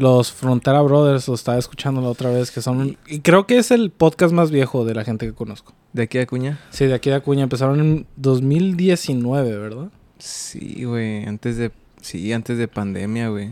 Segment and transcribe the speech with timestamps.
[0.00, 2.96] Los Frontera Brothers, lo estaba escuchando la otra vez, que son...
[3.06, 5.74] Y creo que es el podcast más viejo de la gente que conozco.
[5.92, 6.58] ¿De aquí a Acuña?
[6.70, 7.42] Sí, de aquí a Acuña.
[7.42, 9.90] Empezaron en 2019, ¿verdad?
[10.18, 11.26] Sí, güey.
[11.26, 11.70] Antes de...
[12.00, 13.50] Sí, antes de pandemia, güey.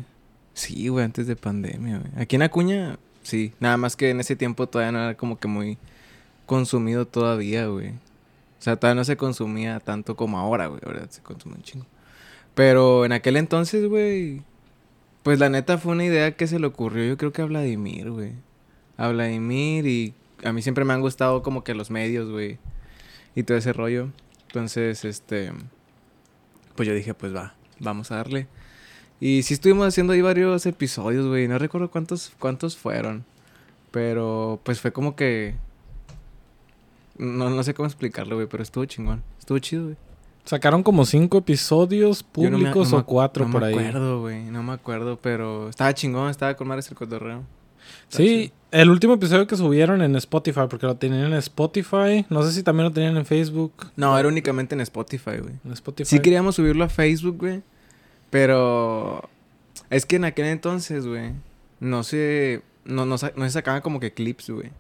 [0.55, 2.13] Sí, güey, antes de pandemia, güey.
[2.17, 3.53] Aquí en Acuña, sí.
[3.61, 5.77] Nada más que en ese tiempo todavía no era como que muy
[6.47, 7.91] consumido todavía, güey.
[7.91, 10.81] O sea, todavía no se consumía tanto como ahora, güey.
[10.87, 11.85] Ahora se consume un chingo.
[12.55, 14.43] Pero en aquel entonces, güey...
[15.23, 18.11] Pues la neta fue una idea que se le ocurrió, yo creo que a Vladimir,
[18.11, 18.33] güey.
[18.97, 22.59] A Vladimir y a mí siempre me han gustado como que los medios, güey.
[23.35, 24.11] Y todo ese rollo.
[24.47, 25.53] Entonces, este...
[26.75, 28.47] Pues yo dije, pues va, vamos a darle.
[29.21, 31.49] Y sí estuvimos haciendo ahí varios episodios, güey.
[31.49, 33.25] No recuerdo cuántos, cuántos fueron.
[33.91, 35.57] Pero pues fue como que...
[37.19, 39.25] No, no sé cómo explicarlo, güey, pero estuvo chingón.
[39.39, 39.97] Estuvo chido, güey.
[40.49, 43.75] Sacaron como cinco episodios no me- públicos no me- o cuatro no por me ahí.
[43.75, 44.45] acuerdo, güey.
[44.45, 47.43] No me acuerdo, pero estaba chingón, estaba con madres el cotorreo.
[48.09, 52.25] Sí, el último episodio que subieron en Spotify, porque lo tenían en Spotify.
[52.31, 53.73] No sé si también lo tenían en Facebook.
[53.97, 55.55] No, era únicamente en Spotify, güey.
[55.65, 56.09] En Spotify.
[56.09, 57.63] Sí queríamos subirlo a Facebook, güey.
[58.31, 59.29] Pero
[59.91, 61.33] es que en aquel entonces, güey,
[61.81, 64.71] no se, no, no, no se sacaban como que clips, güey.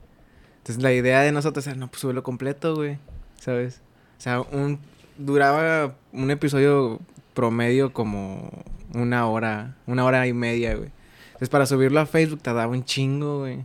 [0.59, 2.99] Entonces la idea de nosotros era, no, pues subirlo completo, güey.
[3.41, 3.81] ¿Sabes?
[4.19, 4.81] O sea, un,
[5.19, 7.01] duraba un episodio
[7.35, 8.51] promedio como
[8.95, 10.91] una hora, una hora y media, güey.
[11.29, 13.65] Entonces para subirlo a Facebook tardaba un chingo, güey.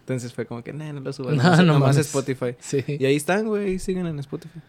[0.00, 1.34] Entonces fue como que, nah, no lo subas.
[1.36, 2.06] No, nomás- no nomás mames.
[2.06, 2.56] Spotify.
[2.58, 2.84] Sí.
[2.86, 4.60] Y ahí están, güey, siguen en Spotify.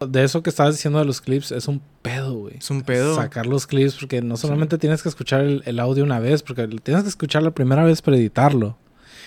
[0.00, 2.56] De eso que estabas diciendo de los clips, es un pedo, güey.
[2.58, 3.16] Es un pedo.
[3.16, 6.68] Sacar los clips, porque no solamente tienes que escuchar el, el audio una vez, porque
[6.68, 8.78] lo tienes que escuchar la primera vez para editarlo.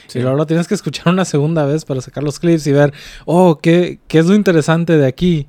[0.07, 0.19] Sí.
[0.19, 2.93] Y luego lo tienes que escuchar una segunda vez para sacar los clips y ver,
[3.25, 5.45] oh, ¿qué, qué es lo interesante de aquí?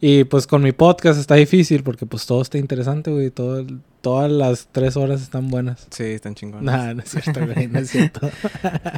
[0.00, 3.30] Y pues con mi podcast está difícil porque pues todo está interesante, güey.
[3.30, 3.66] Todo,
[4.00, 5.86] todas las tres horas están buenas.
[5.90, 6.64] Sí, están chingones.
[6.64, 8.30] Nah, no es cierto, güey, no es cierto.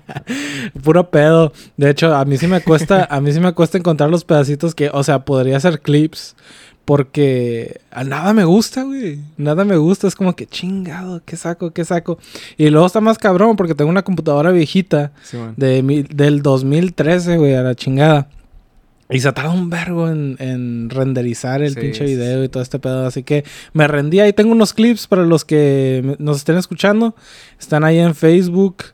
[0.84, 1.52] Puro pedo.
[1.76, 4.74] De hecho, a mí sí me cuesta, a mí sí me cuesta encontrar los pedacitos
[4.74, 6.36] que, o sea, podría hacer clips.
[6.84, 9.20] Porque a nada me gusta, güey.
[9.36, 10.08] Nada me gusta.
[10.08, 11.70] Es como que chingado, ¿qué saco?
[11.70, 12.18] ¿Qué saco?
[12.56, 17.36] Y luego está más cabrón porque tengo una computadora viejita Sí, de mil- del 2013,
[17.36, 18.28] güey, a la chingada.
[19.10, 22.78] Y se tarda un vergo en, en renderizar el Sí, pinche video y todo este
[22.78, 23.06] pedo.
[23.06, 24.20] Así que me rendí.
[24.20, 27.14] Ahí tengo unos clips para los que nos estén escuchando.
[27.58, 28.84] Están ahí en Facebook.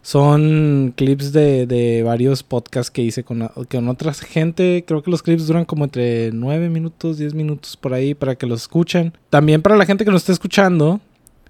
[0.00, 4.84] Son clips de, de varios podcasts que hice con, con otra gente.
[4.86, 8.46] Creo que los clips duran como entre 9 minutos, 10 minutos por ahí para que
[8.46, 9.12] los escuchen.
[9.28, 11.00] También para la gente que nos esté escuchando,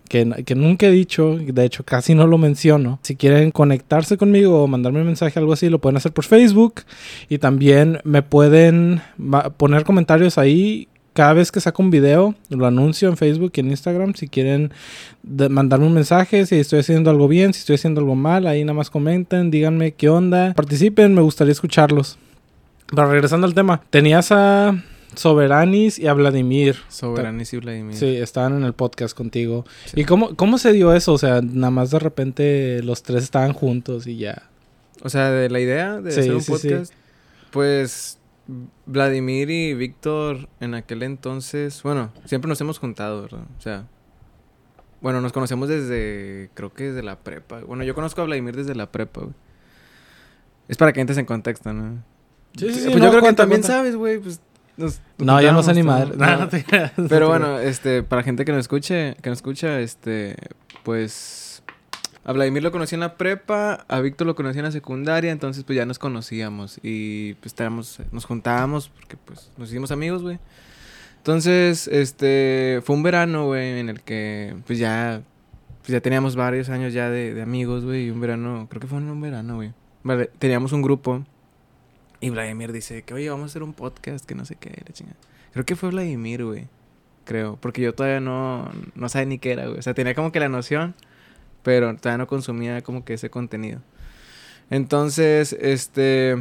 [0.09, 2.99] que, nunca he dicho, de hecho casi no lo menciono.
[3.03, 6.83] Si quieren conectarse conmigo o mandarme un mensaje, algo así, lo pueden hacer por Facebook.
[7.29, 9.01] Y también me pueden
[9.57, 10.89] poner comentarios ahí.
[11.13, 14.15] Cada vez que saco un video, lo anuncio en Facebook y en Instagram.
[14.15, 14.73] Si quieren
[15.23, 18.75] mandarme un mensaje, si estoy haciendo algo bien, si estoy haciendo algo mal, ahí nada
[18.75, 20.55] más comenten, díganme qué onda.
[20.55, 22.19] Participen, me gustaría escucharlos.
[22.87, 24.83] Pero regresando al tema, tenías a
[25.15, 26.77] Soberanis y a Vladimir.
[26.89, 27.97] Soberanis y Vladimir.
[27.97, 29.65] Sí, estaban en el podcast contigo.
[29.87, 30.01] Sí.
[30.01, 31.13] ¿Y cómo, cómo se dio eso?
[31.13, 34.49] O sea, nada más de repente los tres estaban juntos y ya.
[35.03, 36.69] O sea, de la idea de Sí, hacer un sí, sí.
[36.69, 36.93] podcast,
[37.51, 38.19] pues
[38.87, 43.45] Vladimir y Víctor en aquel entonces, bueno, siempre nos hemos juntado, ¿verdad?
[43.59, 43.87] O sea,
[45.01, 47.61] bueno, nos conocemos desde, creo que desde la prepa.
[47.61, 49.35] Bueno, yo conozco a Vladimir desde la prepa, güey.
[50.69, 52.03] Es para que entres en contexto, ¿no?
[52.57, 53.77] Sí, sí, sí, Pues no, yo creo que también cuenta.
[53.79, 54.41] sabes, güey, pues...
[54.79, 56.13] nos No, yo no sé ni madre.
[56.17, 56.65] No, no te.
[57.09, 60.37] Pero bueno, este, para gente que nos escuche, que nos escucha, este,
[60.85, 61.63] pues
[62.25, 65.65] a Vladimir lo conocí en la prepa, a Víctor lo conocí en la secundaria, entonces
[65.65, 70.39] pues ya nos conocíamos y pues estábamos, nos juntábamos porque pues nos hicimos amigos, güey.
[71.17, 75.23] Entonces, este, fue un verano, güey, en el que pues ya,
[75.81, 78.87] pues ya teníamos varios años ya de, de amigos, güey, y un verano, creo que
[78.87, 79.73] fue en un verano, güey.
[80.03, 81.25] Vale, teníamos un grupo
[82.21, 84.93] y Vladimir dice que, oye, vamos a hacer un podcast, que no sé qué, la
[84.93, 85.17] chingada.
[85.53, 86.67] Creo que fue Vladimir, güey.
[87.25, 87.59] Creo.
[87.61, 89.79] Porque yo todavía no, no sabía ni qué era, güey.
[89.79, 90.95] O sea, tenía como que la noción,
[91.63, 93.81] pero todavía no consumía como que ese contenido.
[94.71, 96.37] Entonces, este.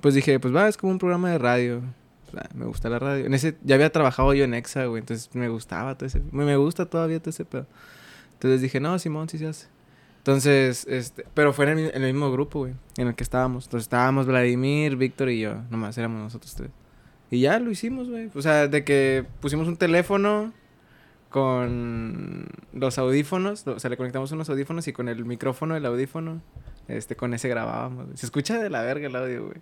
[0.00, 1.82] Pues dije, pues va, es como un programa de radio.
[2.28, 3.26] O sea, me gusta la radio.
[3.26, 5.00] En ese, ya había trabajado yo en Exa, güey.
[5.00, 6.22] Entonces me gustaba todo ese.
[6.32, 7.66] Me, gusta todavía todo ese pedo.
[8.34, 9.66] Entonces dije, no, Simón, sí se hace.
[10.20, 11.24] Entonces, este.
[11.32, 12.74] Pero fue en el, mismo grupo, güey.
[12.98, 13.64] En el que estábamos.
[13.64, 15.62] Entonces estábamos Vladimir, Víctor y yo.
[15.70, 16.70] Nomás éramos nosotros tres.
[17.30, 18.30] Y ya lo hicimos, güey.
[18.34, 20.52] O sea, de que pusimos un teléfono
[21.30, 26.42] con los audífonos, o sea, le conectamos unos audífonos y con el micrófono del audífono,
[26.88, 28.08] este, con ese grabábamos.
[28.14, 29.58] Se escucha de la verga el audio, güey.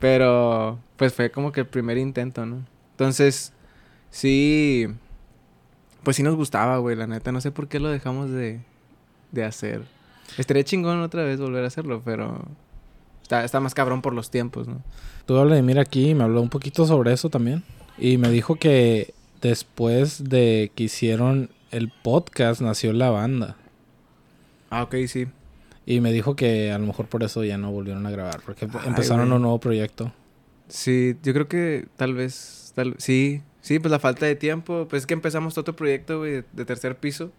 [0.00, 2.64] Pero, pues fue como que el primer intento, ¿no?
[2.92, 3.52] Entonces,
[4.10, 4.88] sí,
[6.02, 7.30] pues sí nos gustaba, güey, la neta.
[7.30, 8.60] No sé por qué lo dejamos de,
[9.34, 9.82] de hacer.
[10.38, 12.44] Estaría chingón otra vez volver a hacerlo, pero
[13.22, 14.82] está, está más cabrón por los tiempos, ¿no?
[15.26, 17.62] Tuve a Vladimir aquí y me habló un poquito sobre eso también.
[17.98, 23.56] Y me dijo que después de que hicieron el podcast nació la banda.
[24.70, 25.26] Ah, ok, sí.
[25.86, 28.66] Y me dijo que a lo mejor por eso ya no volvieron a grabar, porque
[28.72, 29.36] Ay, empezaron güey.
[29.36, 30.12] un nuevo proyecto.
[30.68, 35.02] Sí, yo creo que tal vez, tal, sí, sí, pues la falta de tiempo, pues
[35.02, 37.30] es que empezamos otro proyecto, güey, de, de tercer piso.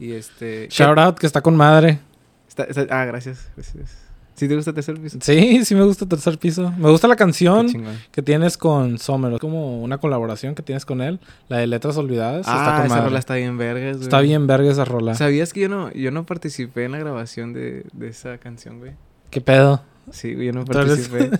[0.00, 0.66] Y este...
[0.70, 2.00] Shout out que está con madre.
[2.48, 3.96] Está- está- ah, gracias, gracias.
[4.34, 5.18] ¿Sí te gusta tercer piso?
[5.20, 6.72] Sí, sí me gusta tercer piso.
[6.78, 7.68] Me gusta la canción
[8.10, 9.38] que tienes con Sommer.
[9.38, 11.20] Como una colaboración que tienes con él.
[11.50, 12.46] La de Letras Olvidadas.
[12.48, 13.04] Ah, está con esa madre.
[13.08, 14.02] rola está bien vergas, güey.
[14.04, 15.14] Está bien verga esa rola.
[15.14, 18.92] ¿Sabías que yo no, yo no participé en la grabación de, de esa canción, güey?
[19.28, 19.82] ¿Qué pedo?
[20.10, 21.30] Sí, güey, yo no eres- participé.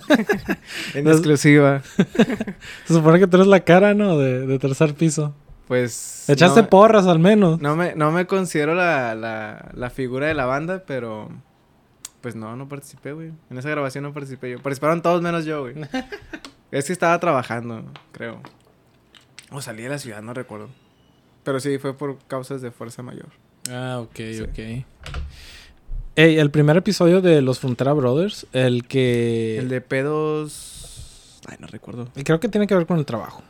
[0.99, 1.81] en exclusiva.
[2.85, 4.19] Se supone que tú eres la cara, ¿no?
[4.19, 5.33] De, de tercer piso.
[5.71, 6.29] Pues...
[6.29, 7.61] Echaste no, porras al menos.
[7.61, 11.29] no me, no me considero la, la, la figura de la banda, pero...
[12.19, 13.31] Pues no, no participé, güey.
[13.49, 14.57] En esa grabación no participé yo.
[14.57, 15.75] Participaron todos menos yo, güey.
[16.71, 18.41] es que estaba trabajando, creo.
[19.49, 20.67] O salí de la ciudad, no recuerdo.
[21.45, 23.29] Pero sí, fue por causas de fuerza mayor.
[23.71, 24.41] Ah, ok, Sí.
[24.41, 24.85] ok.
[26.17, 29.57] Ey, el primer episodio de Los Frontera Brothers, el que...
[29.57, 31.39] El de pedos...
[31.47, 32.09] Ay, no recuerdo.
[32.17, 33.41] y Creo que tiene que ver con el trabajo.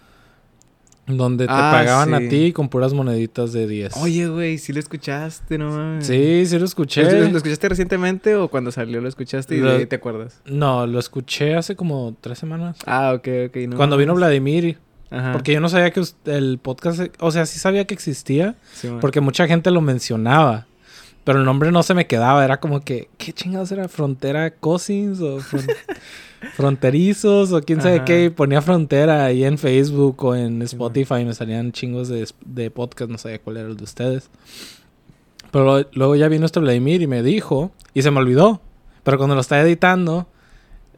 [1.17, 3.97] Donde te Ah, pagaban a ti con puras moneditas de 10.
[3.97, 6.07] Oye, güey, sí lo escuchaste, no mames.
[6.07, 7.03] Sí, sí lo escuché.
[7.03, 10.41] ¿Lo, lo escuchaste recientemente o cuando salió lo escuchaste y Lo- de ahí te acuerdas?
[10.45, 12.77] No, lo escuché hace como tres semanas.
[12.85, 13.55] Ah, ok, ok.
[13.69, 14.13] No Cuando vino.
[14.15, 14.77] Vladimir.
[15.09, 15.33] Ajá.
[15.33, 17.01] Porque yo no sabía que el podcast...
[17.19, 18.55] O sea, sí sabía que existía.
[18.73, 18.89] Sí.
[19.01, 20.67] Porque mucha gente lo mencionaba.
[21.23, 22.43] Pero el nombre no se me quedaba.
[22.43, 23.09] Era como que...
[23.17, 23.87] ¿Qué chingados era?
[23.87, 25.21] ¿Frontera Cousins?
[25.21, 25.67] ¿O fron-
[26.53, 27.51] fronterizos?
[27.53, 28.25] ¿O quién sabe qué?
[28.25, 31.15] Y ponía frontera ahí en Facebook o en Spotify.
[31.21, 33.11] y me salían chingos de, de podcast.
[33.11, 34.29] No sabía cuál era el de ustedes.
[35.51, 37.71] Pero lo- luego ya vino este Vladimir y me dijo...
[37.93, 38.61] Y se me olvidó.
[39.03, 40.27] Pero cuando lo estaba editando...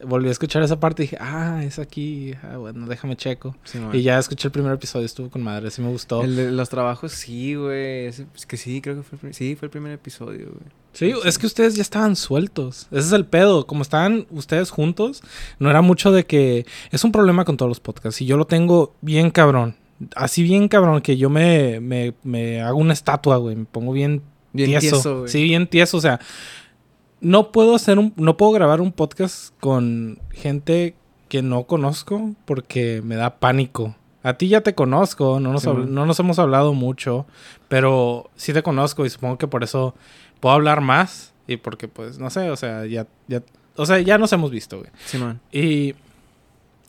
[0.06, 1.16] Volví a escuchar esa parte y dije...
[1.20, 2.34] Ah, es aquí.
[2.42, 3.56] Ah, bueno, déjame checo.
[3.64, 3.78] Sí.
[3.92, 5.06] Y ya escuché el primer episodio.
[5.06, 5.70] Estuvo con madre.
[5.70, 6.22] Sí me gustó.
[6.22, 8.06] El de los trabajos, sí, güey.
[8.06, 10.72] Es que sí, creo que fue el, prim- sí, fue el primer episodio, güey.
[10.92, 12.86] Sí, es que ustedes ya estaban sueltos.
[12.92, 13.66] Ese es el pedo.
[13.66, 15.22] Como estaban ustedes juntos,
[15.58, 16.66] no era mucho de que...
[16.92, 18.20] Es un problema con todos los podcasts.
[18.22, 19.76] Y yo lo tengo bien cabrón.
[20.16, 23.56] Así bien cabrón que yo me, me, me hago una estatua, güey.
[23.56, 24.22] Me pongo bien,
[24.52, 24.96] Bien tieso.
[24.96, 25.28] tieso, güey.
[25.30, 25.96] sí, bien tieso.
[25.96, 26.20] O sea,
[27.24, 28.12] no puedo hacer un...
[28.16, 30.94] No puedo grabar un podcast con gente
[31.28, 33.96] que no conozco porque me da pánico.
[34.22, 35.92] A ti ya te conozco, no nos, Sí, man.
[35.92, 37.26] no nos hemos hablado mucho,
[37.68, 39.94] pero sí te conozco y supongo que por eso
[40.40, 43.42] puedo hablar más y porque pues no sé, o sea, ya ya
[43.76, 44.90] o sea, ya nos hemos visto, güey.
[45.04, 45.40] Simón.
[45.52, 45.94] Y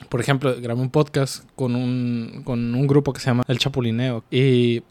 [0.10, 4.24] por ejemplo, grabé un podcast con un con un grupo que se llama El Chapulineo
[4.32, 4.84] y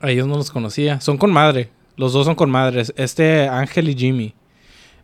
[0.00, 1.70] a ellos no los conocía, son con madre.
[2.00, 2.94] Los dos son con madres.
[2.96, 4.34] Este Ángel y Jimmy.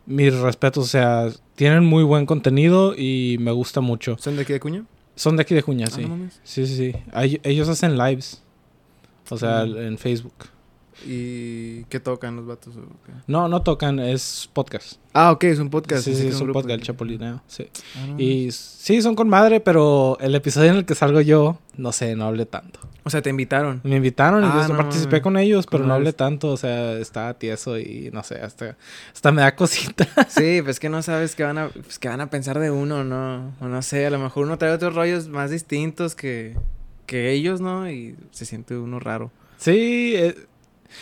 [0.07, 4.15] Mis respetos, o sea, tienen muy buen contenido y me gusta mucho.
[4.19, 4.83] ¿Son de aquí de Cuña?
[5.15, 6.05] Son de aquí de Juña, Ah, sí.
[6.05, 6.17] no.
[6.43, 6.95] Sí, sí, sí.
[7.11, 8.41] Ay- ellos hacen lives.
[9.29, 9.77] O sea, Mm.
[9.77, 10.33] en Facebook.
[11.05, 12.73] ¿Y qué tocan los vatos?
[13.27, 14.99] No, no tocan, es podcast.
[15.13, 16.03] Ah, ok, es un podcast.
[16.03, 17.41] sí, sí, es un podcast, el Chapulineo.
[17.47, 17.67] Sí.
[17.95, 18.19] Ah, no.
[18.19, 22.15] Y sí, son con madre, pero el episodio en el que salgo yo, no sé,
[22.15, 22.79] no hablé tanto.
[23.03, 23.79] O sea, te invitaron.
[23.83, 26.49] Me invitaron y Ah, yo no participé con ellos, pero ¿Cómo no hablé tanto.
[26.49, 28.75] O sea, estaba tieso y no sé, hasta,
[29.13, 30.07] hasta me da cosita.
[30.27, 33.53] Sí, pues que no sabes qué van a, pues, van a pensar de uno, ¿no?
[33.61, 36.57] O no sé, a lo mejor uno trae otros rollos más distintos que,
[37.05, 37.89] que ellos, ¿no?
[37.89, 39.31] Y se siente uno raro.
[39.57, 40.35] Sí, eh,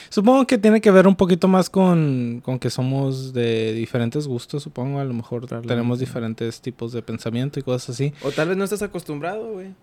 [0.10, 4.64] supongo que tiene que ver un poquito más con, con que somos de diferentes gustos,
[4.64, 5.00] supongo.
[5.00, 8.14] A lo mejor tenemos diferentes tipos de pensamiento y cosas así.
[8.24, 9.74] O tal vez no estás acostumbrado, güey.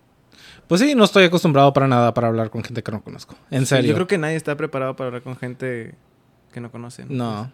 [0.67, 3.35] Pues sí, no estoy acostumbrado para nada para hablar con gente que no conozco.
[3.51, 3.89] En Sí, serio.
[3.89, 5.95] Yo creo que nadie está preparado para hablar con gente
[6.51, 7.05] que no conoce.
[7.07, 7.51] No.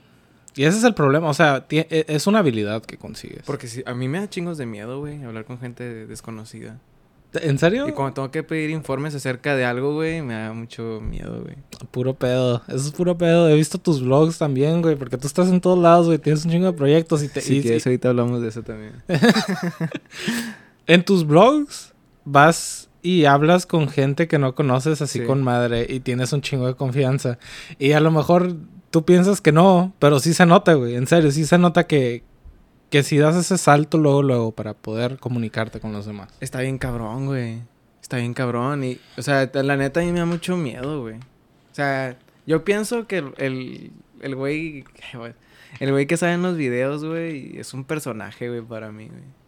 [0.56, 1.30] Y ese es el problema.
[1.30, 3.44] O sea, e- es una habilidad que consigues.
[3.46, 6.80] Porque sí, a mí me da chingos de miedo, güey, hablar con gente desconocida.
[7.34, 7.88] ¿En serio?
[7.88, 11.58] Y cuando tengo que pedir informes acerca de algo, güey, me da mucho miedo, güey.
[11.92, 12.64] Puro pedo.
[12.68, 13.48] Eso es puro pedo.
[13.50, 14.96] He visto tus vlogs también, güey.
[14.96, 16.18] Porque tú estás en todos lados, güey.
[16.18, 17.42] Tienes un chingo de proyectos y te...
[17.42, 18.94] Si y- quieres, ahorita hablamos de eso también.
[20.88, 21.94] En tus vlogs
[22.26, 25.26] vas y hablas con gente que no conoces así Sí.
[25.26, 27.38] con madre y tienes un chingo de confianza.
[27.78, 28.56] Y a lo mejor
[28.90, 30.96] tú piensas que no, pero sí se nota, güey.
[30.96, 32.24] En serio, sí se nota que,
[32.90, 36.30] que si das ese salto luego, luego para poder comunicarte con los demás.
[36.40, 37.62] Está bien cabrón, güey.
[38.02, 38.84] Está bien cabrón.
[38.84, 41.16] Y, o sea, la neta a mí me da mucho miedo, güey.
[41.16, 43.92] O sea, yo pienso que el,
[44.22, 44.84] el, güey,
[45.80, 49.39] el güey que sale en los videos, güey, es un personaje, güey, para mí, güey.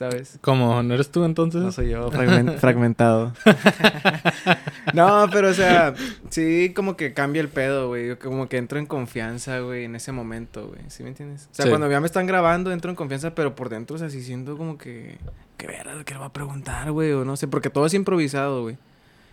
[0.00, 0.38] ¿Sabes?
[0.40, 1.60] Como, ¿no eres tú entonces?
[1.60, 3.34] No soy yo, fragmen- fragmentado.
[4.94, 5.92] no, pero o sea,
[6.30, 8.08] sí como que cambia el pedo, güey.
[8.08, 10.80] Yo Como que entro en confianza, güey, en ese momento, güey.
[10.88, 11.48] ¿Sí me entiendes?
[11.52, 11.68] O sea, Sí.
[11.70, 14.56] cuando ya me están grabando, entro en confianza, pero por dentro, o sea, sí siento
[14.56, 15.18] como que...
[15.58, 16.02] ¿Qué verás?
[16.06, 17.12] ¿Qué le va a preguntar, güey?
[17.12, 18.78] O no sé, porque todo es improvisado, güey.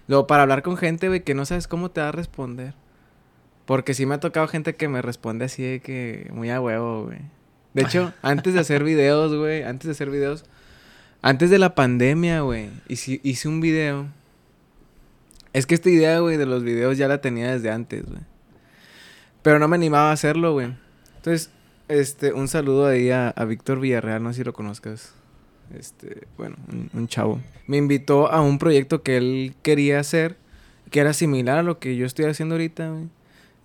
[0.09, 2.73] Luego, para hablar con gente, güey, que no sabes cómo te va a responder.
[3.65, 7.05] Porque sí me ha tocado gente que me responde así de que muy a huevo,
[7.05, 7.19] güey.
[7.73, 10.43] De hecho, antes de hacer videos, güey, antes de hacer videos,
[11.27, 14.07] antes de la pandemia, güey, hice, hice un video.
[15.51, 18.21] Es que esta idea, güey, de los videos ya la tenía desde antes, güey.
[19.41, 20.73] Pero no me animaba a hacerlo, güey.
[21.17, 21.49] Entonces,
[21.89, 25.15] este, un saludo ahí a, a Víctor Villarreal, no sé si lo conozcas.
[25.77, 26.55] Este, bueno,
[26.93, 27.41] un, chavo.
[27.65, 30.37] Me invitó a un proyecto que él quería hacer,
[30.91, 33.09] que era similar a lo que yo estoy haciendo ahorita, güey.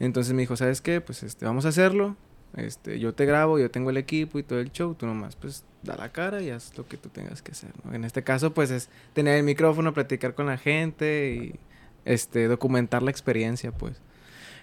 [0.00, 1.00] Entonces me dijo, ¿sabes qué?
[1.00, 2.16] Pues este, vamos a hacerlo.
[2.56, 5.64] Este, yo te grabo, yo tengo el equipo y todo el show, tú nomás, pues
[5.82, 7.94] da la cara y haz lo que tú tengas que hacer, ¿no?
[7.94, 11.58] En este caso, pues es tener el micrófono, platicar con la gente y
[12.04, 14.00] este, documentar la experiencia, pues.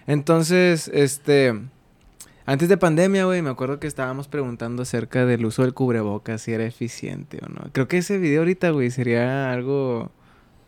[0.06, 1.52] Entonces, este,
[2.46, 6.52] antes de pandemia, güey, me acuerdo que estábamos preguntando acerca del uso del cubrebocas, si
[6.52, 7.70] era eficiente o no.
[7.72, 10.10] Creo que ese video ahorita, güey, sería algo,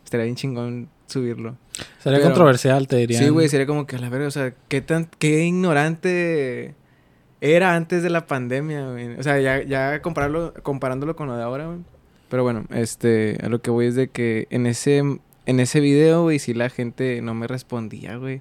[0.05, 1.57] estaría bien chingón subirlo.
[1.99, 3.19] Sería Pero- controversial, te diría.
[3.19, 6.75] Sí, güey, sería como que a la verga, o sea, qué tan, qué ignorante
[7.45, 9.17] era antes de la pandemia, güey.
[9.19, 11.81] O sea, ya, ya compararlo, comparándolo con lo de ahora, güey.
[12.29, 16.23] Pero bueno, este, a lo que voy es de que en ese, en ese video,
[16.23, 18.41] güey, sí la gente no me respondía, güey.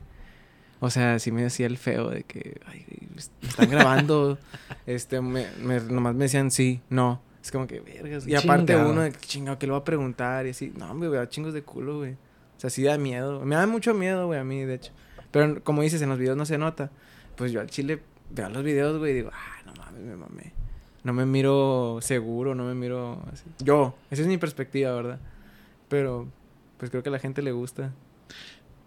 [0.79, 4.37] O sea, sí me decía el feo de que, ay, me están grabando.
[4.85, 7.21] este, me, me- nomás me decían sí, no.
[7.43, 8.27] Es como que, vergas.
[8.27, 8.91] Y aparte Chingado.
[8.91, 10.45] uno de chingado, ¿qué le va a preguntar?
[10.45, 12.11] Y así, no, me da chingos de culo, güey.
[12.13, 13.43] O sea, sí da miedo.
[13.45, 14.91] Me da mucho miedo, güey, a mí, de hecho.
[15.31, 16.91] Pero como dices, en los videos no se nota.
[17.35, 17.99] Pues yo al chile
[18.33, 20.53] veo los videos, güey, y digo, ah, no mames, me mamé.
[21.03, 23.43] No me miro seguro, no me miro así.
[23.59, 25.19] Yo, esa es mi perspectiva, ¿verdad?
[25.89, 26.27] Pero,
[26.77, 27.91] pues creo que a la gente le gusta.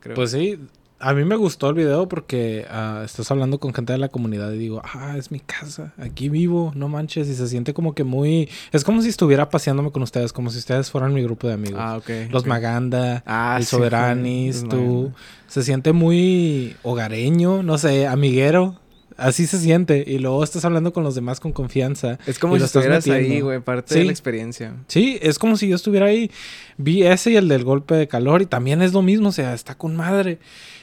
[0.00, 0.14] Creo.
[0.14, 0.58] Pues sí,
[1.00, 4.52] a mí me gustó el video porque ah, estás hablando con gente de la comunidad
[4.52, 8.04] y digo, ah, es mi casa, aquí vivo, no manches, y se siente como que
[8.04, 8.48] muy...
[8.70, 11.80] Es como si estuviera paseándome con ustedes, como si ustedes fueran mi grupo de amigos.
[11.82, 12.30] ah, ok.
[12.30, 12.46] Los.
[12.46, 14.76] Maganda, Ah, el sí, Soberanis, tú.
[14.76, 15.18] Maganda.
[15.48, 18.76] Se siente muy hogareño, no sé, amiguero.
[19.16, 20.04] Así se siente.
[20.06, 22.18] Y luego estás hablando con los demás con confianza.
[22.26, 24.75] Es como si estuvieras ahí, güey, parte de la experiencia.
[24.88, 26.30] Sí, es como si yo estuviera ahí.
[26.78, 29.54] Vi ese y el del golpe de calor y también es lo mismo, o sea,
[29.54, 30.38] está con madre.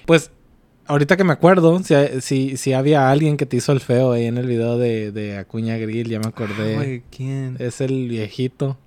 [0.06, 0.32] Pues,
[0.88, 4.26] ahorita que me acuerdo, si, si, si había alguien que te hizo el feo ahí
[4.26, 6.78] en el video de, de Acuña Grill, ya me acordé.
[7.02, 7.58] Ah, ¿quién?
[7.60, 8.78] es el viejito.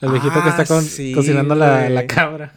[0.00, 2.52] El viejito que Ah, está con- sí, cocinando la, la cabra.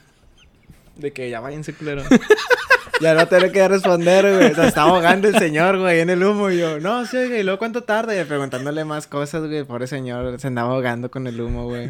[0.97, 2.03] De que ya váyanse, culero.
[2.99, 4.51] ya no tengo que responder, güey.
[4.51, 6.49] O sea, está ahogando el señor, güey, en el humo.
[6.49, 8.19] Y yo, no, sí, oiga, ¿y luego cuánto tarda?
[8.19, 9.63] Y preguntándole más cosas, güey.
[9.63, 11.89] Pobre señor, se andaba ahogando con el humo, güey.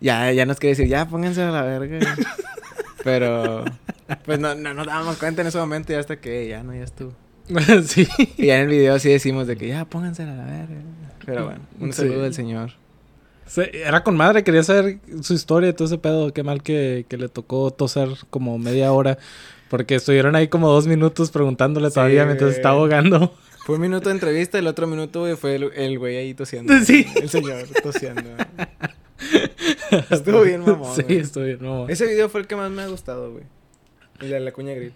[0.00, 1.98] ya, ya nos quiere decir, ya, pónganse a la verga.
[1.98, 2.26] güey.
[3.02, 3.64] Pero,
[4.24, 6.84] pues no, no nos dábamos cuenta en ese momento y hasta que ya, no, ya
[6.84, 7.12] estuvo.
[7.86, 8.08] sí.
[8.38, 10.80] Y ya en el video sí decimos de que ya, pónganse a la verga.
[11.26, 11.98] Pero bueno, un Sí.
[12.02, 12.72] saludo del señor.
[13.46, 16.32] Sí, Era con madre, quería saber su historia y todo ese pedo.
[16.32, 19.18] Qué mal que, que le tocó toser como media hora.
[19.74, 22.56] Porque estuvieron ahí como dos minutos preguntándole Sí, todavía mientras güey.
[22.56, 23.34] estaba ahogando.
[23.66, 26.72] Fue un minuto de entrevista, el otro minuto, güey, fue el, el güey ahí tosiendo.
[26.84, 27.04] Sí.
[27.16, 28.22] El señor tosiendo.
[30.10, 30.94] Estuvo bien, mamón.
[30.94, 31.18] Sí, güey.
[31.18, 31.90] estuvo bien, mamón.
[31.90, 33.44] Ese video fue el que más me ha gustado, güey.
[34.20, 34.92] El de la cuña grill.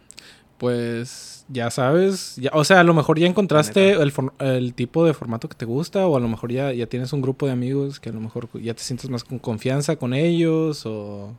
[0.58, 4.02] Pues ya sabes, ya, o sea, a lo mejor ya encontraste neta.
[4.02, 6.86] el, for- el tipo de formato que te gusta o a lo mejor ya, ya
[6.86, 9.96] tienes un grupo de amigos que a lo mejor ya te sientes más con confianza
[9.96, 11.34] con ellos o...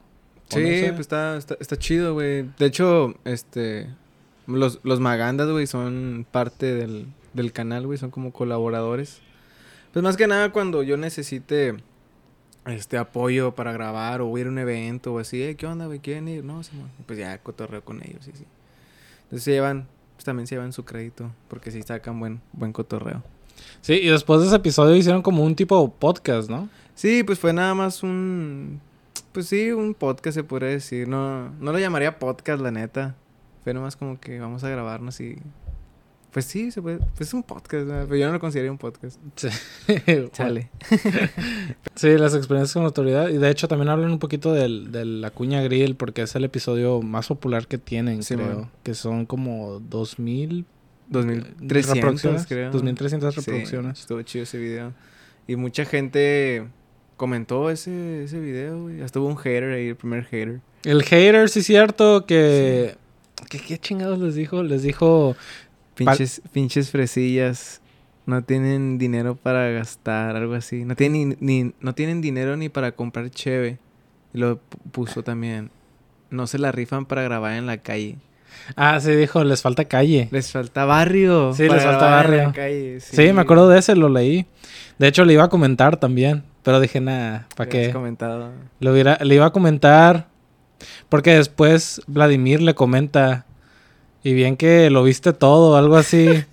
[0.50, 2.44] Sí, no pues está, está, está chido, güey.
[2.58, 3.88] De hecho, este...
[4.48, 7.98] Los, los Magandas, güey, son parte del, del canal, güey.
[8.00, 9.20] Son como colaboradores.
[9.94, 11.76] Pues más que nada cuando yo necesite...
[12.66, 16.00] Este apoyo para grabar o ir a un evento o así, "Eh, ¿qué onda, güey?
[16.00, 16.44] ¿Quieren ir?
[16.44, 16.62] No.
[17.08, 18.44] Pues ya cotorreo con ellos, sí, sí.
[19.24, 23.24] Entonces se llevan, pues también se llevan su crédito, porque sí sacan buen, buen cotorreo.
[23.82, 26.70] Sí, y después de ese episodio hicieron como un tipo podcast, ¿no?
[26.96, 28.82] Sí, pues fue nada más un.
[29.32, 31.08] Pues sí, un podcast se podría decir.
[31.08, 33.16] No, no lo llamaría podcast, la neta.
[33.64, 35.38] Fue nomás como que vamos a grabarnos y.
[36.32, 36.98] Pues sí, se puede.
[36.98, 38.06] Pues es un podcast, ¿verdad?
[38.08, 39.20] pero yo no lo consideraría un podcast.
[39.36, 39.50] Sí.
[40.32, 40.70] Chale.
[41.96, 43.28] Sí, las experiencias con autoridad.
[43.28, 46.46] Y de hecho también hablan un poquito del, de la cuña grill porque es el
[46.46, 48.48] episodio más popular que tienen, Sí, creo.
[48.60, 48.72] man.
[48.84, 50.66] Que son como 2000
[51.10, 52.72] 2300, reproducciones, creo.
[52.72, 54.00] 2300 Sí, reproducciones.
[54.00, 54.94] estuvo chido ese video.
[55.48, 56.68] Y mucha gente
[57.20, 59.02] comentó ese, ese video, güey.
[59.02, 60.62] Hasta hubo un hater ahí, el primer hater.
[60.84, 62.96] El hater, sí, cierto, que...
[63.50, 64.64] ¿Qué, ¿Qué chingados les dijo?
[64.64, 65.36] Les dijo...
[65.96, 67.82] Pinches, pinches fresillas.
[68.26, 70.86] no tienen dinero para gastar, algo así.
[70.86, 73.78] No tienen ni, ni- no tienen dinero ni para comprar cheve.
[74.34, 75.70] Y lo pu- puso también.
[76.30, 78.16] No se la rifan para grabar en la calle.
[78.76, 80.30] Ah, sí, dijo, les falta calle.
[80.32, 81.54] Les falta barrio.
[81.54, 82.54] Sí, les falta barrio.
[83.00, 83.34] Sí.
[83.34, 84.46] me acuerdo de ese, lo leí.
[85.00, 86.44] De hecho, le iba a comentar también.
[86.64, 87.92] Pero dije, nada, ¿para qué?
[87.92, 88.52] comentado.
[88.80, 90.28] Le, hubiera, le iba a comentar.
[91.10, 93.46] Porque después Vladimir le comenta.
[94.24, 96.44] Y bien que lo viste todo, algo así.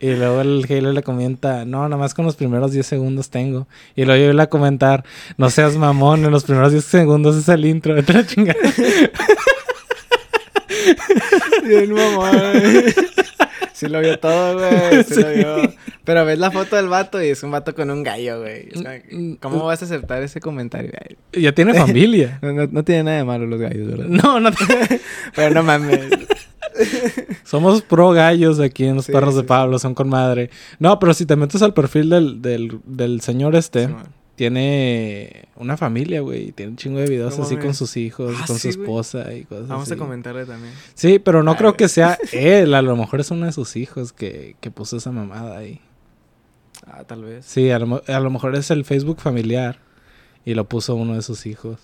[0.00, 3.68] y luego el Halo le comenta, no, nada más con los primeros 10 segundos tengo.
[3.94, 5.04] Y luego yo iba a comentar,
[5.36, 7.94] no seas mamón, en los primeros 10 segundos es el intro.
[7.94, 8.58] Vete la chingada.
[11.64, 12.32] Bien mamón.
[13.74, 15.02] Sí lo vio todo, güey.
[15.04, 15.72] Sí, lo vio.
[16.04, 18.68] Pero ves la foto del vato y es un vato con un gallo, güey.
[18.74, 20.92] O sea, Mm, ¿Cómo vas a aceptar ese comentario?
[20.92, 21.42] güey?
[21.42, 22.38] ya tiene familia.
[22.40, 24.06] No, no, no tiene nada de malo los gallos, ¿verdad?
[24.06, 24.50] No, no.
[25.36, 26.00] Pero no mames.
[27.44, 30.50] Somos pro gallos aquí en los Sí, perros de Pablo, son con madre.
[30.78, 34.06] No, pero si te metes al perfil del, del, del señor este, man.
[34.36, 36.52] Tiene una familia, güey.
[36.52, 39.32] Tiene un chingo de videos No así con sus hijos, Ah, con sí, su esposa
[39.34, 39.94] y cosas Vamos así.
[39.94, 40.72] a comentarle también.
[40.94, 42.74] Sí, pero no creo que sea él.
[42.74, 45.80] A lo mejor es uno de sus hijos que, que puso esa mamada ahí.
[46.86, 47.44] Ah, tal vez.
[47.46, 49.78] Sí, a lo, a lo mejor es el Facebook familiar
[50.44, 51.80] y lo puso uno de sus hijos.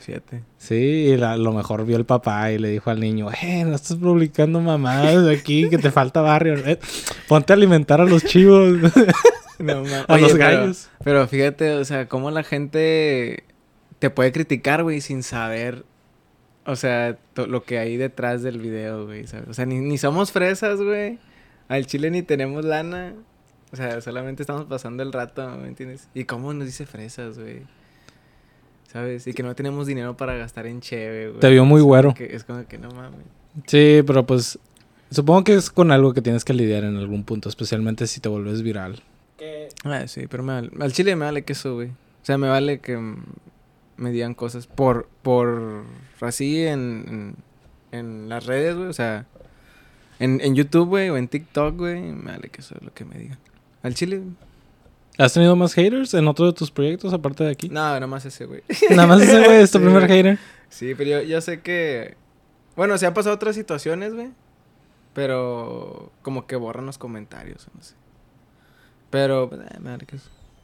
[0.00, 0.42] Fíjate.
[0.56, 3.62] Sí, y la- a lo mejor vio el papá y le dijo al niño, eh,
[3.64, 6.54] no estás publicando mamadas aquí, que te falta barrio.
[6.66, 6.78] eh,
[7.28, 8.78] Ponte a alimentar a los chivos,
[9.64, 10.04] No, mames.
[10.08, 10.90] a Oye, los gallos.
[11.04, 13.44] Pero fíjate, o sea, cómo la gente
[13.98, 15.84] te puede criticar, güey, sin saber,
[16.66, 19.48] o sea, lo que hay detrás del video, güey, ¿sabes?
[19.48, 21.18] O sea, ni, ni somos fresas, güey.
[21.68, 23.14] Al chile ni tenemos lana.
[23.72, 26.08] O sea, solamente estamos pasando el rato, ¿me entiendes?
[26.14, 27.62] Y cómo nos dice fresas, güey.
[28.90, 29.26] ¿Sabes?
[29.26, 31.40] Y que no tenemos dinero para gastar en cheve, güey.
[31.40, 32.14] Te vio muy güero.
[32.14, 33.20] que- es como que no mames.
[33.66, 34.58] Sí, pero pues
[35.10, 38.28] supongo que es con algo que tienes que lidiar en algún punto, especialmente si te
[38.30, 39.02] vuelves viral.
[39.84, 41.88] Ah, sí, pero me vale- al chile me vale que eso, güey.
[41.88, 42.98] O sea, me vale que
[43.96, 45.84] me digan cosas por, por
[46.20, 47.34] así en,
[47.92, 48.88] en, en las redes, güey.
[48.88, 49.26] O sea,
[50.18, 52.00] en, en YouTube, güey, o en TikTok, güey.
[52.00, 53.38] Me vale que eso es lo que me digan.
[53.82, 54.22] Al chile,
[55.16, 57.68] ¿Has tenido más haters en otro de tus proyectos aparte de aquí?
[57.68, 58.62] no, nada más ese, güey.
[58.90, 60.38] Nada más ese güey es tu Sí, primer hater.
[60.68, 62.16] Sí, pero yo, yo sé que.
[62.76, 64.30] Bueno, se han pasado otras situaciones, güey.
[65.14, 67.94] Pero como que borran los comentarios, no sé.
[69.10, 70.18] Pero, pues, eh.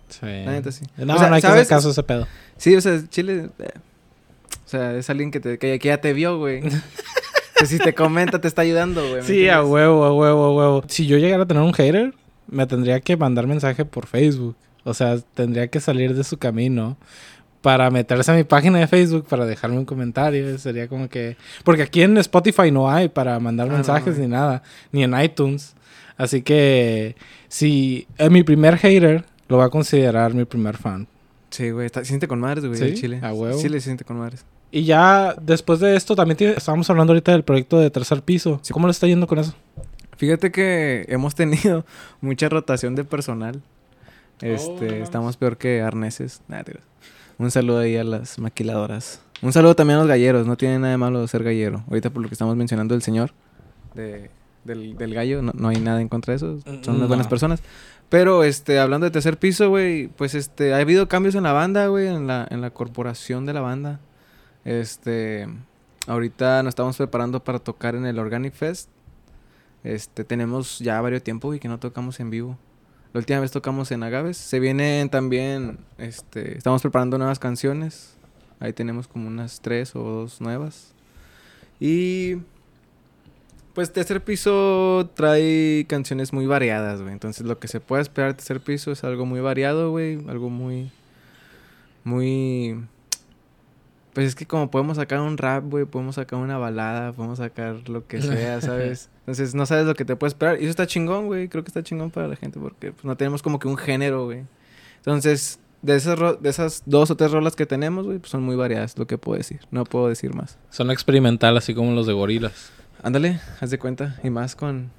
[0.08, 0.26] Sí.
[0.26, 0.84] La neta sí.
[0.96, 2.26] No, O sea, no hay que hacer caso a ese pedo.
[2.56, 3.48] Sí, o sea, Chile.
[3.58, 3.70] eh,
[4.64, 6.62] o sea, es alguien que, te, que, que ya te vio, güey.
[7.56, 9.22] que si te comenta, te está ayudando, güey.
[9.22, 10.84] ¿me Sí, a huevo, a huevo, a huevo.
[10.88, 12.14] Si yo llegara a tener un hater,
[12.46, 14.56] me tendría que mandar mensaje por Facebook.
[14.84, 16.96] O sea, tendría que salir de su camino
[17.62, 20.58] para meterse a mi página de Facebook para dejarme un comentario.
[20.58, 21.36] Sería como que...
[21.64, 24.62] Porque aquí en Spotify no hay para mandar Ah, no, mensajes no ni nada.
[24.92, 25.74] Ni en iTunes.
[26.18, 27.16] Así que
[27.54, 31.06] si es mi primer hater, lo va a considerar mi primer fan.
[31.50, 31.86] Sí, güey.
[31.86, 33.20] está- Se siente con madres, güey, Sí, el Chile.
[33.22, 33.60] a huevo.
[33.60, 34.44] Chile se siente con madres.
[34.72, 38.58] Y ya después de esto también tiene- estábamos hablando ahorita del proyecto de tercer piso.
[38.62, 38.72] Sí.
[38.72, 39.54] ¿Cómo le está yendo con eso?
[40.16, 41.84] Fíjate que hemos tenido
[42.20, 43.62] mucha rotación de personal.
[44.40, 45.02] Este, Oh, no mames.
[45.04, 46.40] estamos peor que arneses.
[46.48, 46.84] Te creas.
[47.38, 49.20] Un saludo ahí a las maquiladoras.
[49.42, 50.44] Un saludo también a los galleros.
[50.46, 51.84] No tiene nada de malo ser gallero.
[51.88, 53.30] Ahorita por lo que estamos mencionando del señor
[53.94, 54.28] de-
[54.64, 56.58] del, del gallo, no, no hay nada en contra de eso.
[56.82, 57.62] Son unas buenas personas.
[58.08, 61.86] Pero, este, hablando de tercer piso, güey, pues, este, ha habido cambios en la banda,
[61.86, 64.00] güey, en la, en la corporación de la banda.
[64.64, 65.48] Este,
[66.06, 68.88] ahorita nos estamos preparando para tocar en el Organic Fest.
[69.82, 72.58] Este, tenemos ya varios tiempo, güey, que no tocamos en vivo.
[73.12, 74.36] La última vez tocamos en Agaves.
[74.36, 78.16] Se vienen también, este, estamos preparando nuevas canciones.
[78.60, 80.94] Ahí tenemos como unas tres o dos nuevas.
[81.78, 82.36] Y
[83.74, 87.12] pues tercer piso trae canciones muy variadas, güey.
[87.12, 90.18] Entonces lo que se puede esperar de tercer piso es algo muy variado, güey.
[90.28, 90.90] Algo muy,
[92.04, 92.76] muy...
[94.12, 97.88] Pues es que como podemos sacar un rap, güey, podemos sacar una balada, podemos sacar
[97.88, 99.10] lo que sea, ¿sabes?
[99.20, 100.56] Entonces no sabes lo que te puede esperar.
[100.60, 101.48] Y eso está chingón, güey.
[101.48, 104.26] Creo que está chingón para la gente porque pues, no tenemos como que un género,
[104.26, 104.44] güey.
[104.98, 108.44] Entonces, de esas, ro- de esas dos o tres rolas que tenemos, güey, pues son
[108.44, 109.60] muy variadas, lo que puedo decir.
[109.72, 110.58] No puedo decir más.
[110.70, 112.70] Son experimental, así como los de gorilas.
[113.04, 114.18] Ándale, haz de cuenta.
[114.24, 114.90] Y más con...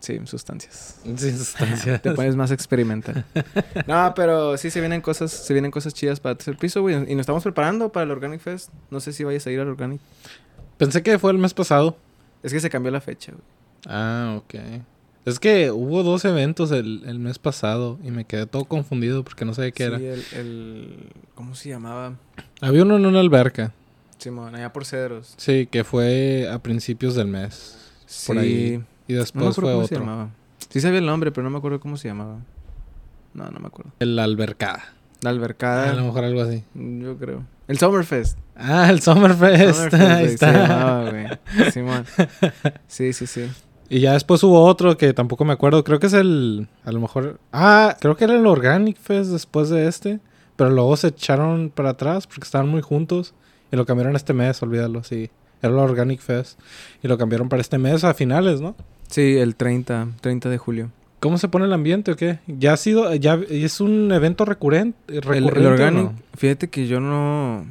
[0.00, 1.00] Sí, sustancias.
[1.04, 1.98] Sin sustancia.
[1.98, 3.24] Te pones más experimental.
[3.86, 6.94] No, pero sí se vienen cosas, se vienen cosas chidas para el piso, güey.
[6.94, 8.70] Y nos estamos preparando para el Organic Fest.
[8.90, 10.00] No sé si vayas a ir al Organic.
[10.78, 11.96] Pensé que fue el mes pasado.
[12.42, 13.44] Es que se cambió la fecha, güey.
[13.86, 14.54] Ah, ok.
[15.24, 19.44] Es que hubo dos eventos el, el mes pasado y me quedé todo confundido porque
[19.44, 19.96] no sabía qué Sí, era.
[19.96, 22.14] el, el- ¿Cómo se llamaba?
[22.60, 23.72] Había uno en una alberca.
[24.26, 25.34] Simón, allá por Cedros.
[25.36, 27.78] Sí, que fue a principios del mes.
[28.26, 28.82] Por ahí.
[29.06, 30.04] Y No me después fue cómo se otro.
[30.06, 30.30] llamaba.
[30.68, 32.38] Sí sabía el nombre, pero no me acuerdo cómo se llamaba.
[33.34, 33.92] No, no me acuerdo.
[34.00, 34.82] El albercada.
[35.22, 35.90] La albercada.
[35.90, 36.64] A lo mejor algo así.
[36.74, 37.44] Yo creo.
[37.68, 38.36] El Summerfest.
[38.56, 39.74] Ah, el Summerfest.
[39.74, 40.52] Summerfest, Ahí güey, se está.
[40.52, 41.70] llamaba, güey.
[41.70, 42.04] Simón.
[42.88, 43.48] Sí, sí, sí.
[43.88, 45.84] Y ya después hubo otro que tampoco me acuerdo.
[45.84, 46.68] Creo que es el.
[46.84, 47.38] A lo mejor.
[47.52, 50.18] Ah, creo que era el Organic Fest después de este.
[50.56, 53.34] Pero luego se echaron para atrás porque estaban muy juntos.
[53.70, 55.30] Y lo cambiaron este mes, olvídalo, sí.
[55.62, 56.58] Era el Organic Fest.
[57.02, 58.76] Y lo cambiaron para este mes a finales, ¿no?
[59.08, 60.90] Sí, el 30, 30 de julio.
[61.20, 62.40] ¿Cómo se pone el ambiente o qué?
[62.46, 63.12] Ya ha sido.
[63.14, 64.98] Ya es un evento recurrente.
[65.08, 66.14] Recurrente el ¿o Organic, no?
[66.36, 67.66] fíjate que yo no.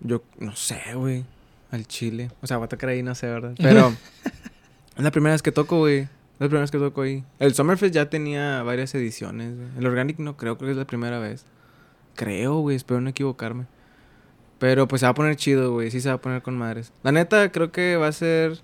[0.00, 1.24] Yo no sé, güey.
[1.70, 2.30] Al chile.
[2.42, 3.54] O sea, voy a tocar ahí, no sé, ¿verdad?
[3.56, 3.94] Pero.
[4.96, 6.00] es la primera vez que toco, güey.
[6.00, 6.08] Es
[6.40, 7.24] la primera vez que toco ahí.
[7.38, 9.68] El Summerfest ya tenía varias ediciones, güey.
[9.78, 11.44] El Organic no creo, creo que es la primera vez.
[12.16, 12.76] Creo, güey.
[12.76, 13.64] Espero no equivocarme.
[14.60, 15.90] Pero pues se va a poner chido, güey.
[15.90, 16.92] Sí se va a poner con madres.
[17.02, 18.60] La neta, creo que va a ser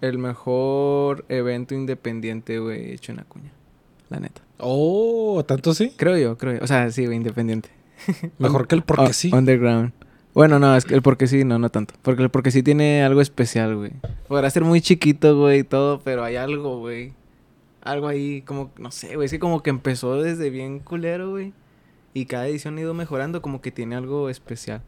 [0.00, 3.52] el mejor evento independiente, güey, hecho en Acuña.
[4.08, 4.42] La neta.
[4.58, 5.92] Oh, ¿tanto sí?
[5.96, 6.64] Creo yo, creo yo.
[6.64, 7.70] O sea, sí, güey, independiente.
[8.38, 9.30] Mejor que el porque Oh, sí.
[9.32, 9.92] Underground.
[10.34, 11.94] Bueno, no, es que el porque sí, no, no tanto.
[12.02, 13.92] Porque el porque sí tiene algo especial, güey.
[14.26, 17.12] Podrá ser muy chiquito, güey, y todo, pero hay algo, güey.
[17.82, 19.26] Algo ahí, como, no sé, güey.
[19.26, 21.52] Es que como que empezó desde bien culero, güey.
[22.14, 24.82] Y cada edición ha ido mejorando, como que tiene algo especial.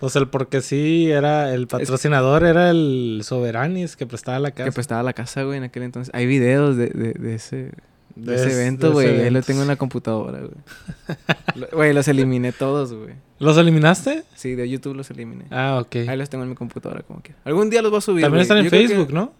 [0.00, 1.54] Pues el porque sí era.
[1.54, 4.64] El patrocinador era el Soberanis que prestaba la casa.
[4.64, 6.12] Que prestaba la casa, güey, en aquel entonces.
[6.14, 7.70] Hay videos de, de, de ese,
[8.16, 9.20] de ese es- evento, güey.
[9.20, 11.68] Ahí lo tengo en la computadora, güey.
[11.72, 13.14] Güey, los eliminé todos, güey.
[13.38, 14.24] ¿Los eliminaste?
[14.34, 15.44] Sí, de YouTube los eliminé.
[15.50, 16.08] Ah, ok.
[16.08, 17.38] Ahí los tengo en mi computadora, como quiera.
[17.44, 18.22] Algún día los voy a subir.
[18.22, 19.32] También están en Yo creo que- Facebook, ¿no?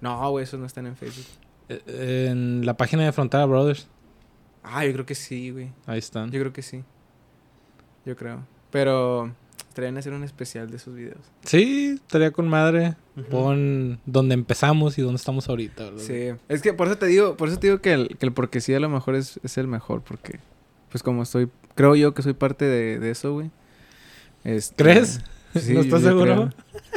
[0.00, 1.24] No, güey, esos no están en Facebook.
[1.68, 3.86] Eh, En la página de Frontera Brothers.
[4.62, 5.70] Ah, yo creo que sí, güey.
[5.86, 6.30] Ahí están.
[6.30, 6.82] Yo creo que sí.
[8.04, 8.44] Yo creo.
[8.70, 9.32] Pero
[9.74, 11.20] traen a hacer un especial de esos videos.
[11.44, 12.96] Sí, estaría con madre.
[13.30, 15.84] Pon donde empezamos y dónde estamos ahorita.
[15.84, 16.02] ¿verdad?
[16.02, 16.30] Sí.
[16.48, 18.60] Es que por eso te digo, por eso te digo que el, que el porque
[18.60, 20.40] sí a lo mejor es, es el mejor, porque
[20.90, 23.50] pues como estoy, creo yo que soy parte de, de eso, güey.
[24.44, 25.20] Este, ¿Crees?
[25.54, 26.50] Sí, ¿No estás seguro?
[26.50, 26.52] creo.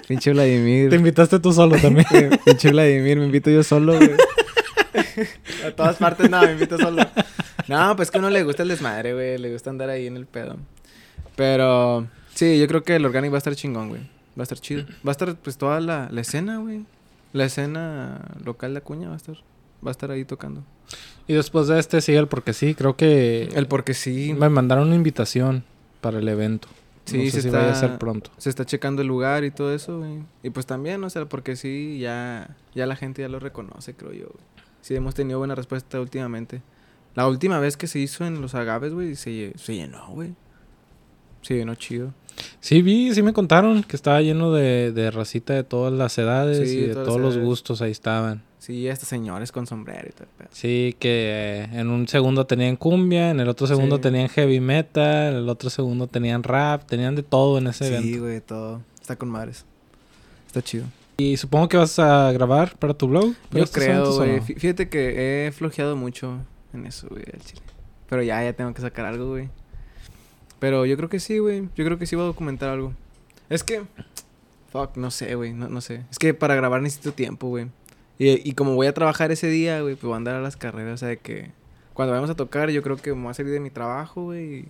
[0.08, 0.90] Pinche Vladimir.
[0.90, 2.06] Te invitaste tú solo también.
[2.46, 4.12] Pinche Vladimir, me invito yo solo, güey.
[5.66, 7.04] A todas partes, no, me invito solo.
[7.74, 9.38] No, pues que a uno le gusta el desmadre, güey.
[9.38, 10.58] Le gusta andar ahí en el pedo.
[11.36, 14.02] Pero, sí, yo creo que el Organic va a estar chingón, güey.
[14.38, 14.86] Va a estar chido.
[15.06, 16.86] Va a estar, pues, toda la, la escena, güey.
[17.34, 19.36] La escena local de Acuña va a estar.
[19.86, 20.64] Va a estar ahí tocando.
[21.28, 22.74] y después de este sigue el porque sí.
[22.76, 24.34] Creo que El porque sí.
[24.38, 25.64] me mandaron una invitación
[26.02, 26.68] para el evento.
[27.06, 28.32] Sí, no sé se si está- vaya a ser pronto.
[28.38, 30.20] Se está checando el lugar y todo eso, güey.
[30.42, 34.14] Y pues también, o sea, porque sí, ya, ya la gente ya lo reconoce, creo
[34.14, 34.44] yo, güey.
[34.82, 36.62] Sí, hemos tenido buena respuesta últimamente.
[37.16, 40.34] La última vez que se hizo en los agaves, güey, se, lle- se llenó, güey.
[41.42, 42.14] Se llenó chido.
[42.60, 46.68] Sí, vi, sí me contaron que estaba lleno de, de racita de todas las edades
[46.70, 48.42] Sí, y de todos los gustos ahí estaban.
[48.58, 50.50] Sí, hasta señores con sombrero y pedo.
[50.52, 54.04] Sí, que eh, en un segundo tenían cumbia, en el otro segundo Sí.
[54.04, 57.94] tenían heavy metal, en el otro segundo tenían rap, tenían de todo en ese Sí,
[57.94, 58.22] evento.
[58.24, 58.82] güey, todo.
[59.02, 59.66] Está con madres.
[60.48, 60.86] Está chido.
[61.18, 63.34] Y supongo que vas a grabar para tu blog.
[63.52, 64.38] Yo creo, eventos, ¿o güey.
[64.40, 64.44] no?
[64.46, 66.38] Fíjate que he flojeado mucho
[66.74, 67.62] en eso, güey, al chile.
[68.10, 69.50] Pero ya, ya tengo que sacar algo, güey.
[70.60, 71.70] Pero yo creo que sí, güey.
[71.76, 72.94] Yo creo que sí voy a documentar algo.
[73.50, 73.84] Es que...
[74.72, 75.54] Fuck, no sé, güey.
[75.54, 76.06] No, no sé.
[76.10, 77.68] Es que para grabar necesito tiempo, güey.
[78.18, 80.58] Y, y como voy a trabajar ese día, güey, pues voy a andar a las
[80.58, 80.94] carreras.
[80.94, 81.52] O sea, de que...
[81.94, 84.68] Cuando vayamos a tocar, yo creo que me voy a salir de mi trabajo, güey.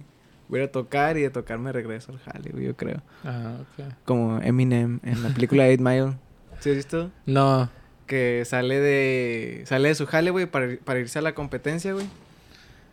[0.50, 3.02] Voy a tocar y de tocar me regreso al jale, güey, yo creo.
[3.24, 3.94] Ah, ok.
[4.06, 6.18] Como Eminem en la película 8 Mile.
[6.60, 7.12] ¿Sí has visto?
[7.26, 7.70] No,
[8.06, 12.08] que sale de sale de su jale, güey, para, para irse a la competencia, güey.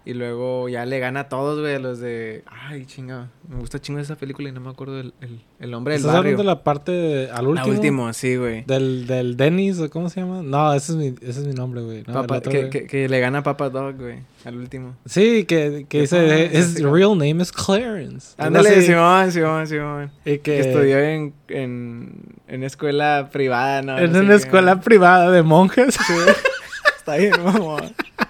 [0.03, 2.43] Y luego ya le gana a todos, güey, los de...
[2.47, 3.29] Ay, chinga.
[3.47, 6.15] Me gusta chingo esa película y no me acuerdo el, el, el nombre del ¿estás
[6.15, 6.33] barrio.
[6.33, 7.69] hablando de la parte de- al último?
[7.77, 8.65] último, sí, güey.
[8.65, 10.41] Del, del Dennis, ¿o cómo se llama?
[10.43, 12.03] No, ese es mi, ese es mi nombre, güey.
[12.07, 12.71] No, Papa- otro, que, güey.
[12.71, 14.97] que, que le gana a Papa Dog, güey, al último.
[15.05, 16.83] Sí, que, que ¿Qué dice, his Sí.
[16.83, 18.35] real name is Clarence.
[18.39, 18.81] Ándale.
[18.81, 20.11] Simón, Simón, Simón.
[20.25, 23.99] Y que, Que estudió en, en, en escuela privada, ¿no?
[23.99, 25.95] en No sé una escuela privada de monjes.
[25.95, 26.15] Sí.
[26.97, 27.93] Está bien, mamón.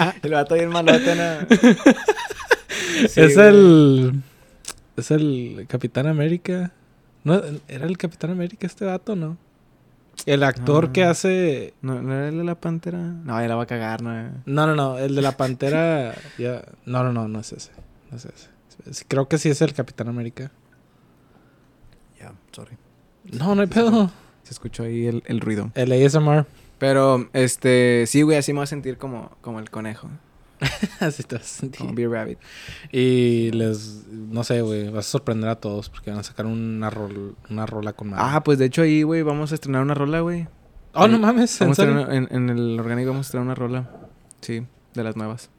[0.22, 1.56] El vato bien malote, ¿no?
[3.08, 3.48] Sí, es güey.
[3.48, 4.22] el...
[4.96, 6.72] Es el Capitán América.
[7.24, 9.38] ¿No, ¿Era el Capitán América este vato, no?
[10.26, 11.72] El actor que hace...
[11.80, 12.98] ¿No, ¿No era el de la pantera?
[12.98, 14.12] No, ya la va a cagar, ¿no?
[14.44, 14.98] No, no, no.
[14.98, 16.14] El de la Pantera...
[16.38, 16.62] ya...
[16.84, 17.28] No, no, no.
[17.28, 17.70] No es ese.
[18.10, 19.04] No es ese.
[19.06, 20.50] Creo que sí es el Capitán América.
[22.18, 22.76] Ya, sorry.
[23.32, 24.10] No, no hay pedo.
[24.42, 25.70] Se escuchó ahí el, el ruido.
[25.74, 26.46] El ASMR.
[26.80, 30.08] Pero, este, sí, güey, así me voy a sentir como, como el conejo.
[31.00, 31.80] Así te vas a sentir.
[31.80, 32.38] Como Beer Rabbit.
[32.90, 36.90] Y les, no sé, güey, vas a sorprender a todos porque van a sacar una,
[36.90, 38.24] rol, una rola con madre.
[38.26, 40.48] Ah, pues de hecho ahí, güey, vamos a estrenar una rola, güey.
[40.94, 42.10] oh, no mames, ¿en Vamos a serio?
[42.10, 43.90] en, en el orgánico vamos a estrenar una rola.
[44.40, 44.62] Sí,
[44.94, 45.50] de las nuevas.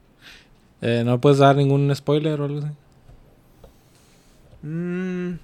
[0.82, 2.68] Eh, ¿No puedes dar ningún spoiler o algo así?
[4.64, 5.40] Mm,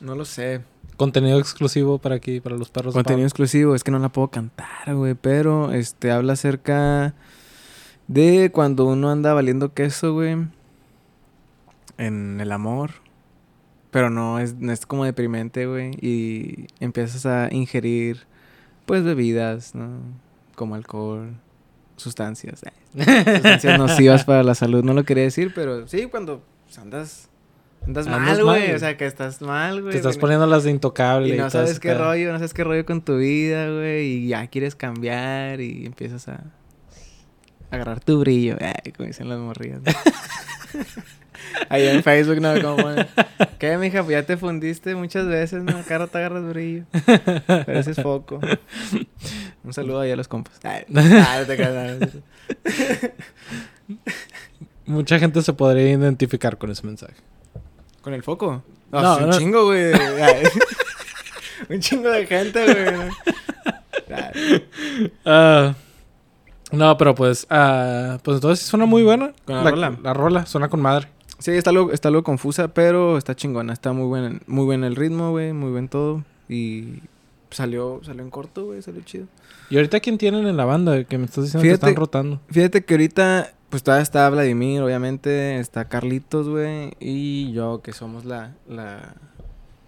[0.00, 0.62] no lo sé.
[1.02, 2.94] Contenido exclusivo para aquí, para los perros.
[2.94, 3.26] Contenido Pablo.
[3.26, 5.14] exclusivo, es que no la puedo cantar, güey.
[5.14, 7.12] Pero este habla acerca
[8.06, 10.36] de cuando uno anda valiendo queso, güey.
[11.98, 12.92] En el amor.
[13.90, 15.90] Pero no es, no es como deprimente, güey.
[16.00, 18.20] Y empiezas a ingerir,
[18.86, 19.88] pues, bebidas, ¿no?
[20.54, 21.34] Como alcohol,
[21.96, 22.62] sustancias.
[22.62, 22.72] eh,
[23.34, 24.84] Sustancias nocivas para la salud.
[24.84, 26.44] No lo quería decir, pero sí, cuando
[26.80, 27.28] andas.
[27.86, 28.72] Andas mal, güey.
[28.72, 29.92] O sea, que estás mal, güey.
[29.92, 31.34] Te estás poniendo las de intocable.
[31.34, 34.06] Y no sabes qué rollo, no sabes qué rollo con tu vida, güey.
[34.06, 36.44] Y ya quieres cambiar y empiezas a
[37.70, 38.56] agarrar tu brillo.
[38.60, 39.80] Ay, como dicen las morrillas.
[39.82, 39.92] ¿no?
[41.68, 42.60] Ahí en Facebook, ¿no?
[42.60, 42.88] Como
[43.58, 44.02] ¿Qué, mija?
[44.02, 45.76] Pues ya te fundiste muchas veces, ¿no?
[45.76, 46.84] Acá te agarras brillo.
[47.46, 48.40] Pero ese es foco.
[49.64, 50.58] Un saludo ahí a los compas.
[50.62, 52.22] Ay, ah, no te.
[54.86, 57.14] Mucha gente se podría identificar con ese mensaje.
[58.02, 58.62] ¿Con el foco?
[58.90, 59.38] No, No, es un no.
[59.38, 59.92] chingo, güey.
[61.70, 63.10] Un chingo de gente, güey.
[65.24, 65.74] Ah,
[66.70, 69.32] no, pero pues, ah, pues entonces suena muy buena.
[69.44, 69.98] ¿Con la rola?
[70.02, 71.08] La rola, suena con madre.
[71.38, 73.72] Sí, está algo, está algo confusa, pero está chingona.
[73.72, 75.52] Está muy buen, muy buen el ritmo, güey.
[75.52, 76.24] Muy buen todo.
[76.48, 77.00] Y
[77.50, 78.80] salió, salió en corto, güey.
[78.82, 79.26] Salió chido.
[79.70, 81.02] ¿Y ahorita quién tienen en la banda?
[81.04, 82.40] Que me estás diciendo Fíjate- que están rotando.
[82.50, 85.58] Fíjate que ahorita, pues todavía está Vladimir, obviamente.
[85.58, 86.92] Está Carlitos, güey.
[87.00, 89.14] Y yo, que somos la, la,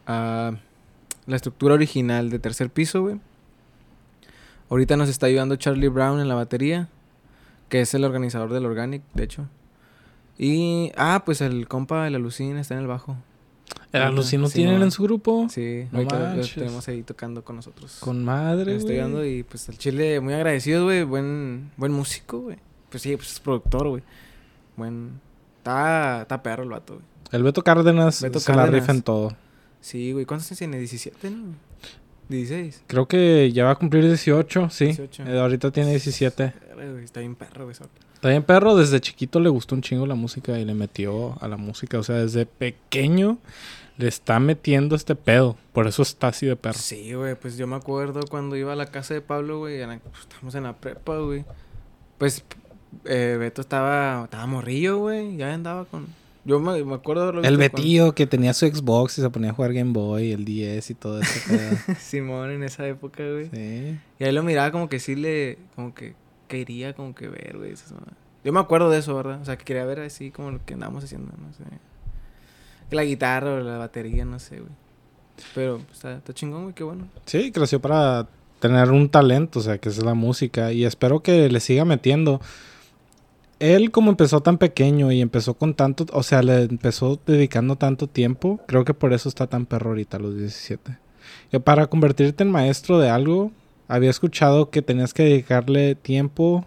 [0.07, 0.53] ah,
[1.27, 3.21] la estructura original de tercer piso, güey.
[4.71, 6.89] Ahorita nos está ayudando Charlie Brown en la batería.
[7.69, 9.47] Que es el organizador del Organic, de hecho.
[10.39, 13.17] Y, ah, pues el compa, el Alucín, está en el bajo.
[13.93, 14.85] ¿El Alucino sí, tienen no.
[14.87, 15.47] en su grupo?
[15.51, 17.99] Sí, No ahorita lo- tenemos ahí tocando con nosotros.
[18.01, 18.99] Con madre, Estoy güey.
[18.99, 21.05] dando y pues al chile muy agradecido, güey.
[21.05, 22.57] Buen, buen músico, güey.
[22.95, 24.05] Pues sí, pues es productor, güey.
[24.77, 25.21] Buen.
[25.59, 27.05] Está, está perro el vato, güey.
[27.33, 28.83] El Beto Cárdenas Beto se la Cárdenas.
[28.83, 29.37] rifa en todo.
[29.81, 30.25] Sí, güey.
[30.27, 30.81] ¿Cuántos años tiene?
[30.81, 31.55] ¿17, no?
[32.29, 32.85] 16.
[32.87, 34.85] Creo que ya va a cumplir 18, sí.
[34.85, 35.25] 18.
[35.25, 36.55] Eh, ahorita tiene 17.
[36.77, 37.73] Verga, güey, Está bien perro, güey.
[38.15, 38.77] Está bien, perro.
[38.77, 41.99] Desde chiquito le gustó un chingo la música y le metió a la música.
[41.99, 43.39] O sea, desde pequeño
[43.97, 45.57] le está metiendo este pedo.
[45.73, 46.79] Por eso está así de perro.
[46.79, 47.35] Sí, güey.
[47.35, 49.85] Pues yo me acuerdo cuando iba a la casa de Pablo, güey.
[49.85, 51.45] pues, Estábamos en la prepa, güey.
[52.19, 52.45] Pues
[53.05, 55.37] eh, Beto estaba, estaba morrillo, güey.
[55.37, 56.07] Ya andaba con.
[56.47, 59.31] Yo me, me acuerdo de haberlo El con- Betillo que tenía su Xbox y se
[59.31, 61.77] ponía a jugar Game Boy, el 10 y todo pedo.
[62.01, 63.49] Simón en esa época, güey.
[63.51, 63.99] sí.
[64.19, 65.59] Y ahí lo miraba como que sí le...
[65.75, 66.15] Como que
[66.49, 67.73] quería como que ver, güey.
[68.45, 69.41] Yo me acuerdo de eso, ¿verdad?
[69.41, 71.65] O sea, que quería ver así como lo que andábamos haciendo, no sé.
[72.91, 74.71] La guitarra o la batería, no sé, güey.
[75.55, 77.09] Pero pues, está, está chingón, güey, qué bueno.
[77.25, 78.29] Sí, creció para
[78.61, 80.73] tener un talento, o sea, que es la música.
[80.73, 82.41] Y espero que le siga metiendo.
[83.61, 88.09] Él, como empezó tan pequeño y empezó con tanto, o sea, le empezó dedicando tanto
[88.09, 90.99] tiempo, creo que por eso está tan perro ahorita a los 17.
[91.51, 93.53] Que para convertirte en maestro de algo,
[93.89, 96.67] había escuchado que tenías que dedicarle tiempo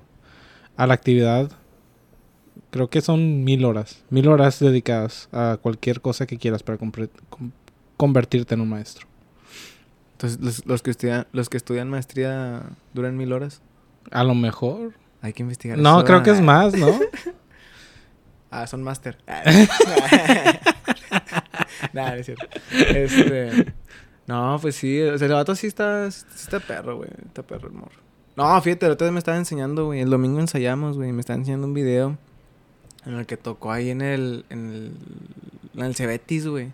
[0.76, 1.52] a la actividad.
[2.69, 6.78] Creo que son mil horas, mil horas dedicadas a cualquier cosa que quieras para
[7.97, 9.08] convertirte en un maestro.
[10.13, 13.62] Entonces, los, los que estudian, los que estudian maestría duran mil horas.
[14.12, 14.93] A lo mejor.
[15.21, 16.63] Hay que investigar No, eso, creo que es ¿verdad?
[16.63, 16.99] más, ¿no?
[18.49, 19.17] Ah, son máster.
[21.93, 22.47] Nah, no es cierto.
[22.71, 23.73] Este...
[24.25, 25.01] No, pues sí.
[25.01, 27.10] O sea, el vato sí está, sí está perro, güey.
[27.25, 28.01] Está perro el morro.
[28.36, 30.01] No, fíjate, el otro día me estaba enseñando, güey.
[30.01, 31.12] El domingo ensayamos, güey.
[31.12, 32.17] Me estaba enseñando un video
[33.06, 34.45] en el que tocó ahí en el...
[34.49, 34.91] En el,
[35.75, 36.71] en el Cebetis, güey.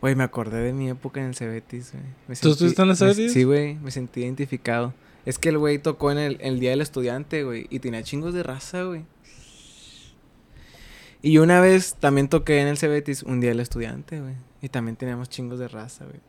[0.00, 2.38] Güey, me acordé de mi época en el Cebetis, güey.
[2.40, 3.32] ¿Tú estuviste en el Cebetis?
[3.32, 3.74] Sí, güey.
[3.76, 4.94] Me sentí identificado.
[5.26, 7.66] Es que el güey tocó en el, el Día del Estudiante, güey.
[7.68, 9.04] Y tenía chingos de raza, güey.
[11.22, 14.34] Y una vez también toqué en el Cebetis un Día del Estudiante, güey.
[14.62, 16.20] Y también teníamos chingos de raza, güey.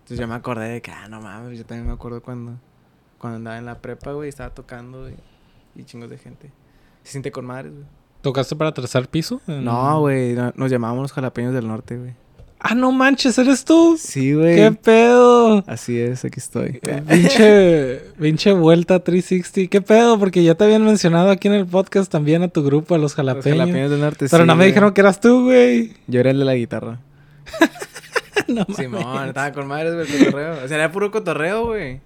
[0.00, 2.58] Entonces ya me acordé de que, ah, no mames, yo también me acuerdo cuando,
[3.18, 5.14] cuando andaba en la prepa, güey, estaba tocando güey,
[5.76, 6.50] y chingos de gente.
[7.02, 7.84] Se siente con madres, güey.
[8.22, 9.40] ¿Tocaste para tercer piso?
[9.46, 12.14] No, güey, no- nos llamábamos los jalapeños del norte, güey.
[12.60, 13.96] Ah, no manches, ¿eres tú?
[13.98, 14.56] Sí, güey.
[14.56, 15.62] ¿Qué pedo?
[15.68, 16.80] Así es, aquí estoy.
[17.08, 19.70] Pinche, pinche vuelta 360.
[19.70, 20.18] ¿Qué pedo?
[20.18, 23.04] Porque ya te habían mencionado aquí en el podcast también a tu grupo, a los
[23.12, 23.58] Los jalapeños.
[23.58, 24.68] jalapeños del norte, pero sí, no me güey.
[24.70, 25.94] dijeron que eras tú, güey.
[26.08, 26.98] Yo era el de la guitarra.
[28.48, 28.76] no mames.
[28.76, 30.64] Simón, estaba con madres, güey, el cotorreo.
[30.64, 32.00] O sea, era puro cotorreo, güey.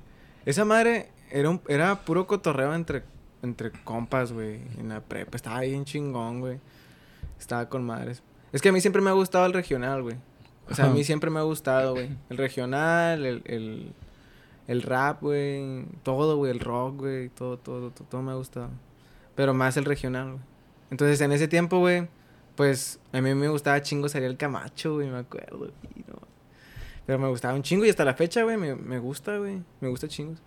[0.44, 3.04] Esa madre era, un, era puro cotorreo entre,
[3.42, 4.60] entre compas, güey.
[4.78, 5.36] En la prepa.
[5.36, 6.58] Estaba bien chingón, güey.
[7.40, 8.22] Estaba con madres.
[8.52, 10.16] Es que a mí siempre me ha gustado el regional, güey.
[10.72, 12.10] O sea, a mí siempre me ha gustado, güey.
[12.30, 13.92] El regional, el, el,
[14.66, 18.70] el rap, güey, todo, güey, el rock, güey, todo, todo, todo, todo me ha gustado.
[19.34, 20.42] Pero más el regional, güey.
[20.90, 22.08] Entonces, en ese tiempo, güey,
[22.56, 25.58] pues a mí me gustaba chingo salir el Camacho, güey, me acuerdo.
[25.58, 25.70] güey,
[26.06, 26.20] no.
[27.06, 29.88] Pero me gustaba un chingo y hasta la fecha, güey, me, me gusta, güey, me
[29.88, 30.38] gusta chingos.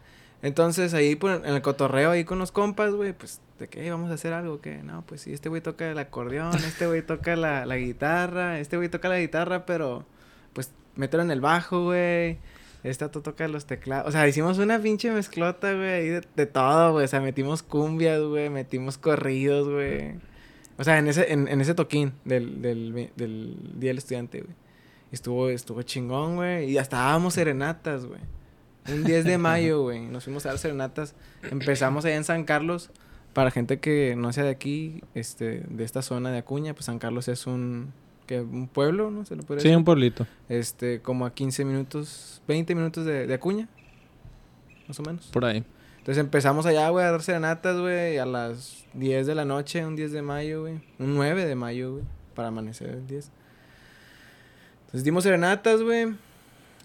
[0.41, 3.89] Entonces, ahí por, en el cotorreo, ahí con los compas, güey, pues, ¿de qué?
[3.89, 4.61] ¿Vamos a hacer algo?
[4.61, 4.83] ¿Qué?
[4.83, 8.77] No, pues sí, este güey toca el acordeón, este güey toca la, la guitarra, este
[8.77, 10.05] güey toca la guitarra, pero,
[10.95, 12.37] mételo en el bajo, güey.
[12.83, 14.07] Esta tú toca los teclados.
[14.07, 17.05] O sea, hicimos una pinche mezclota, güey, ahí de, de todo, güey.
[17.05, 20.15] O sea, metimos cumbias, güey, metimos corridos, güey.
[20.77, 24.53] O sea, en ese, en, en ese toquín del, del, del Día del Estudiante, güey.
[25.11, 26.71] Estuvo, estuvo chingón, güey.
[26.71, 28.19] Y hasta dábamos serenatas, güey.
[28.87, 30.01] Un 10 de mayo, güey.
[30.01, 31.15] Nos fuimos a dar serenatas.
[31.49, 32.91] Empezamos allá en San Carlos.
[33.33, 36.99] Para gente que no sea de aquí, este, de esta zona de Acuña, pues San
[36.99, 37.91] Carlos es un,
[38.25, 39.25] que un pueblo, ¿no?
[39.25, 39.77] Se lo puede Sí, decir.
[39.77, 40.25] un pueblito.
[40.49, 43.67] Este, como a 15 minutos, 20 minutos de, de Acuña.
[44.87, 45.27] Más o menos.
[45.27, 45.63] Por ahí.
[45.99, 49.95] Entonces empezamos allá, güey, a dar serenatas, güey, a las 10 de la noche, un
[49.95, 50.75] 10 de mayo, güey.
[50.99, 52.03] Un 9 de mayo, güey,
[52.35, 53.31] para amanecer el 10.
[54.81, 56.15] Entonces dimos serenatas, güey.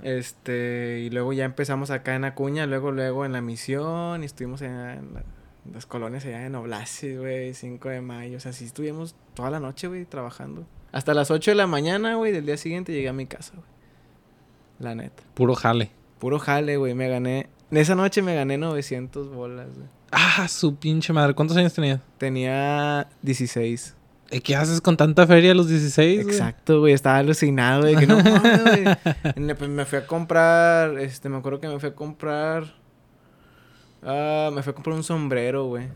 [0.02, 4.62] Este, y luego ya empezamos acá en Acuña, luego, luego en la misión, y estuvimos
[4.62, 5.24] en, en la-
[5.66, 8.38] en las colonias allá en Oblasis, güey, 5 de mayo.
[8.38, 10.64] O sea, sí estuvimos toda la noche, güey, trabajando.
[10.92, 13.66] Hasta las 8 de la mañana, güey, del día siguiente llegué a mi casa, güey.
[14.80, 15.22] La neta.
[15.34, 15.90] Puro jale.
[16.18, 16.94] Puro jale, güey.
[16.94, 17.48] Me gané.
[17.70, 19.86] En esa noche me gané 900 bolas, güey.
[20.10, 21.34] Ah, su pinche madre.
[21.34, 22.00] ¿Cuántos años tenías?
[22.18, 23.94] Tenía 16.
[24.32, 26.34] ¿Y ¿Qué haces con tanta feria a los 16, güey?
[26.34, 26.92] Exacto, güey.
[26.94, 27.96] Estaba alucinado, güey.
[27.96, 29.54] Que no mames, güey.
[29.54, 30.98] Pues me fui a comprar.
[30.98, 32.74] Este, me acuerdo que me fui a comprar.
[34.02, 35.88] Ah, me fui a comprar un sombrero, güey.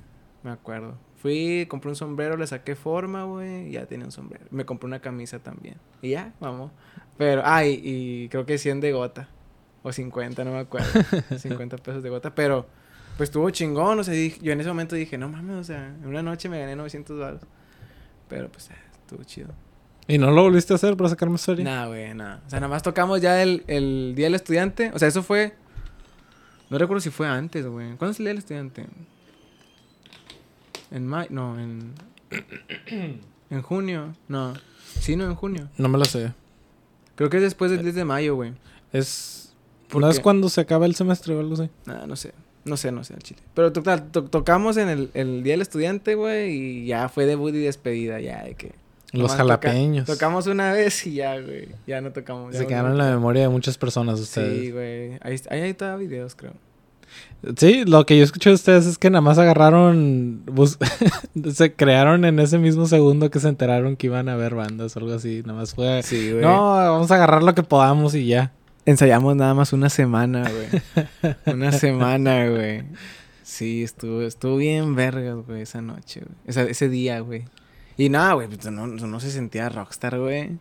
[0.42, 0.94] Me acuerdo.
[1.24, 3.68] Fui, compré un sombrero, le saqué forma, güey.
[3.68, 4.44] Y ya tenía un sombrero.
[4.50, 5.76] Me compré una camisa también.
[6.02, 6.70] Y ya, vamos.
[7.16, 9.30] Pero, ah, y, y creo que 100 de gota.
[9.82, 10.86] O 50, no me acuerdo.
[11.38, 12.34] 50 pesos de gota.
[12.34, 12.66] Pero,
[13.16, 14.00] pues estuvo chingón.
[14.00, 16.60] O sea, yo en ese momento dije, no mames, o sea, en una noche me
[16.60, 17.40] gané 900 dólares.
[18.28, 19.48] Pero, pues, estuvo chido.
[20.06, 21.64] ¿Y no lo volviste a hacer para sacar más feria?
[21.64, 22.42] Nah, güey, nada.
[22.46, 24.90] O sea, nada más tocamos ya el, el Día del Estudiante.
[24.92, 25.54] O sea, eso fue...
[26.68, 27.96] No recuerdo si fue antes, güey.
[27.96, 28.86] ¿Cuándo es el Día del Estudiante?
[30.90, 31.28] En mayo...
[31.30, 31.92] No, en...
[33.50, 34.14] en junio.
[34.28, 34.54] No.
[35.00, 35.68] Sí, no, en junio.
[35.78, 36.32] No me lo sé.
[37.16, 38.52] Creo que es después del 10 de mayo, güey.
[38.92, 39.52] Es...
[39.88, 41.70] ¿Por ¿No es cuando se acaba el semestre o algo así?
[41.86, 42.32] Nah, no sé.
[42.64, 43.40] No sé, no sé, al chile.
[43.54, 46.50] Pero total, to- tocamos en el, el Día del Estudiante, güey.
[46.54, 48.74] Y ya fue debut y despedida, ya de que...
[49.12, 50.06] Los toca- jalapeños.
[50.06, 51.68] Tocamos una vez y ya, güey.
[51.86, 52.52] Ya no tocamos.
[52.52, 54.72] ya Se no quedaron en la memoria de muchas personas Sí, ustedes.
[54.72, 55.12] güey.
[55.20, 56.54] Ahí, ahí hay todavía videos, creo.
[57.56, 60.42] Sí, lo que yo escuché de ustedes es que nada más agarraron...
[60.46, 60.78] bus-
[61.54, 65.00] se crearon en ese mismo segundo que se enteraron que iban a haber bandas o
[65.00, 65.42] algo así.
[65.44, 66.02] Nada más fue...
[66.02, 66.42] Sí, güey.
[66.42, 68.52] No, vamos a agarrar lo que podamos y ya.
[68.86, 71.34] Ensayamos nada más una semana, güey.
[71.54, 72.82] una semana, güey.
[73.42, 76.36] Sí, estuvo, estuvo bien vergas, güey, esa noche, güey.
[76.46, 77.44] Esa- ese día, güey.
[77.96, 80.58] Y nada, güey, pues no, no se sentía rockstar, güey.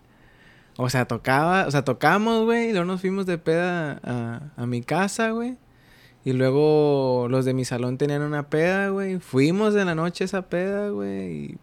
[0.77, 4.65] O sea, tocaba, o sea, tocamos, güey, y luego nos fuimos de peda a, a
[4.65, 5.55] mi casa, güey.
[6.25, 9.19] Y luego los de mi salón tenían una peda, güey.
[9.19, 11.33] Fuimos en la noche a esa peda, güey.
[11.45, 11.57] Y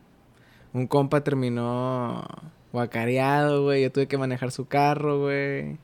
[0.75, 2.27] un compa terminó
[2.73, 3.83] guacareado, güey.
[3.83, 5.79] Yo tuve que manejar su carro, güey.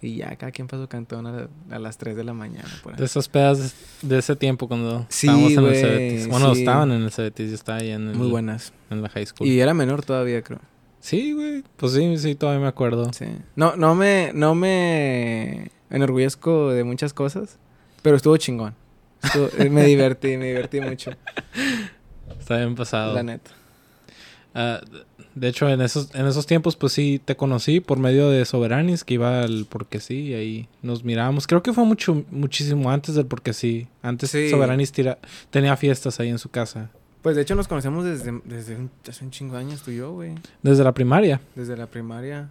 [0.00, 2.96] Y ya, cada quien para su cantón a, a las 3 de la mañana, por.
[2.96, 6.28] De esas pedas de ese tiempo cuando Sí, estábamos en el Cebetis.
[6.28, 6.60] Bueno, sí.
[6.60, 7.48] estaban en el Cebetis.
[7.48, 8.72] Yo estaba ahí en, el- Muy buenas.
[8.90, 9.48] en la high school.
[9.48, 10.60] Y era menor todavía, creo.
[11.00, 11.64] Sí, güey.
[11.76, 13.12] Pues sí, sí, todavía me acuerdo.
[13.12, 13.26] Sí.
[13.56, 17.58] No, no me, no me enorgullezco de muchas cosas,
[18.02, 18.74] pero estuvo chingón.
[19.22, 21.10] Estuvo- eh, me divertí, me divertí mucho,
[22.38, 23.14] Está bien pasado.
[23.14, 23.50] la neta.
[24.54, 24.80] Ah,
[25.34, 29.04] de hecho, en esos, en esos tiempos, pues sí, te conocí por medio de Soberanis,
[29.04, 31.46] que iba al Porque Sí, y ahí nos mirábamos.
[31.46, 33.86] Creo que fue mucho, muchísimo antes del Porque Sí.
[34.02, 34.48] Antes Sí.
[34.50, 35.18] Soberanis tira,
[35.50, 36.90] tenía fiestas ahí en su casa.
[37.22, 39.96] Pues de hecho nos conocemos desde, desde un- hace un chingo de años tú y
[39.96, 40.34] yo, güey.
[40.62, 41.40] Desde la primaria.
[41.54, 42.48] Desde la primaria.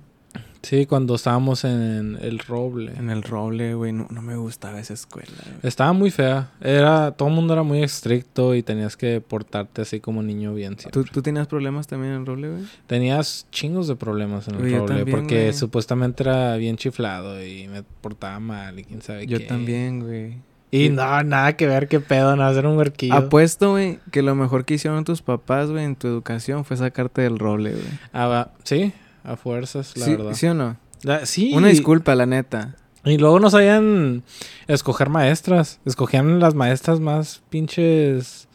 [0.67, 2.91] Sí, cuando estábamos en el Roble.
[2.97, 3.93] En el roble, güey.
[3.93, 5.59] No, no me gustaba esa escuela, güey.
[5.63, 6.51] Estaba muy fea.
[6.59, 10.77] Era, todo el mundo era muy estricto y tenías que portarte así como niño bien
[10.77, 10.91] siempre.
[10.91, 12.63] ¿Tú, ¿Tú tenías problemas también en el roble, güey?
[12.85, 15.53] Tenías chingos de problemas en el Güey, yo Roble también, porque güey.
[15.53, 19.45] supuestamente era bien chiflado y me portaba mal y quién sabe Yo qué.
[19.45, 20.33] también, güey.
[20.69, 23.13] Y no, nada que ver, qué pedo, nada, era un huerquillo.
[23.13, 27.21] Apuesto, güey, que lo mejor que hicieron tus papás, güey, en tu educación fue sacarte
[27.21, 27.85] del roble, güey.
[28.11, 28.91] Ah, va, sí,
[29.27, 30.33] a fuerzas, la sí, verdad.
[30.33, 30.77] ¿Sí o no?
[31.03, 31.51] La- sí.
[31.53, 32.75] Una disculpa, la neta.
[33.05, 34.23] Y luego no sabían
[34.67, 35.79] escoger maestras.
[35.85, 38.47] Escogían las maestras más pinches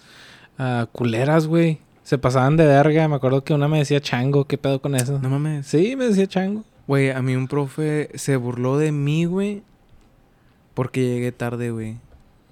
[0.59, 1.79] ah, culeras, güey.
[2.03, 3.07] Se pasaban de verga.
[3.09, 4.45] Me acuerdo que una me decía chango.
[4.47, 5.19] ¿Qué pedo con eso?
[5.21, 5.67] No mames.
[5.67, 6.65] Sí, me decía chango.
[6.87, 9.63] Güey, a mí un profe se burló de mí, güey.
[10.75, 11.97] porque llegué tarde, güey.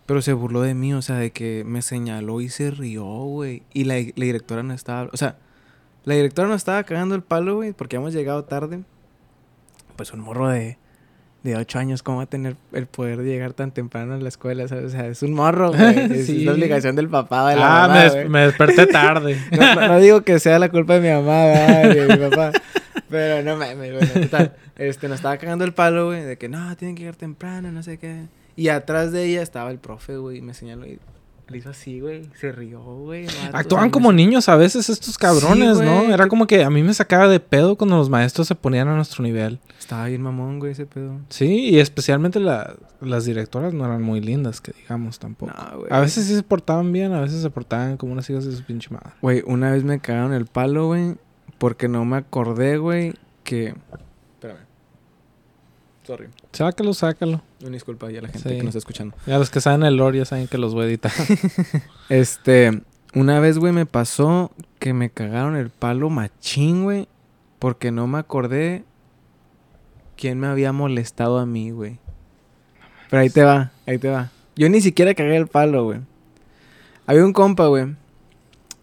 [0.06, 3.62] Pero se burló de mí, o sea, de que me señaló y se rió, güey.
[3.72, 5.36] Y la, la directora no estaba, o sea,
[6.04, 8.80] la directora no estaba cagando el palo, güey, porque hemos llegado tarde.
[9.96, 10.78] Pues un morro de,
[11.42, 14.28] de 8 años, ¿cómo va a tener el poder de llegar tan temprano a la
[14.28, 14.66] escuela?
[14.66, 14.86] ¿sabes?
[14.86, 15.98] O sea, es un morro, güey.
[16.12, 16.38] Es, Sí.
[16.38, 18.28] es la obligación del papá, de la Ah, mamá, me, des- güey.
[18.28, 19.36] me desperté tarde.
[19.52, 21.34] No, no- no digo que sea la culpa de mi mamá,
[21.88, 22.52] de mi papá.
[23.10, 24.54] Pero no mames, bueno, total.
[24.76, 27.82] Este, nos estaba cagando el palo, güey, de que no, tienen que llegar temprano, no
[27.82, 28.22] sé qué.
[28.56, 30.98] Y atrás de ella estaba el profe, güey, y me señaló y
[31.50, 32.22] le hizo así, güey.
[32.38, 33.26] Se rió, güey.
[33.52, 36.02] Actúan como niños a veces estos cabrones, Sí, ¿no?
[36.14, 38.94] Era como que a mí me sacaba de pedo cuando los maestros se ponían a
[38.94, 39.58] nuestro nivel.
[39.78, 41.18] Estaba bien mamón, güey, ese pedo.
[41.28, 45.52] Sí, y especialmente la- las directoras no eran muy lindas, que digamos tampoco.
[45.52, 45.88] No, güey.
[45.90, 48.62] a veces sí se portaban bien, a veces se portaban como unas hijas de su
[48.64, 49.10] pinche madre.
[49.20, 51.16] Güey, una vez me cagaron el palo, güey,
[51.58, 53.74] porque no me acordé, güey, que...
[56.10, 56.26] Sorry.
[56.50, 57.40] Sácalo, sácalo.
[57.62, 58.56] Una disculpa ya a la gente Sí.
[58.56, 59.16] que nos está escuchando.
[59.26, 61.12] Ya los que saben el lore ya saben que los voy a editar.
[62.08, 62.82] Este,
[63.14, 64.50] una vez, güey, me pasó
[64.80, 67.06] que me cagaron el palo machín, güey,
[67.60, 68.82] porque no me acordé
[70.16, 72.00] quién me había molestado a mí, güey.
[73.08, 74.32] Pero ahí te va, ahí te va.
[74.56, 76.00] Yo ni siquiera cagué el palo, güey.
[77.06, 77.94] Había un compa, güey,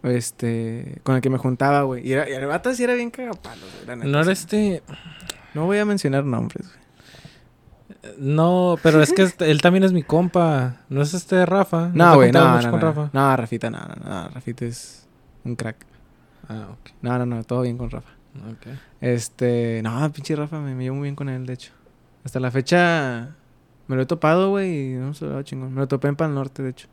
[0.04, 2.08] este, con el que me juntaba, güey.
[2.08, 3.98] Y, era, y el vato sí era bien cagapalo, güey.
[4.10, 4.82] no era este...
[5.54, 6.87] No voy a mencionar nombres, güey.
[8.18, 10.78] No, pero es que este- él también es mi compa.
[10.90, 11.90] ¿No es este Rafa?
[11.94, 12.86] No, güey, no, mucho no, con no.
[12.88, 13.10] Rafa?
[13.14, 14.30] No, Rafita, no, no, no.
[14.30, 15.08] Rafita es
[15.44, 15.78] un crack.
[16.50, 16.92] Ah, ok.
[17.02, 18.10] No, no, no, todo bien con Rafa.
[18.36, 18.68] ok.
[19.02, 21.72] Este, no, pinche Rafa, me, me llevo muy bien con él, de hecho.
[22.24, 23.30] Hasta la fecha
[23.88, 25.74] me lo he topado, güey, y no se lo chingón.
[25.74, 26.88] Me lo topé en Pal Norte, de hecho,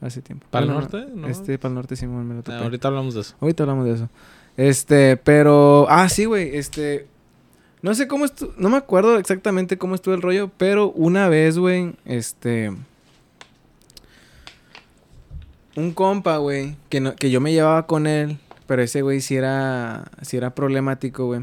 [0.00, 0.46] hace tiempo.
[0.50, 1.06] ¿Pal Norte?
[1.14, 1.26] No.
[1.28, 2.58] Este, Pal Norte, Simón, me lo Ah, topé.
[2.58, 3.34] ahorita hablamos de eso.
[3.40, 4.08] Ahorita hablamos de eso.
[4.56, 7.08] Este, pero, ah, sí, güey, este,
[7.82, 11.58] no sé cómo estuvo, no me acuerdo exactamente cómo estuvo el rollo, pero una vez,
[11.58, 12.72] güey, este,
[15.76, 19.36] un compa, güey, que, no, que yo me llevaba con él, pero ese güey sí
[19.36, 21.42] era, sí era problemático, güey.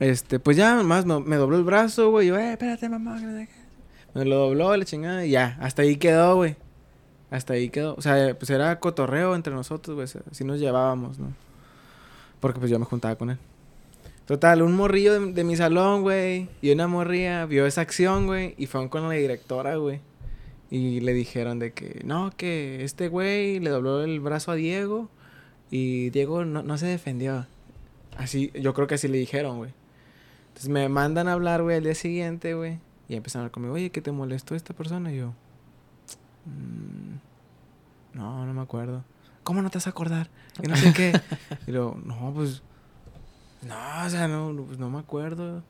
[0.00, 3.20] Este, pues ya, más me, dobló el brazo, güey, yo, eh, espérate, mamá.
[4.14, 6.56] Me lo dobló, la chingada, y ya, hasta ahí quedó, güey.
[7.30, 7.94] Hasta ahí quedó.
[7.96, 10.08] O sea, pues era cotorreo entre nosotros, güey.
[10.30, 11.32] Así nos llevábamos, ¿no?
[12.38, 13.38] Porque pues yo me juntaba con él.
[14.26, 18.54] Total, un morrillo de, de mi salón, güey, y una morrilla vio esa acción, güey,
[18.56, 20.00] y fueron con la directora, güey.
[20.70, 25.10] Y le dijeron de que, no, que este güey le dobló el brazo a Diego
[25.70, 27.46] y Diego no, no se defendió.
[28.16, 29.72] Así, yo creo que así le dijeron, güey.
[30.48, 32.78] Entonces me mandan a hablar, güey, al día siguiente, güey.
[33.08, 35.12] Y empiezan a hablar conmigo, oye, ¿qué te molestó esta persona?
[35.12, 35.34] Y yo,
[36.46, 39.04] "Mm, no, no me acuerdo.
[39.42, 40.30] ¿Cómo no te vas a acordar?
[40.60, 41.12] Que no sé qué.
[41.66, 42.62] y luego, no, pues,
[43.64, 45.62] no, o sea, no, no, pues no me acuerdo.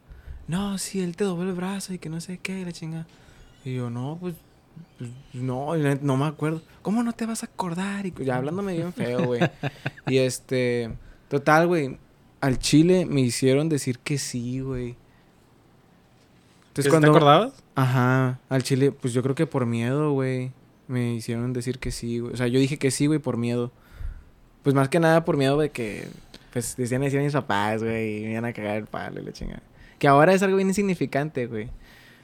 [0.47, 3.07] No, sí, él te dobló el brazo y que no sé qué, y la chinga.
[3.65, 4.35] Y yo, no, pues,
[4.99, 6.63] pues, no, no me acuerdo.
[6.83, 8.05] ¿Cómo no te vas a acordar?
[8.07, 9.41] Y pues, ya hablándome bien feo, güey.
[10.07, 10.95] y este,
[11.29, 11.99] total, güey,
[12.41, 14.97] al chile me hicieron decir que sí, güey.
[16.69, 17.53] Entonces, ¿Te acordabas?
[17.75, 20.53] Ajá, al chile, pues yo creo que por miedo, güey.
[20.87, 22.35] Me hicieron decir que sí, güey.
[22.35, 23.73] O sea, yo dije que sí, güey, por miedo.
[24.63, 26.09] Pues más que nada por miedo de que,
[26.55, 29.25] pues decían decir a mis papás, güey, y me iban a cagar el palo y
[29.27, 29.63] la chingada.
[29.99, 31.69] Que ahora es algo bien insignificante, güey.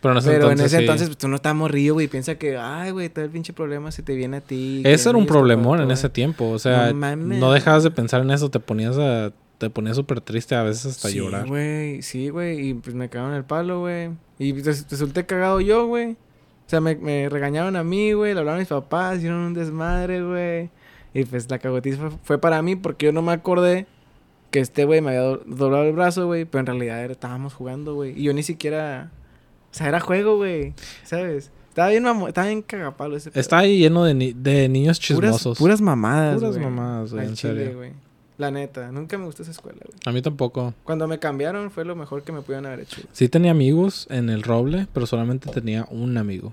[0.01, 0.83] Pero en ese Pero entonces, en ese sí.
[0.85, 2.09] entonces, pues, tú no estás morrillo, güey.
[2.09, 4.81] Piensa que, ay, güey, todo el pinche problema se te viene a ti.
[4.87, 6.49] Ese era un problemón en ese tiempo.
[6.49, 8.51] O sea, No no dejabas de pensar en eso.
[8.51, 9.33] Te ponías a...
[9.59, 11.47] Te ponías súper triste a veces hasta sí, llorar.
[11.47, 12.69] güey, sí, güey.
[12.71, 14.09] Y pues me cagaron el palo, güey.
[14.39, 16.13] Y res- resulté cagado yo, güey.
[16.13, 16.17] O
[16.71, 18.33] sea, me, me regañaron a mí, güey.
[18.33, 20.71] Le hablaron a mis papás, hicieron un desmadre, güey.
[21.13, 23.87] Y pues la cagotiza fue, fue para mí porque yo no me acordé
[24.51, 26.45] que este güey me había do- doblado el brazo, güey.
[26.45, 28.19] Pero en realidad era- estábamos jugando, güey.
[28.19, 29.11] Y yo ni siquiera.
[29.71, 30.75] O sea, era juego, güey.
[31.05, 31.51] ¿Sabes?
[31.69, 33.41] Estaba bien, estaba bien cagapalo ese pedo.
[33.41, 35.59] Está ahí lleno de, ni- de niños puras, chismosos.
[35.59, 37.93] puras mamadas, Puras mamadas, güey, en chile, serio.
[38.39, 39.99] La neta, nunca me gustó esa escuela, güey.
[40.05, 40.75] A mí tampoco.
[40.83, 43.03] Cuando me cambiaron fue lo mejor que me pudieron haber hecho.
[43.13, 46.53] Sí tenía amigos en el Roble, pero solamente tenía un amigo.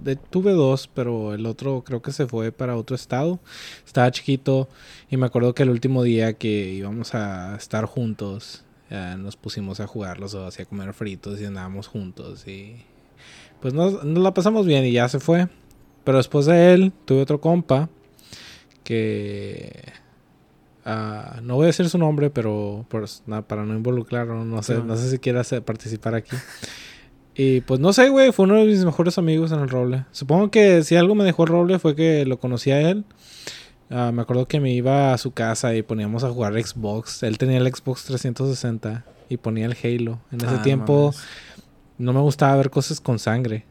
[0.00, 3.38] De- tuve dos, pero el otro creo que se fue para otro estado.
[3.86, 4.68] Estaba chiquito
[5.10, 9.80] y me acuerdo que el último día que íbamos a estar juntos, eh, nos pusimos
[9.80, 12.76] a jugar los dos y a comer fritos y andábamos juntos y
[13.60, 15.48] pues nos, nos la pasamos bien y ya se fue.
[16.04, 17.88] Pero después de él tuve otro compa
[18.84, 19.92] que
[20.84, 24.74] ah, no voy a decir su nombre, pero pues, na- para no involucrarlo, no sé,
[24.84, 26.36] no sé si quiera participar aquí.
[27.36, 30.04] Y pues no sé, güey, fue uno de mis mejores amigos en el roble.
[30.10, 33.04] Supongo que si algo me dejó el roble fue que lo conocí a él.
[33.90, 37.22] Ah, me acuerdo que me iba a su casa y poníamos a jugar Xbox.
[37.22, 40.18] Él tenía el Xbox 360 y ponía el Halo.
[40.32, 41.22] En ese Ah, tiempo mames.
[41.98, 43.64] no me gustaba ver cosas con sangre.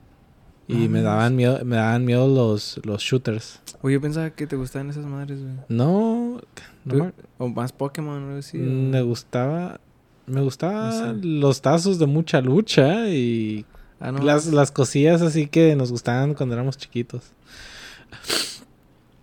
[0.67, 3.59] Y Ah, me daban miedo, me daban miedo los, los shooters.
[3.81, 5.53] Oye, yo pensaba que te gustaban esas madres, güey.
[5.69, 6.39] No,
[6.85, 8.57] no O más Pokémon o algo así.
[8.57, 9.79] o- me gustaba.
[10.27, 11.27] Me gustaban No sé.
[11.27, 13.65] los tazos de mucha lucha y
[13.99, 14.19] Ah, no.
[14.23, 17.23] las, las cosillas así que nos gustaban cuando éramos chiquitos.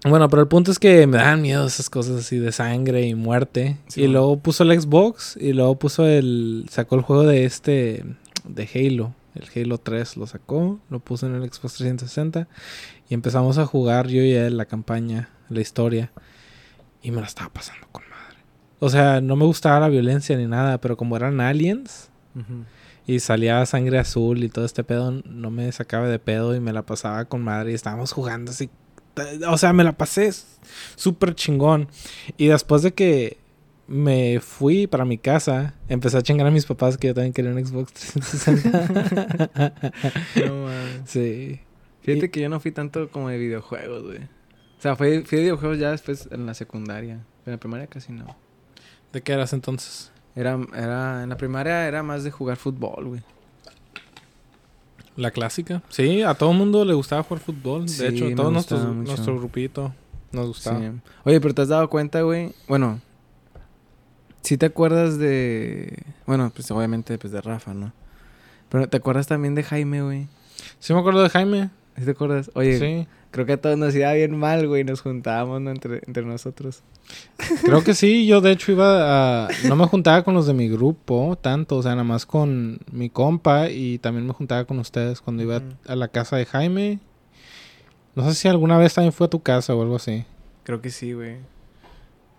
[0.05, 3.15] Bueno, pero el punto es que me daban miedo esas cosas así de sangre y
[3.15, 3.77] muerte.
[3.87, 4.19] Sí, y bueno.
[4.21, 6.67] luego puso el Xbox y luego puso el...
[6.71, 8.05] Sacó el juego de este...
[8.45, 9.15] De Halo.
[9.37, 12.49] El Halo 3 lo sacó, lo puso en el Xbox 360
[13.09, 16.11] y empezamos a jugar yo y él la campaña, la historia.
[17.03, 18.03] Y me la estaba pasando con.
[18.85, 22.11] O sea, no me gustaba la violencia ni nada, pero como eran aliens,
[23.07, 26.73] y salía sangre azul y todo este pedo, no me sacaba de pedo y me
[26.73, 28.71] la pasaba con madre y estábamos jugando así.
[29.49, 30.33] O sea, me la pasé
[30.97, 31.87] súper chingón.
[32.37, 33.39] Y después de que
[33.87, 37.53] me fui para mi casa, empecé a chingar a mis papás que yo también quería
[37.53, 39.75] un Xbox 360.
[40.45, 41.03] No, mames.
[41.05, 41.61] sí.
[42.01, 44.19] Fíjate que yo no fui tanto como de videojuegos, güey.
[44.19, 47.25] O sea, fui, fui de videojuegos ya después en la secundaria.
[47.47, 48.43] En la primaria casi no.
[49.13, 50.11] ¿De qué eras entonces?
[50.35, 53.23] Era, era, en la primaria era más de jugar fútbol, güey.
[55.17, 55.83] La clásica.
[55.91, 57.89] Sí, a todo mundo le gustaba jugar fútbol.
[57.89, 59.93] Sí, de hecho, me todo nuestro, nuestro grupito
[60.33, 60.81] nos gustaba.
[60.81, 60.91] Sí.
[61.25, 62.55] Oye, pero te has dado cuenta, güey.
[62.67, 63.01] Bueno,
[64.41, 66.03] si te acuerdas de.
[66.27, 67.93] Bueno, pues obviamente pues de Rafa, ¿no?
[68.71, 70.29] Pero te acuerdas también de Jaime, güey.
[70.79, 71.71] Sí me acuerdo de Jaime.
[71.99, 72.51] ¿Sí te acuerdas?
[72.55, 73.07] Oye, Sí.
[73.33, 74.85] Creo que a todos nos iba bien mal, güey.
[74.85, 75.71] Nos juntábamos ¿no?
[75.71, 76.83] entre, entre nosotros.
[77.65, 79.49] Creo que sí, yo de hecho iba a...
[79.67, 83.11] No me juntaba con los de mi grupo tanto, o sea, nada más con mi
[83.11, 87.01] compa y también me juntaba con ustedes cuando iba a la casa de Jaime.
[88.15, 90.25] No sé si alguna vez también fue a tu casa o algo así.
[90.65, 91.39] Creo que sí, güey.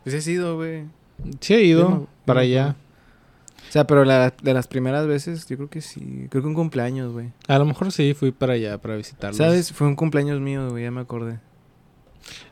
[0.03, 0.85] Pues he sido, güey.
[1.39, 2.75] Sí he ido no- para no allá.
[3.74, 6.28] O sea, pero la- de las primeras veces, yo creo que sí.
[6.30, 7.32] Creo que un cumpleaños, güey.
[7.47, 9.36] A lo mejor sí fui para allá para visitarlos.
[9.38, 9.74] ¿Sabes?
[9.74, 10.84] Fue un cumpleaños mío, güey.
[10.84, 11.39] Ya me acordé.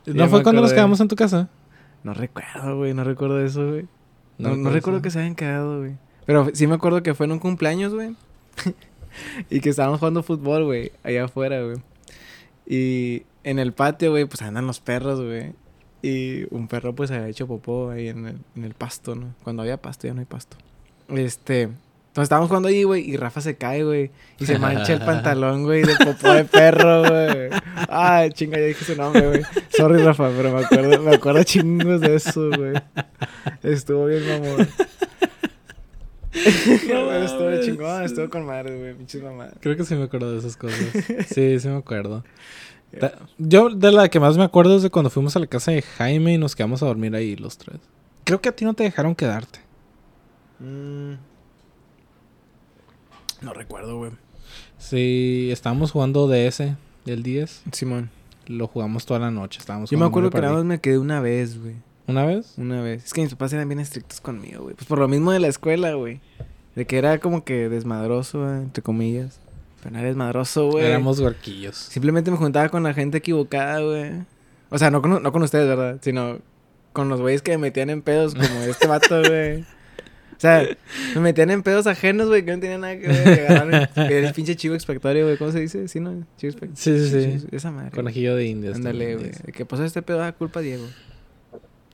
[0.04, 0.74] ¿No Ya fue cuando nos acordé.
[0.74, 1.48] quedamos en tu casa?
[2.02, 2.92] No recuerdo, güey.
[2.92, 3.86] No recuerdo eso, güey.
[4.38, 5.92] No, recuerdo que se hayan quedado, güey.
[6.26, 8.16] Pero sí me acuerdo que fue en un cumpleaños, güey.
[9.48, 10.90] y que estábamos jugando fútbol, güey.
[11.04, 11.76] Allá afuera, güey.
[12.66, 15.52] Y en el patio, güey, pues andan los perros, güey.
[16.02, 19.36] Y un perro, pues, había hecho popó ahí en el, en el pasto, ¿no?
[19.44, 20.56] Cuando había pasto, ya no hay pasto.
[21.16, 21.62] Este...
[21.62, 24.10] Entonces estábamos jugando ahí, güey, y Rafa se cae, güey.
[24.38, 27.48] Y se mancha el pantalón, güey, de popó de perro, güey.
[27.88, 29.42] Ay, chinga, ya dije su nombre, güey.
[29.70, 32.74] Sorry, Rafa, pero me acuerdo, me acuerdo chingos de eso, güey.
[33.62, 34.68] Estuvo bien, mamón.
[36.32, 39.54] Pero estuvo chingón, estuvo con madre, güey, pinches mamadas.
[39.60, 40.80] Creo que sí me acuerdo de esas cosas.
[41.28, 42.24] Sí, sí me acuerdo.
[43.38, 45.80] Yo de la que más me acuerdo es de cuando fuimos a la casa de
[45.80, 47.78] Jaime y nos quedamos a dormir ahí los tres.
[48.24, 49.61] Creo que a ti no te dejaron quedarte.
[50.62, 51.14] Mm.
[53.42, 54.12] No recuerdo, güey.
[54.78, 56.74] Sí, estábamos jugando DS,
[57.06, 57.62] el 10.
[57.72, 58.10] Simón.
[58.46, 59.58] Lo jugamos toda la noche.
[59.60, 61.74] Estábamos Yo me acuerdo que nada más me quedé una vez, güey.
[62.06, 62.54] ¿Una vez?
[62.56, 63.04] Una vez.
[63.04, 64.74] Es que mis papás eran bien estrictos conmigo, güey.
[64.74, 66.20] Pues por lo mismo de la escuela, güey.
[66.74, 69.40] De que era como que desmadroso, güey, entre comillas.
[69.80, 70.86] Pero no era desmadroso, güey.
[70.86, 71.76] Éramos huerquillos.
[71.76, 74.12] Simplemente me juntaba con la gente equivocada, güey.
[74.70, 75.98] O sea, no con, no con ustedes, ¿verdad?
[76.02, 76.38] Sino
[76.92, 79.64] con los güeyes que me metían en pedos como este vato, güey.
[80.42, 80.66] O sea,
[81.14, 83.90] me metían en pedos ajenos, güey, que no tenían nada que ver.
[83.94, 85.36] Que el pinche chivo expiatorio, güey.
[85.36, 85.86] ¿Cómo se dice?
[85.86, 86.26] ¿Sí, no?
[86.36, 86.74] Chivo expiatorio.
[86.74, 87.46] Sí, sí, sí.
[87.52, 87.92] Esa madre.
[87.92, 88.74] Conejillo de indias.
[88.74, 89.30] Ándale, güey.
[89.52, 90.84] que pasó este pedo, ah, culpa Diego.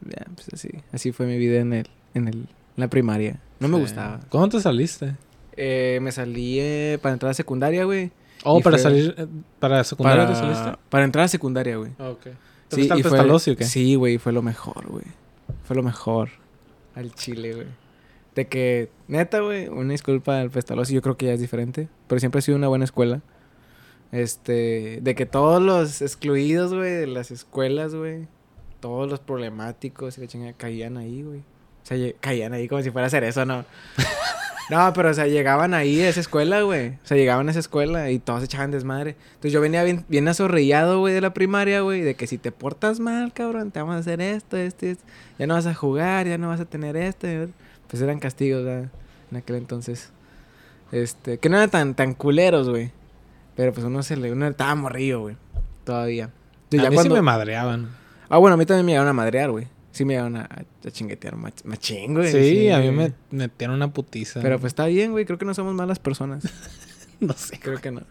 [0.03, 0.71] Ya, pues así.
[0.93, 2.47] Así fue mi vida en el, en el, en
[2.77, 3.39] la primaria.
[3.61, 4.21] No me gustaba.
[4.31, 5.15] ¿Cómo te saliste?
[5.55, 8.13] Eh, me salí eh, para entrar a secundaria, güey.
[8.45, 9.15] Oh, para fue- salir...
[9.19, 9.27] eh,
[9.59, 10.79] ¿Para secundaria Para, te saliste?
[10.89, 11.91] para entrar a secundaria, güey.
[11.99, 12.23] Ah, ok.
[12.69, 13.65] ¿Te Sí, y fue- o qué?
[13.65, 15.05] Sí, güey, fue lo mejor, güey.
[15.65, 16.31] Fue lo mejor.
[16.95, 17.67] Al chile, güey.
[18.39, 21.89] De que, neta, güey, una disculpa al Pestalozzi, yo creo que ya es diferente.
[22.07, 23.21] Pero siempre ha sido una buena escuela.
[24.13, 28.29] Este, de que todos los excluidos, güey, de las escuelas, güey.
[28.79, 31.41] Todos los problemáticos y la chingada caían ahí, güey.
[31.41, 31.43] O
[31.83, 33.65] sea, caían ahí como si fuera a hacer eso, ¿no?
[34.71, 36.91] No, pero o sea, llegaban ahí a esa escuela, güey.
[36.91, 39.17] O sea, llegaban a esa escuela y todos echaban desmadre.
[39.29, 42.53] Entonces yo venía bien, bien azorrillado, güey, de la primaria, güey, de que si te
[42.53, 45.05] portas mal, cabrón, te vamos a hacer esto, esto, esto.
[45.39, 47.27] Ya no vas a jugar, ya no vas a tener esto.
[47.89, 48.91] Pues eran castigos, ¿verdad?
[49.31, 50.11] En aquel entonces.
[50.93, 52.91] Este, que no eran tan, tan culeros, güey.
[53.57, 55.37] Pero pues uno se le, uno estaba morrillo, güey.
[55.85, 56.31] Todavía.
[56.65, 57.89] Entonces, a ya mí cuando- sí me madreaban.
[58.29, 59.67] Ah, bueno, a mí también me llegaron a madrear, güey.
[59.91, 62.31] Sí me llegaron a, a chinguetear mach- machín, güey.
[62.31, 64.41] Sí, a mí me metieron una putiza.
[64.43, 65.25] Pero pues está bien, güey.
[65.25, 66.45] Creo que no somos malas personas.
[67.21, 67.59] no sé.
[67.59, 68.03] Creo que no.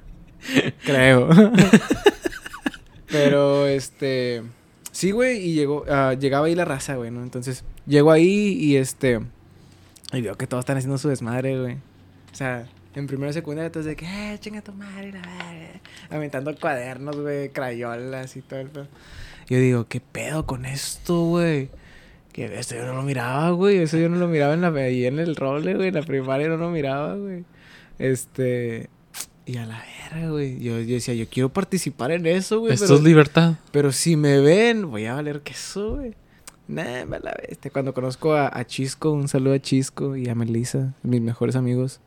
[0.84, 1.30] Creo.
[3.10, 4.44] Pero, este...
[4.92, 5.86] Sí, güey, y llegó...
[5.90, 7.24] ah, llegaba ahí la raza, güey, ¿no?
[7.24, 9.22] Entonces, llego ahí y, este...
[10.14, 11.76] Y veo que todos están haciendo su desmadre, güey.
[11.76, 15.82] O sea, En primera secundaria, entonces de que, eh, chinga tu madre, la verga.
[16.10, 18.88] Aventando cuadernos, güey, crayolas y todo el pedo.
[19.48, 21.70] Yo digo, ¿qué pedo con esto, güey?
[22.34, 23.78] Que esto yo no lo miraba, güey.
[23.78, 25.90] Eso yo no lo miraba en la, ahí en el role, güey.
[25.90, 27.46] En la primaria no lo miraba, güey.
[28.00, 28.90] Este.
[29.46, 30.60] Y a la verga, güey.
[30.60, 32.74] Yo, yo decía, yo quiero participar en eso, güey.
[32.74, 33.56] Esto es libertad.
[33.72, 36.16] Pero si me ven, voy a valer queso, güey.
[36.68, 37.72] Nah, me la bestia.
[37.72, 42.00] Cuando conozco a, a Chisco, un saludo a Chisco y a Melissa, mis mejores amigos.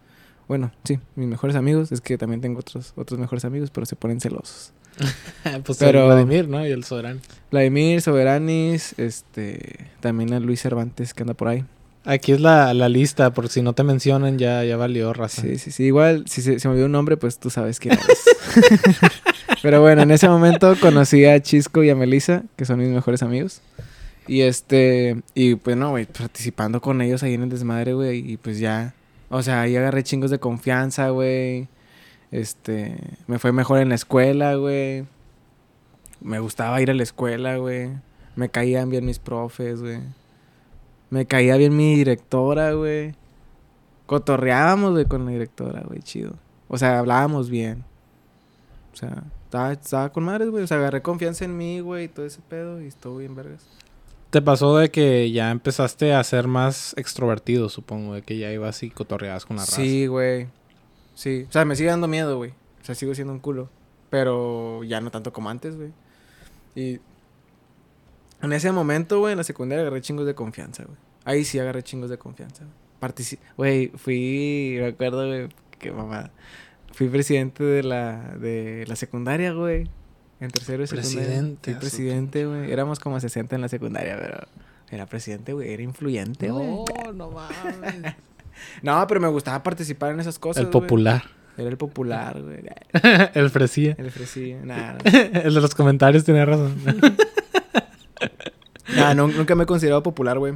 [0.49, 1.93] Bueno, sí, mis mejores amigos.
[1.93, 4.73] Es que también tengo otros, otros mejores amigos, pero se ponen celosos.
[5.65, 6.67] pues Pero- Vladimir, ¿no?
[6.67, 7.21] Y el Soberano.
[7.51, 9.87] Vladimir, Soberanis, este...
[10.01, 11.65] También a Luis Cervantes, que anda por ahí.
[12.05, 15.43] Aquí es la, la lista, por si no te mencionan, ya, ya valió raza.
[15.43, 15.85] Sí, sí, sí.
[15.85, 18.25] Igual, si se, se me olvidó un nombre, pues tú sabes quién eres.
[19.63, 23.23] Pero bueno, en ese momento conocí a Chisco y a Melissa, que son mis mejores
[23.23, 23.61] amigos.
[24.31, 28.37] Y este, y pues no, güey, participando con ellos ahí en el desmadre, güey, y
[28.37, 28.95] pues ya,
[29.29, 31.67] o sea, ahí agarré chingos de confianza, güey.
[32.31, 35.05] Este, me fue mejor en la escuela, güey.
[36.21, 37.91] Me gustaba ir a la escuela, güey.
[38.37, 39.99] Me caían bien mis profes, güey.
[41.11, 43.17] Me caía bien mi directora, güey.
[44.07, 46.35] Cotorreábamos, güey, con la directora, güey, chido.
[46.69, 47.85] O sea, hablábamos bien.
[48.93, 50.63] O sea, estaba, estaba con madres, güey.
[50.63, 53.67] O sea, agarré confianza en mí, güey, y todo ese pedo, y estuvo bien vergas.
[54.31, 58.83] Te pasó de que ya empezaste a ser más extrovertido, supongo, de que ya ibas
[58.85, 59.77] y cotorreabas con la raza.
[59.77, 60.47] Sí, güey.
[61.15, 61.47] Sí.
[61.49, 62.51] O sea, me sigue dando miedo, güey.
[62.51, 63.69] O sea, sigo siendo un culo.
[64.09, 65.93] Pero ya no tanto como antes, güey.
[66.77, 67.01] Y
[68.43, 70.97] en ese momento, güey, en la secundaria agarré chingos de confianza, güey.
[71.25, 72.81] Ahí sí agarré chingos de confianza, güey.
[73.57, 76.31] Güey, fui, me acuerdo, güey, que mamá.
[76.93, 79.89] Fui presidente de la, de la secundaria, güey.
[80.41, 81.19] En tercero de secundaria.
[81.21, 82.73] Presidente, Fui a su presidente, güey.
[82.73, 84.39] Éramos como 60 en la secundaria, pero
[84.91, 85.73] era presidente, güey.
[85.73, 86.67] Era influyente, güey.
[86.67, 88.15] No, no mames.
[88.83, 90.65] No, pero me gustaba participar en esas cosas.
[90.65, 91.23] el popular.
[91.59, 92.61] Era el popular, güey.
[93.35, 93.95] el fresía.
[93.99, 94.59] El fresilla.
[94.65, 96.75] Nah, el de los comentarios tenía razón.
[98.97, 100.55] nah, nun- nunca me he considerado popular, güey.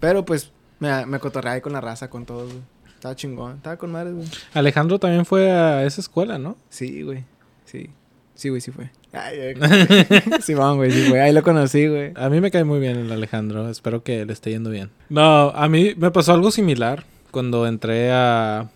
[0.00, 2.62] Pero pues me, me cotorreaba ahí con la raza, con todos, güey.
[2.94, 3.56] Estaba chingón.
[3.56, 4.28] Estaba con madres, güey.
[4.54, 6.56] Alejandro también fue a esa escuela, ¿no?
[6.68, 7.24] Sí, güey.
[7.64, 7.90] Sí.
[8.38, 8.88] Sí, güey, sí fue.
[9.12, 9.54] Ay,
[10.42, 11.20] Simón, güey, sí fue.
[11.20, 12.12] Ahí lo conocí, güey.
[12.14, 13.68] A mí me cae muy bien el Alejandro.
[13.68, 14.90] Espero que le esté yendo bien.
[15.08, 18.70] No, a mí me pasó algo similar cuando entré a...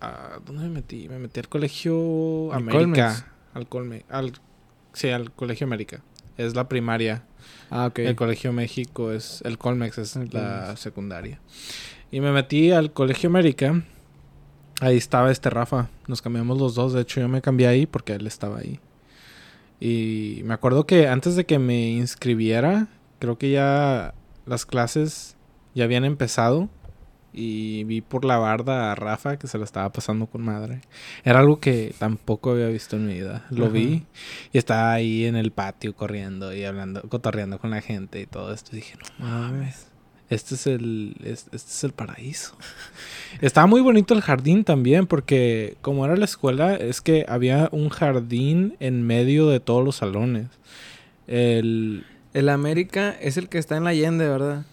[0.00, 1.08] a- ¿Dónde me metí?
[1.08, 3.32] Me metí al colegio Al América.
[3.54, 4.04] Al Colme.
[4.08, 4.32] Al,
[4.94, 6.02] sí, al colegio América.
[6.36, 7.22] Es la primaria.
[7.70, 8.00] Ah, ok.
[8.00, 9.42] El colegio México es...
[9.44, 10.80] El Colmex es El la Colmex.
[10.80, 11.40] secundaria.
[12.10, 13.84] Y me metí al colegio América.
[14.80, 15.88] Ahí estaba este Rafa.
[16.06, 16.92] Nos cambiamos los dos.
[16.92, 18.78] De hecho, yo me cambié ahí porque él estaba ahí.
[19.80, 24.14] Y me acuerdo que antes de que me inscribiera, creo que ya
[24.46, 25.36] las clases
[25.74, 26.68] ya habían empezado.
[27.38, 30.80] Y vi por la barda a Rafa que se lo estaba pasando con madre.
[31.22, 33.44] Era algo que tampoco había visto en mi vida.
[33.50, 33.74] Lo Ajá.
[33.74, 34.04] vi
[34.54, 38.54] y estaba ahí en el patio corriendo y hablando, cotorreando con la gente y todo
[38.54, 38.70] esto.
[38.72, 39.86] Y dije, no mames.
[40.28, 42.56] Este es el, es- este es el paraíso.
[43.40, 47.88] Estaba muy bonito el jardín también, porque como era la escuela, es que había un
[47.90, 50.46] jardín en medio de todos los salones.
[51.26, 52.04] El.
[52.34, 54.66] El América es el que está en la Allende, ¿verdad?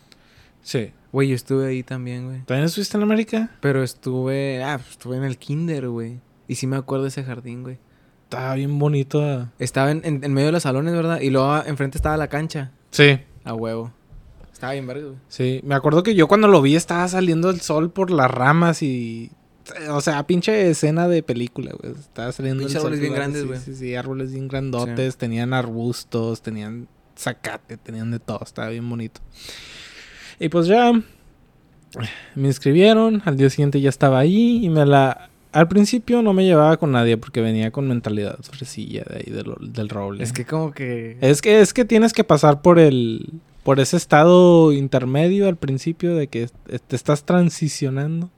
[0.64, 0.92] Sí.
[1.14, 2.40] Güey, yo estuve ahí también, güey.
[2.42, 3.52] ¿También estuviste en América?
[3.62, 4.62] Pero estuve...
[4.64, 6.20] Ah, pues, estuve en el kinder, güey.
[6.48, 7.78] Y sí me acuerdo de ese jardín, güey.
[8.24, 9.48] Estaba bien bonito.
[9.60, 11.22] Estaba en, en- en medio de los salones, ¿verdad?
[11.22, 12.72] Y luego enfrente estaba la cancha.
[12.92, 13.20] Sí.
[13.46, 13.94] A huevo.
[14.64, 15.18] Estaba bien verga, güey.
[15.28, 15.60] Sí.
[15.66, 19.30] Me acuerdo que yo cuando lo vi estaba saliendo el sol por las ramas y.
[19.90, 21.94] O sea, pinche escena de película, güey.
[21.94, 22.88] Estaba saliendo Pinche el sol.
[22.94, 23.60] árboles bien grandes, sí, güey.
[23.60, 25.18] Sí, sí, árboles bien grandotes.
[25.18, 26.88] Tenían arbustos, tenían
[27.18, 28.40] zacate, tenían de todo.
[28.42, 29.20] Estaba bien bonito.
[30.40, 30.94] Y pues ya
[32.36, 33.22] me inscribieron.
[33.26, 35.30] Al día siguiente ya estaba ahí y me la.
[35.52, 39.54] Al principio no me llevaba con nadie porque venía con mentalidad fresilla de ahí del,
[39.74, 40.24] del roble.
[40.24, 41.18] Es que como que...
[41.22, 43.42] Es que, es que tienes que pasar por el.
[43.64, 46.50] Por ese estado intermedio al principio de que
[46.88, 48.30] te estás transicionando.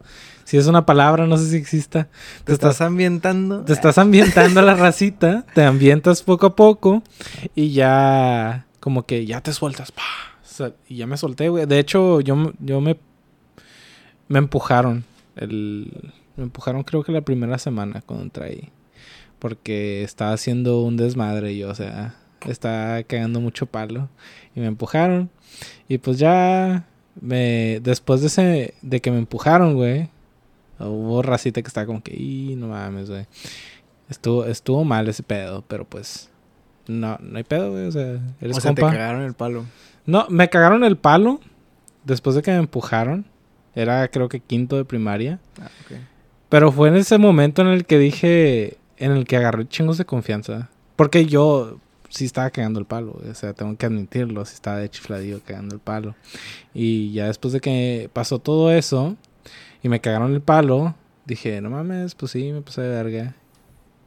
[0.44, 2.08] Si es una palabra, no sé si exista.
[2.44, 3.66] Te estás ambientando.
[3.66, 7.02] Te estás ambientando a la racita, te ambientas poco a poco
[7.56, 9.92] y ya como que ya te sueltas.
[9.92, 10.04] ¡pa!
[10.44, 11.66] O sea, y ya me solté, güey.
[11.66, 12.98] De hecho, yo, yo me
[14.28, 15.04] me empujaron.
[15.36, 18.70] El, me empujaron creo que la primera semana cuando entré ahí.
[19.40, 22.16] Porque estaba haciendo un desmadre yo, o sea,
[22.52, 24.10] estaba cagando mucho palo.
[24.56, 25.30] Y me empujaron.
[25.88, 26.86] Y pues ya
[27.22, 30.10] me después de ese de que me empujaron, güey,
[30.80, 33.26] hubo racita que estaba como que, "Y no mames, güey."
[34.10, 36.30] Estuvo estuvo mal ese pedo, pero pues
[36.88, 38.96] no no hay pedo, güey, o sea, eres o sea, te compa.
[38.96, 39.66] cagaron el palo.
[40.06, 41.40] No, me cagaron el palo
[42.04, 43.26] después de que me empujaron.
[43.74, 45.40] Era creo que quinto de primaria.
[45.60, 45.98] Ah, ok.
[46.50, 50.06] Pero fue en ese momento en el que dije, en el que agarré chingos de
[50.06, 50.70] confianza.
[50.96, 51.80] Porque yo
[52.16, 55.76] sí estaba cagando el palo, o sea, tengo que admitirlo, sí estaba de chifladillo cagando
[55.76, 56.16] el palo.
[56.74, 59.18] Y ya después de que pasó todo eso
[59.84, 60.96] y me cagaron el palo,
[61.26, 63.36] dije, no mames, pues sí, me pasé de verga.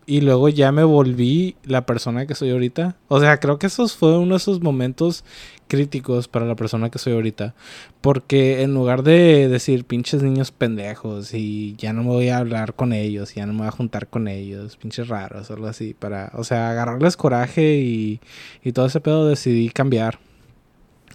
[0.08, 2.96] Y luego ya me volví la persona que soy ahorita.
[3.08, 5.22] O sea, creo que esos fue uno de esos momentos
[5.66, 7.54] críticos para la persona que soy ahorita.
[8.00, 12.72] Porque en lugar de decir pinches niños pendejos y ya no me voy a hablar
[12.72, 16.32] con ellos, ya no me voy a juntar con ellos, pinches raros, algo así, para,
[16.32, 18.22] o sea, agarrarles coraje y,
[18.64, 20.20] y todo ese pedo decidí cambiar.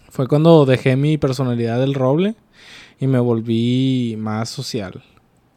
[0.09, 2.35] Fue cuando dejé mi personalidad del roble
[2.99, 5.03] y me volví más social.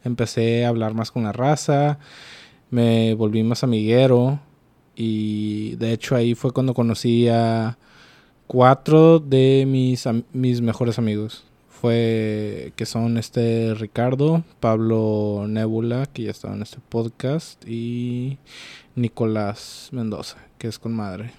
[0.03, 1.99] Empecé a hablar más con la raza
[2.69, 4.39] me volví más amiguero
[4.95, 7.77] y de hecho ahí fue cuando conocí a
[8.47, 11.43] cuatro de mis, mis mejores amigos.
[11.69, 18.39] Fue que son este Ricardo, Pablo Nebula, que ya estaba en este podcast, y
[18.95, 21.33] Nicolás Mendoza, que es con madre.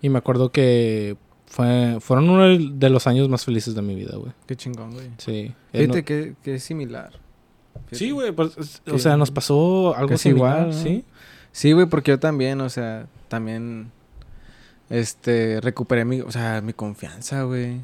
[0.00, 4.16] y me acuerdo que fue, fueron uno de los años más felices de mi vida,
[4.16, 4.32] güey.
[4.46, 5.10] Qué chingón, güey.
[5.18, 5.52] Sí.
[5.72, 7.12] Fíjate que, que, es similar.
[7.94, 11.04] Sí, güey, pues, o sea, nos pasó algo igual, ¿sí?
[11.52, 13.92] Sí, güey, porque yo también, o sea, también,
[14.90, 17.78] este, recuperé mi, o sea, mi confianza, güey.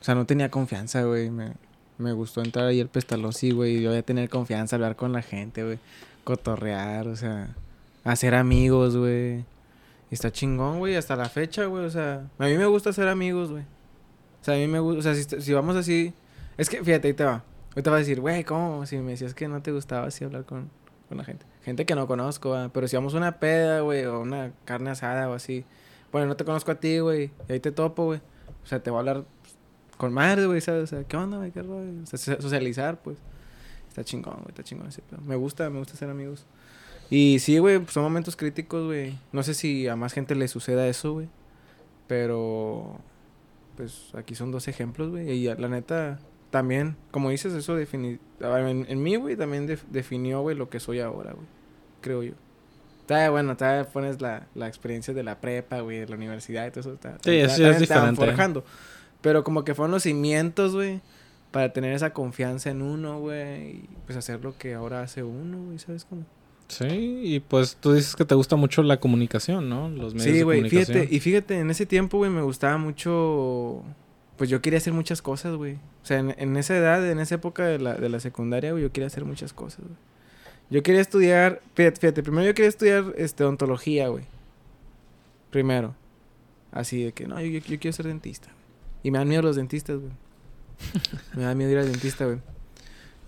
[0.00, 1.30] O sea, no tenía confianza, güey.
[1.30, 1.52] Me,
[1.98, 3.80] me gustó entrar ahí al pestalón, sí, güey.
[3.80, 5.78] Yo voy a tener confianza, hablar con la gente, güey.
[6.24, 7.54] Cotorrear, o sea,
[8.04, 9.44] hacer amigos, güey.
[10.10, 11.84] Y está chingón, güey, hasta la fecha, güey.
[11.84, 13.62] O sea, a mí me gusta hacer amigos, güey.
[14.42, 16.12] O sea, a mí me gusta, o sea, si, si vamos así...
[16.58, 17.44] Es que, fíjate, ahí te va.
[17.74, 18.84] Ahorita vas a decir, güey, ¿cómo?
[18.86, 20.70] Si me decías que no te gustaba así hablar con,
[21.08, 21.46] con la gente.
[21.62, 25.28] Gente que no conozco, pero si vamos a una peda, güey, o una carne asada
[25.30, 25.64] o así.
[26.10, 28.20] Bueno, no te conozco a ti, güey, y ahí te topo, güey.
[28.62, 29.24] O sea, te voy a hablar
[29.96, 30.84] con madre, güey, ¿sabes?
[30.84, 31.50] O sea, ¿qué onda, güey?
[31.50, 32.02] ¿Qué rollo?
[32.02, 33.18] O sea, socializar, pues.
[33.88, 35.20] Está chingón, güey, está chingón ese pedo.
[35.22, 36.46] Me gusta, me gusta ser amigos.
[37.10, 39.18] Y sí, güey, pues son momentos críticos, güey.
[39.32, 41.28] No sé si a más gente le suceda eso, güey.
[42.06, 42.98] Pero,
[43.76, 45.30] pues aquí son dos ejemplos, güey.
[45.30, 46.18] Y la neta,
[46.52, 51.00] también, como dices, eso defini en, en mí, güey, también definió, güey, lo que soy
[51.00, 51.46] ahora, güey.
[52.02, 52.34] Creo yo.
[53.00, 56.70] Está bueno, todavía pones la, la experiencia de la prepa, güey, de la universidad y
[56.70, 56.92] todo eso.
[56.92, 58.24] Está, sí, eso es diferente.
[58.24, 58.64] Forjando.
[59.22, 61.00] Pero como que fueron los cimientos, güey,
[61.52, 65.64] para tener esa confianza en uno, güey, y pues hacer lo que ahora hace uno,
[65.64, 66.26] güey, ¿sabes cómo?
[66.68, 69.88] Sí, y pues tú dices que te gusta mucho la comunicación, ¿no?
[69.88, 73.82] Los medios sí, güey, fíjate, y fíjate, en ese tiempo, güey, me gustaba mucho
[74.42, 75.74] pues yo quería hacer muchas cosas, güey.
[75.74, 78.90] O sea, en, esa edad, en esa época de la, de la secundaria, güey, yo
[78.90, 79.94] quería hacer muchas cosas, güey.
[80.68, 84.24] Yo quería estudiar, fíjate, primero yo quería estudiar este, odontología, güey.
[85.52, 85.94] Primero.
[86.72, 88.48] Así de que, no, yo, quiero ser dentista.
[89.04, 90.10] Y me dan miedo los dentistas, güey.
[91.36, 92.40] me da miedo ir al dentista, güey.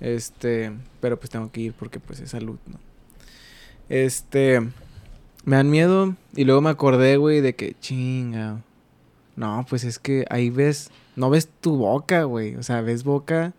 [0.00, 2.80] Este, pero pues tengo que ir porque pues es salud, ¿no?
[3.88, 4.58] Este,
[5.44, 8.64] me dan miedo y luego me acordé, güey, de que chinga.
[9.36, 12.56] No, pues es que ahí ves, no ves tu boca, güey.
[12.56, 13.52] O sea, ves boca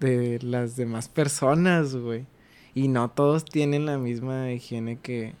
[0.00, 2.26] de las demás personas, güey.
[2.74, 5.34] Y no todos tienen la misma higiene que,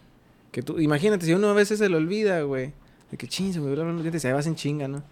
[0.50, 0.80] que tú.
[0.80, 2.72] Imagínate, si uno a veces se le olvida, güey.
[3.10, 5.02] De que ching, se me duele los dientes, se vas en chinga, ¿no?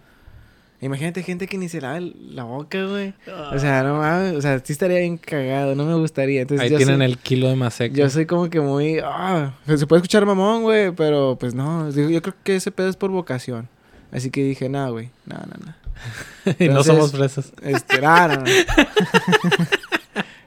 [0.79, 3.15] Imagínate gente que ni se lava la boca, güey.
[3.51, 6.41] O sea, no mames, o sea, sí estaría bien cagado, no me gustaría.
[6.41, 7.95] Entonces, Ahí tienen el kilo de maseca.
[7.95, 12.21] Yo soy como que muy, ah, se puede escuchar mamón, güey, pero pues no, yo
[12.21, 13.67] creo que ese pedo es por vocación.
[14.11, 15.77] Así que dije, nada, güey, nada, nada.
[16.59, 17.51] y no somos fresas.
[17.61, 18.43] Este, No,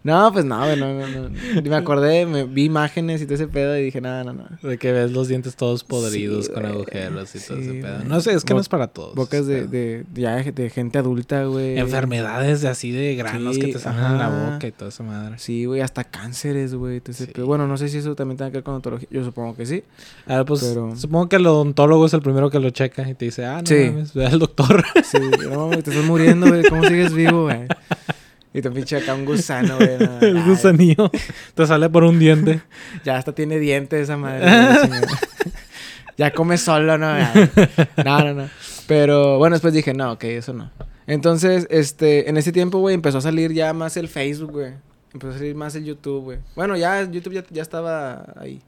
[0.03, 1.63] pues no, no, no, no.
[1.63, 4.45] Me acordé, me vi imágenes y todo ese pedo y dije, nada, no, no.
[4.63, 8.05] De que ves los dientes todos podridos con agujeros y todo ese pedo.
[8.05, 9.15] No sé, es que no es para todos.
[9.15, 11.79] Bocas de, de, ya de gente adulta, güey.
[11.79, 15.39] Enfermedades de así de granos que te salen en la boca y toda esa madre.
[15.39, 17.03] Sí, güey, hasta cánceres, güey.
[17.45, 19.09] Bueno, no sé si eso también tiene que ver con odontología.
[19.11, 19.85] Yo supongo que sí.
[20.27, 20.61] Ah, pues
[20.97, 23.71] supongo que el odontólogo es el primero que lo checa y te dice, ah, no
[23.71, 24.85] mames, ve al doctor.
[25.05, 25.19] Sí,
[25.51, 26.63] no, te estás muriendo, güey.
[26.69, 27.67] ¿Cómo sigues vivo, güey?
[28.53, 29.97] Y te pinche acá un gusano, güey.
[30.23, 31.11] el gusanillo.
[31.55, 32.63] Te sale por un diente.
[33.05, 34.47] ya hasta tiene dientes esa madre.
[36.17, 37.17] ya come solo, ¿no?
[37.17, 38.51] No, no, no.
[38.87, 40.71] Pero bueno, después dije, no, ok, eso no.
[41.07, 44.73] Entonces, este, en ese tiempo, güey, empezó a salir ya más el Facebook, güey.
[45.13, 46.39] Empezó a salir más el YouTube, güey.
[46.57, 48.61] Bueno, ya YouTube ya, ya estaba ahí.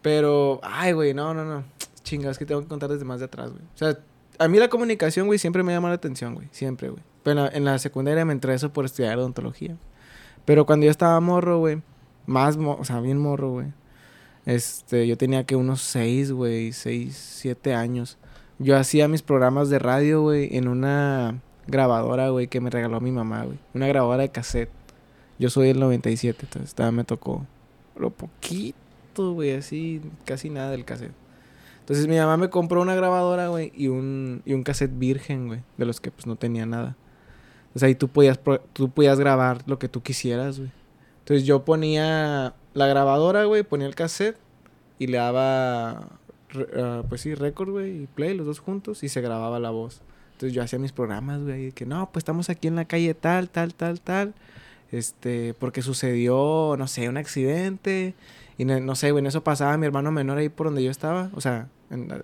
[0.00, 1.64] Pero, ay, güey, no, no, no.
[2.02, 3.62] Chinga, es que tengo que contar desde más de atrás, güey.
[3.62, 3.98] O sea,
[4.38, 6.48] a mí la comunicación, güey, siempre me llama la atención, güey.
[6.50, 7.02] Siempre, güey.
[7.22, 9.76] Pero en la, secundaria me entré eso por estudiar odontología.
[10.44, 11.82] Pero cuando yo estaba morro, güey,
[12.26, 13.66] más, o sea, bien morro, güey.
[14.46, 18.16] Este, yo tenía que unos seis, güey, seis, siete años.
[18.58, 23.12] Yo hacía mis programas de radio, güey, en una grabadora, güey, que me regaló mi
[23.12, 23.58] mamá, güey.
[23.74, 24.70] Una grabadora de cassette.
[25.38, 27.46] Yo soy el 97, entonces todavía me tocó
[27.94, 31.12] lo poquito, güey, así, casi nada del cassette.
[31.88, 35.62] Entonces mi mamá me compró una grabadora, güey, y un, y un cassette virgen, güey,
[35.78, 36.96] de los que pues no tenía nada.
[37.74, 38.38] Sea, ahí tú podías,
[38.74, 40.70] tú podías grabar lo que tú quisieras, güey.
[41.20, 44.36] Entonces yo ponía la grabadora, güey, ponía el cassette
[44.98, 46.10] y le daba,
[46.76, 50.02] ah, pues sí, record, güey, y play, los dos juntos, y se grababa la voz.
[50.32, 53.48] Entonces yo hacía mis programas, güey, que no, pues estamos aquí en la calle tal,
[53.48, 54.34] tal, tal, tal.
[54.92, 58.14] Este, porque sucedió, no sé, un accidente.
[58.58, 61.30] Y no, sé, güey, en eso pasaba mi hermano menor ahí por donde yo estaba.
[61.34, 61.68] O sea,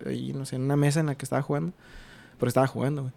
[0.06, 1.72] ahí, no sé, en una mesa en la que estaba jugando.
[2.38, 3.14] Pero estaba jugando, güey.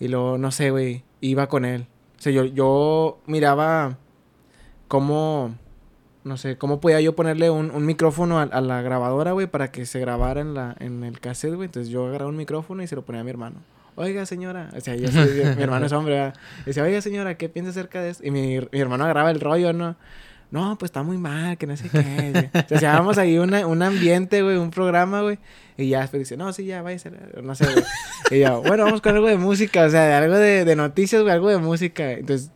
[0.00, 1.86] Y luego, no sé, güey, iba con él.
[2.18, 3.98] O sea, yo, yo miraba
[4.88, 5.54] cómo,
[6.24, 9.70] no sé, cómo podía yo ponerle un, un micrófono a, a, la grabadora, güey, para
[9.70, 11.66] que se grabara en, la, en el cassette, güey.
[11.66, 13.56] Entonces yo agarraba un micrófono y se lo ponía a mi hermano
[13.98, 16.34] oiga señora, o sea, yo soy, mi hermano es hombre, ¿verdad?
[16.64, 18.26] Decía, oiga señora, ¿qué piensa acerca de esto?
[18.26, 19.96] Y mi, mi, hermano agarraba el rollo, ¿no?
[20.50, 22.50] No, pues está muy mal, que no sé qué.
[22.54, 25.38] o sea, llevábamos ahí una, un ambiente, güey, un programa, güey.
[25.78, 27.10] Y ya después dice, no, sí, ya, váyase,
[27.42, 27.84] no sé, güey.
[28.32, 31.32] Y yo, bueno, vamos con algo de música, o sea, algo de, de noticias, güey,
[31.32, 32.12] algo de música.
[32.12, 32.50] Entonces,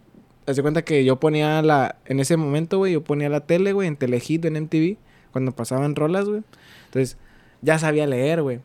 [0.46, 3.88] hace cuenta que yo ponía la, en ese momento, güey, yo ponía la tele, güey,
[3.88, 4.96] en Telehit, en MTV,
[5.30, 6.42] cuando pasaban rolas, güey.
[6.86, 7.16] Entonces,
[7.60, 8.60] ya sabía leer, güey.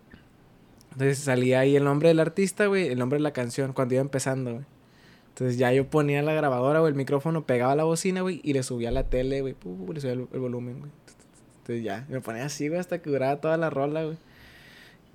[0.92, 4.02] Entonces salía ahí el nombre del artista, güey, el nombre de la canción, cuando iba
[4.02, 4.66] empezando, güey.
[5.30, 8.64] Entonces ya yo ponía la grabadora o el micrófono, pegaba la bocina, güey, y le
[8.64, 9.56] subía la tele, güey,
[9.94, 10.92] le subía el, volumen, güey.
[11.60, 14.18] Entonces ya, me ponía así, güey, hasta que duraba toda la rola, güey.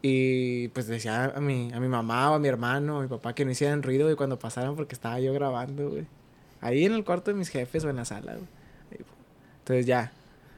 [0.05, 3.09] Y pues decía a mi, a mi mamá o a mi hermano o a mi
[3.09, 6.07] papá que no hicieran ruido, güey, cuando pasaran porque estaba yo grabando, güey.
[6.61, 8.47] Ahí en el cuarto de mis jefes o en la sala, güey.
[9.61, 10.13] Entonces ya,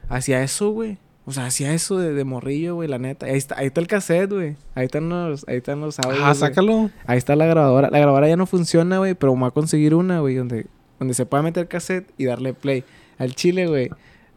[0.09, 0.97] hacía eso, güey.
[1.27, 3.27] O sea, hacía eso de, de morrillo, güey, la neta.
[3.27, 4.55] Ahí está, ahí está el cassette, güey.
[4.73, 6.23] Ahí están los, ahí están los audios.
[6.23, 6.89] Ah, sácalo.
[7.05, 7.89] Ahí está la grabadora.
[7.91, 10.67] La grabadora ya no funciona, güey, pero vamos a conseguir una, güey, donde,
[10.99, 12.83] donde se pueda meter cassette y darle play.
[13.17, 13.89] Al chile, güey.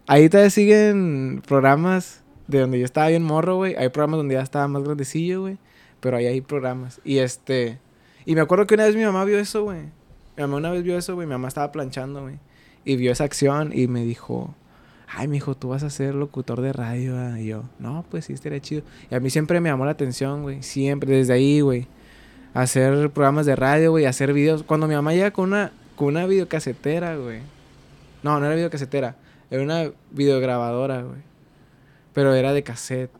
[0.06, 3.76] Ahí todavía siguen programas de donde yo estaba bien morro, güey.
[3.76, 5.58] Hay programas donde ya estaba más grandecillo, güey.
[6.00, 7.00] Pero ahí hay programas.
[7.04, 7.78] Y este.
[8.26, 9.82] Y me acuerdo que una vez mi mamá vio eso, güey.
[10.36, 11.26] Mi mamá una vez vio eso, güey.
[11.26, 12.38] Mi mamá estaba planchando, güey.
[12.84, 14.54] Y vio esa acción y me dijo
[15.10, 17.36] ay, mijo, tú vas a ser locutor de radio.
[17.36, 18.82] Y yo, no, pues sí, estaría chido.
[19.10, 20.62] Y a mí siempre me llamó la atención, güey.
[20.62, 21.86] Siempre, desde ahí, güey.
[22.54, 24.62] Hacer programas de radio, güey, hacer videos.
[24.62, 27.40] Cuando mi mamá llega con una, con una videocasetera, güey.
[28.22, 29.16] No, no era videocasetera.
[29.50, 31.27] Era una videograbadora, güey.
[32.18, 33.12] Pero era de cassette.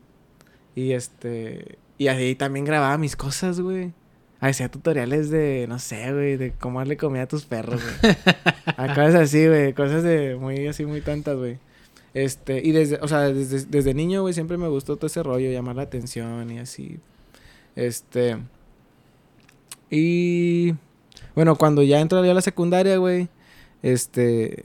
[0.75, 1.77] Y este.
[1.97, 3.93] Y ahí también grababa mis cosas, güey.
[4.41, 8.15] Hacía tutoriales de, no sé, güey, de cómo darle comida a tus perros, güey.
[8.89, 9.71] cosas así, güey.
[9.71, 11.59] Cosas de muy, así, muy tantas, güey.
[12.13, 15.49] Este, y desde, o sea, desde, desde niño, güey, siempre me gustó todo ese rollo,
[15.49, 16.99] llamar la atención y así.
[17.77, 18.35] Este.
[19.89, 20.73] Y.
[21.35, 23.29] Bueno, cuando ya entré a la secundaria, güey,
[23.81, 24.63] este.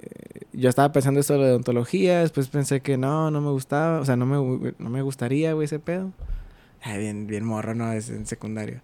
[0.52, 4.04] Yo estaba pensando esto de la odontología, después pensé que no, no me gustaba, o
[4.04, 6.12] sea, no me, no me gustaría, güey, ese pedo.
[6.84, 7.92] bien, bien morro, ¿no?
[7.92, 8.82] Es en secundaria.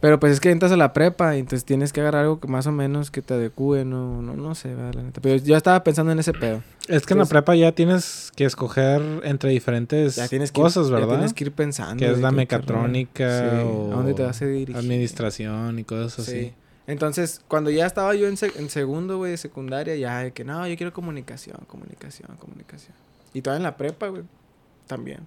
[0.00, 2.48] Pero pues es que entras a la prepa y entonces tienes que agarrar algo que
[2.48, 5.20] más o menos que te adecue, no, no, no sé, la neta.
[5.20, 6.62] Pero yo estaba pensando en ese pedo.
[6.88, 10.18] Es que en la prepa ya tienes que escoger entre diferentes
[10.52, 11.06] cosas, ¿verdad?
[11.06, 11.96] Ya tienes que ir pensando.
[11.98, 14.76] Que es la mecatrónica o ¿A dónde te vas a dirigir?
[14.76, 16.54] administración y cosas así.
[16.90, 20.76] Entonces, cuando ya estaba yo en, segundo, güey, de secundaria, ya de que no, yo
[20.76, 22.94] quiero comunicación, comunicación, comunicación.
[23.32, 24.24] Y todavía en la prepa, güey,
[24.86, 25.20] también.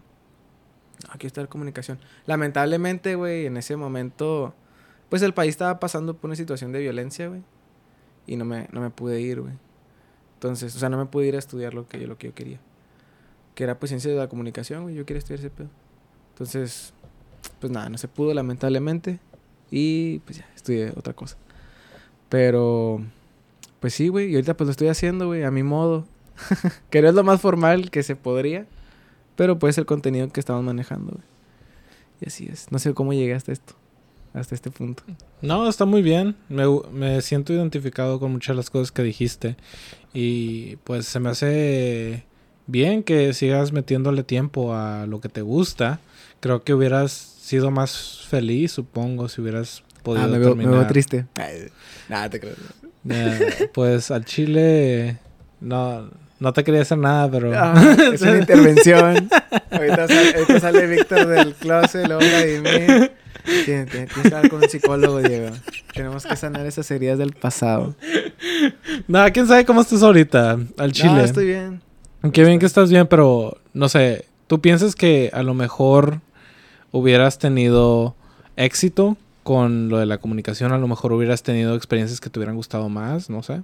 [1.09, 1.99] Aquí está la comunicación.
[2.25, 4.53] Lamentablemente, güey, en ese momento
[5.13, 7.43] pues el país estaba pasando por una situación de violencia, güey.
[8.25, 9.53] Y no me, no me pude ir, güey.
[10.33, 12.33] Entonces, o sea, no me pude ir a estudiar lo que yo, lo que yo
[12.33, 12.59] quería.
[13.53, 14.95] Que era pues ciencia de la comunicación, güey.
[14.95, 15.69] Yo quería estudiar ese pedo.
[16.31, 16.95] Entonces,
[17.59, 19.19] pues nada, no se pudo lamentablemente.
[19.69, 21.37] Y pues ya, estudié otra cosa.
[22.33, 22.99] Pero,
[23.79, 24.31] pues sí, güey.
[24.31, 26.07] Y ahorita pues lo estoy haciendo, güey, a mi modo.
[26.89, 28.65] que no es lo más formal que se podría.
[29.35, 31.23] Pero pues el contenido que estamos manejando, güey.
[32.21, 32.71] Y así es.
[32.71, 33.75] No sé cómo llegué hasta esto
[34.33, 35.03] hasta este punto.
[35.43, 36.35] No, está muy bien.
[36.49, 39.55] Me, me, siento identificado con muchas de las cosas que dijiste.
[40.11, 42.23] Y pues se me hace
[42.65, 45.99] bien que sigas metiéndole tiempo a lo que te gusta.
[46.39, 50.85] Creo que hubieras sido más feliz, supongo, si hubieras podido ah, me veo, Me veo
[50.87, 51.25] triste.
[52.09, 52.55] nada, te creo.
[53.73, 55.17] pues al chile...
[55.59, 57.53] No, no te quería hacer nada, pero...
[57.55, 57.73] Ah,
[58.13, 59.29] es una intervención.
[59.71, 63.13] ahorita, sale, sale Víctor del closet, luego Vladimir.
[63.65, 65.55] Tienes, que hablar con un psicólogo, Diego.
[65.93, 67.95] Tenemos que sanar esas heridas del pasado.
[69.07, 71.13] Nada, quién sabe cómo estás ahorita al chile.
[71.13, 71.81] No, estoy bien.
[72.31, 74.25] Qué bien que estás bien, pero no sé.
[74.47, 76.21] ¿Tú piensas que a lo mejor
[76.91, 78.15] hubieras tenido
[78.55, 80.71] éxito con lo de la comunicación?
[80.71, 83.61] A lo mejor hubieras tenido experiencias que te hubieran gustado más, no sé.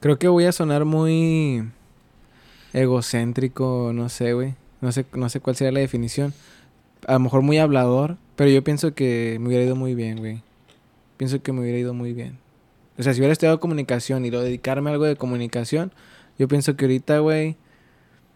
[0.00, 1.64] Creo que voy a sonar muy
[2.72, 4.54] egocéntrico, no sé, güey.
[4.80, 6.34] No sé, no sé cuál sería la definición.
[7.06, 10.42] A lo mejor muy hablador, pero yo pienso que me hubiera ido muy bien, güey.
[11.16, 12.38] Pienso que me hubiera ido muy bien.
[12.98, 15.92] O sea, si hubiera estudiado comunicación y lo dedicarme a algo de comunicación,
[16.38, 17.56] yo pienso que ahorita, güey,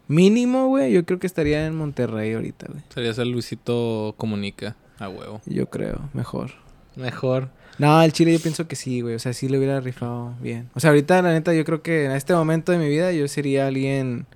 [0.09, 2.83] mínimo, güey, yo creo que estaría en Monterrey ahorita, güey.
[2.95, 5.41] Sería el Luisito Comunica, a huevo.
[5.47, 6.53] Yo creo, mejor.
[6.97, 7.51] Mejor.
[7.79, 9.15] No, el Chile yo pienso que sí, güey.
[9.15, 10.71] O sea, sí le hubiera rifado bien.
[10.75, 13.29] O sea, ahorita, la neta, yo creo que en este momento de mi vida yo
[13.29, 14.27] sería alguien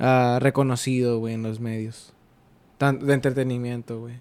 [0.00, 2.12] ah, reconocido, güey, en los medios.
[2.78, 4.14] Tan- de entretenimiento, güey.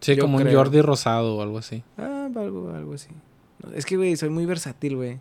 [0.00, 0.52] Sí, Yo como un.
[0.52, 1.82] Jordi Rosado o algo así.
[1.96, 3.08] Ah, algo, algo así.
[3.74, 5.18] Es que, güey, soy muy versátil, güey.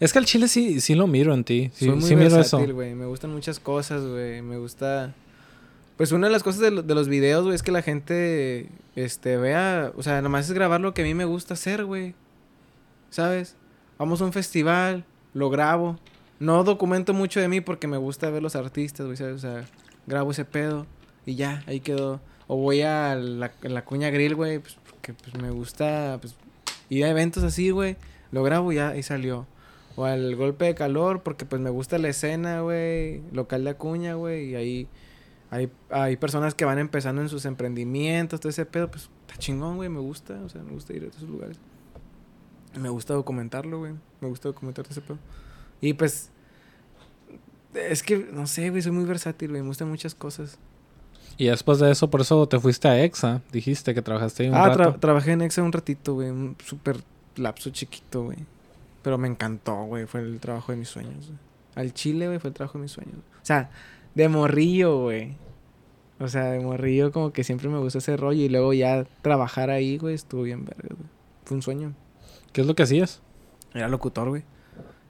[0.00, 1.70] Es que al chile sí, sí lo miro en ti.
[1.74, 2.94] Sí, soy muy sí versátil, güey.
[2.94, 4.42] Me gustan muchas cosas, güey.
[4.42, 5.14] Me gusta...
[6.00, 8.70] Pues una de las cosas de, lo- de los videos, güey, es que la gente,
[8.96, 9.92] este, vea...
[9.96, 12.14] O sea, nomás es grabar lo que a mí me gusta hacer, güey.
[13.10, 13.54] ¿Sabes?
[13.98, 15.98] Vamos a un festival, lo grabo.
[16.38, 19.34] No documento mucho de mí porque me gusta ver los artistas, güey, ¿sabes?
[19.34, 19.66] O sea,
[20.06, 20.86] grabo ese pedo
[21.26, 22.22] y ya, ahí quedó.
[22.46, 26.34] O voy a la, la cuña grill, güey, pues porque pues, me gusta pues,
[26.88, 27.98] ir a eventos así, güey.
[28.32, 29.46] Lo grabo y ya, ahí salió.
[29.96, 33.20] O al golpe de calor porque pues me gusta la escena, güey.
[33.32, 34.52] Local de Acuña, güey.
[34.52, 34.88] Y ahí
[35.50, 38.90] hay, hay personas que van empezando en sus emprendimientos, todo ese pedo.
[38.90, 39.88] Pues está chingón, güey.
[39.88, 40.34] Me gusta.
[40.44, 41.58] O sea, me gusta ir a esos lugares.
[42.78, 43.94] Me gusta documentarlo, güey.
[44.20, 45.18] Me gusta documentar todo ese pedo.
[45.80, 46.30] Y pues...
[47.74, 48.82] Es que, no sé, güey.
[48.82, 49.62] Soy muy versátil, güey.
[49.62, 50.58] Me gustan muchas cosas.
[51.36, 53.40] Y después de eso, por eso te fuiste a EXA.
[53.52, 54.94] Dijiste que trabajaste ahí un Ah, rato.
[54.94, 56.30] tra- trabajé en Exa un ratito, güey.
[56.30, 56.98] Un súper
[57.36, 58.38] lapso chiquito, güey.
[59.02, 60.06] Pero me encantó, güey.
[60.06, 61.38] Fue el trabajo de mis sueños, güey.
[61.76, 63.16] Al Chile, güey, fue el trabajo de mis sueños.
[63.16, 63.70] O sea,
[64.14, 65.36] de morrillo, güey.
[66.18, 68.42] O sea, de morrillo como que siempre me gustó ese rollo.
[68.42, 71.08] Y luego ya trabajar ahí, güey, estuvo bien verga, güey.
[71.44, 71.94] Fue un sueño.
[72.52, 73.22] ¿Qué es lo que hacías?
[73.74, 74.42] Era locutor, güey.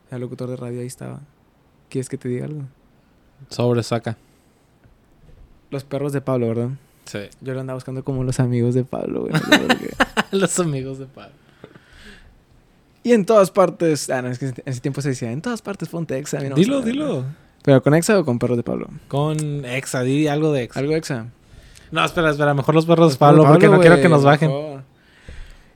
[0.09, 1.20] Era locutor de radio, ahí estaba.
[1.88, 2.62] ¿Quieres que te diga algo?
[3.48, 4.16] Sobre saca.
[5.70, 6.70] Los perros de Pablo, ¿verdad?
[7.07, 7.20] Sí.
[7.40, 9.32] Yo lo andaba buscando como los amigos de Pablo, güey.
[10.30, 11.34] Los amigos de Pablo.
[13.03, 14.11] Y en todas partes.
[14.11, 16.82] Ah, no, es que en ese tiempo se decía, en todas partes no me Dilo,
[16.82, 17.24] dilo.
[17.62, 18.88] ¿Pero con Exa o con perros de Pablo?
[19.08, 20.80] Con EXA, di algo de EXA.
[20.80, 21.26] Algo Exa.
[21.90, 22.54] No, espera, espera.
[22.54, 24.48] Mejor los perros de Pablo, porque no quiero que nos bajen.
[24.48, 24.82] mejor.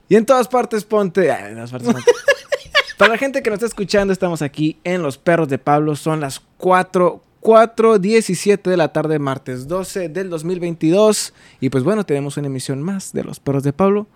[0.08, 1.30] Y en todas partes ponte.
[1.30, 2.10] ah, en todas partes ponte.
[2.98, 5.96] Para la gente que nos está escuchando, estamos aquí en Los Perros de Pablo.
[5.96, 11.34] Son las 4, 4, 17 de la tarde, martes 12 del 2022.
[11.60, 14.06] Y pues bueno, tenemos una emisión más de Los Perros de Pablo.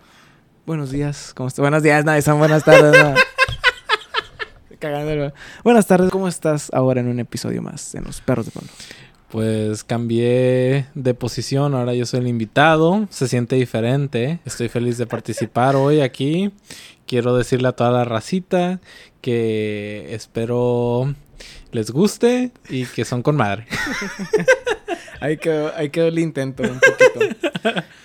[0.65, 1.33] Buenos días.
[1.35, 1.63] ¿Cómo estás?
[1.63, 2.95] Buenos días, nadie son buenas tardes.
[4.79, 5.33] Cagándolo.
[5.65, 8.69] Buenas tardes, ¿cómo estás ahora en un episodio más en Los Perros de Pablo?
[9.29, 15.07] Pues cambié de posición, ahora yo soy el invitado, se siente diferente, estoy feliz de
[15.07, 16.53] participar hoy aquí.
[17.07, 18.81] Quiero decirle a toda la racita
[19.21, 21.15] que espero
[21.73, 23.67] les guste y que son con madre.
[25.21, 27.37] Ahí quedó, ahí quedó el intento un poquito.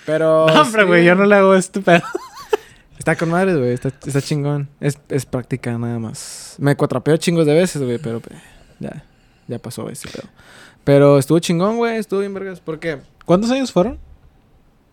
[0.04, 0.48] Pero.
[0.48, 2.04] No, hombre, sí, güey, yo no le hago esto, pero...
[3.04, 3.74] Está con madres, güey.
[3.74, 4.70] Está, está chingón.
[4.80, 6.56] Es, es práctica nada más.
[6.58, 8.40] Me cuatrapeo chingos de veces, güey, pero pues,
[8.80, 9.04] ya,
[9.50, 10.30] ya pasó ese pedo.
[10.86, 11.98] Pero estuvo chingón, güey.
[11.98, 12.62] Estuvo bien vergas.
[12.62, 13.00] ¿Por qué?
[13.26, 14.00] ¿Cuántos años fueron?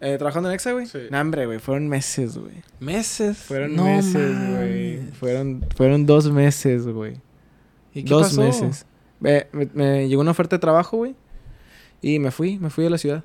[0.01, 0.87] Eh, ¿Trabajando en Exa, güey?
[0.87, 0.99] Sí.
[1.09, 1.61] No, hombre, güey.
[1.61, 2.65] Fueron meses, güey.
[2.81, 3.39] Meses.
[3.39, 4.99] Fueron No meses, güey.
[5.13, 7.21] Fueron, fueron dos meses, güey.
[7.95, 8.41] ¿Y qué Dos pasó?
[8.43, 8.87] meses.
[9.21, 11.15] Me, me- me llegó una oferta de trabajo, güey.
[12.03, 13.23] Y me fui, me fui de la ciudad.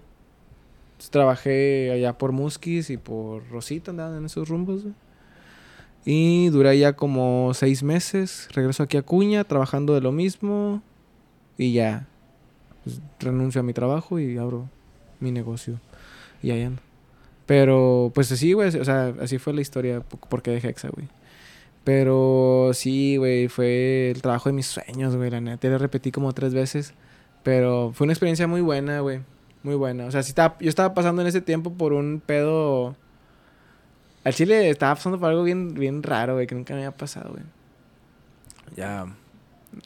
[1.11, 4.83] Trabajé allá por Musquis y por Rosita, andaban en esos rumbos.
[6.05, 8.47] Y duré allá como seis meses.
[8.53, 10.81] Regreso aquí a Cuña, trabajando de lo mismo.
[11.57, 12.07] Y ya.
[12.83, 14.69] Pues, renuncio a mi trabajo y abro
[15.19, 15.79] mi negocio.
[16.43, 16.81] Y ahí ando.
[17.45, 18.75] Pero, pues así, güey.
[18.77, 20.01] O sea, así fue la historia.
[20.01, 21.07] po- Porque dejé Exa, güey.
[21.83, 25.67] Pero sí, güey, fue el trabajo de mis sueños, güey, la neta.
[25.67, 26.93] Ya lo repetí como tres veces.
[27.43, 29.21] Pero fue una experiencia muy buena, güey.
[29.65, 30.05] Muy buena.
[30.05, 32.95] O sea, sí estaba, yo estaba pasando en ese tiempo por un pedo.
[34.23, 37.31] Al chile estaba pasando por algo bien, bien raro, güey, que nunca me había pasado,
[37.31, 37.43] güey.
[38.75, 39.07] Ya.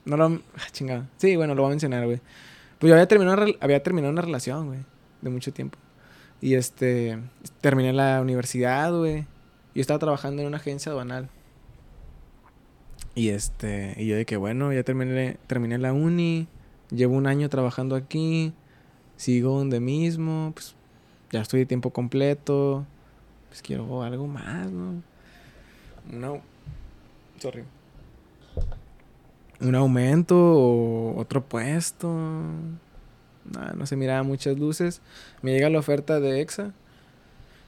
[0.04, 0.26] No lo.
[0.26, 1.08] ah, Chingada.
[1.16, 2.20] Sí, bueno, lo voy a mencionar, güey.
[2.78, 4.80] Pues yo había terminado, una había terminado una relación, güey,
[5.22, 5.80] de mucho tiempo.
[6.42, 7.18] Y este.
[7.62, 9.28] Terminé la universidad, güey.
[9.74, 11.30] Yo estaba trabajando en una agencia aduanal.
[13.16, 16.50] Y este, y yo de que bueno, ya terminé, terminé la uni,
[16.90, 18.54] llevo un año trabajando aquí,
[19.20, 20.76] sigo donde mismo, pues
[21.30, 22.86] ya estoy de tiempo completo,
[23.50, 25.04] pues quiero algo más, ¿no?
[26.10, 26.42] No,
[27.38, 27.66] sorry.
[29.60, 32.08] Un aumento o otro puesto.
[33.44, 35.02] Nada, no se miraba muchas luces.
[35.42, 36.72] Me llega la oferta de EXA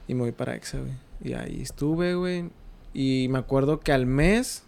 [0.08, 0.92] y me voy para EXA, güey.
[1.22, 2.48] Y ahí estuve, güey.
[2.94, 4.64] Y me acuerdo que al mes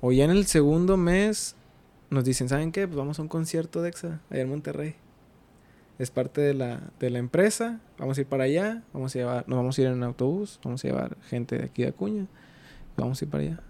[0.00, 1.56] O ya en el segundo mes
[2.10, 2.86] nos dicen, ¿saben qué?
[2.86, 5.01] Pues vamos a un concierto de EXA allá en Monterrey.
[5.98, 7.80] Es parte de la, de la empresa.
[7.98, 8.82] Vamos a ir para allá.
[8.92, 10.58] Vamos a llevar, nos vamos a ir en autobús.
[10.64, 12.26] Vamos a llevar gente de aquí de Acuña.
[12.96, 13.60] Vamos a ir para allá.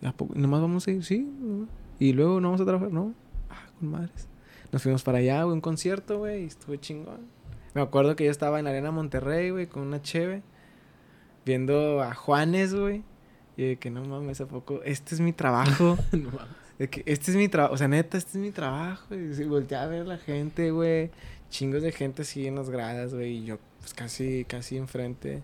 [0.00, 1.04] ¿Y a poco- ¿Nomás vamos a ir?
[1.04, 1.28] Sí.
[1.98, 3.14] Y luego no vamos a trabajar, ¿no?
[3.50, 4.28] Ah, con madres.
[4.72, 6.44] Nos fuimos para allá, güey, un concierto, güey.
[6.44, 7.20] Y estuvo chingón.
[7.74, 10.42] Me acuerdo que yo estaba en la Arena Monterrey, güey, con una cheve.
[11.44, 13.02] Viendo a Juanes, güey.
[13.56, 14.82] Y de que no mames, ¿a poco?
[14.84, 15.96] Este es mi trabajo.
[16.12, 16.59] No mames.
[16.80, 19.14] De que este es mi trabajo, o sea, neta, este es mi trabajo.
[19.14, 21.10] Y sí, volteé a ver la gente, güey.
[21.50, 23.36] Chingos de gente así en las gradas, güey.
[23.36, 25.42] Y yo, pues casi, casi enfrente.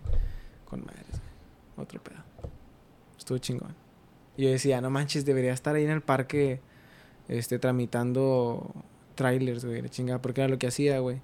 [0.65, 1.85] Con madres, güey.
[1.85, 2.17] Otro pedo.
[3.19, 3.75] Estuvo chingón.
[4.35, 6.59] Y yo decía, no manches, debería estar ahí en el parque,
[7.27, 8.73] este, tramitando
[9.13, 9.83] trailers, güey.
[9.83, 11.17] La chingada, porque era lo que hacía, güey.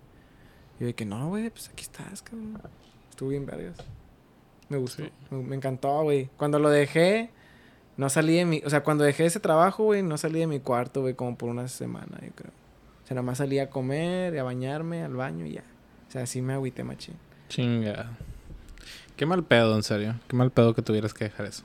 [0.77, 2.61] Y yo de que no, güey, pues aquí estás, cabrón.
[3.09, 3.77] Estuvo bien vergas.
[4.69, 5.05] Me gustó.
[5.05, 5.09] Sí.
[5.31, 6.29] Me, me encantó, güey.
[6.37, 7.31] Cuando lo dejé,
[7.97, 8.61] no salí de mi...
[8.65, 11.49] O sea, cuando dejé ese trabajo, güey, no salí de mi cuarto, güey, como por
[11.49, 12.51] una semana, yo creo.
[13.03, 15.63] O sea, nada más salí a comer, a bañarme, al baño y ya.
[16.07, 17.15] O sea, así me agüité machín.
[17.49, 18.11] Chinga.
[19.15, 20.15] Qué mal pedo, en serio.
[20.27, 21.63] Qué mal pedo que tuvieras que dejar eso.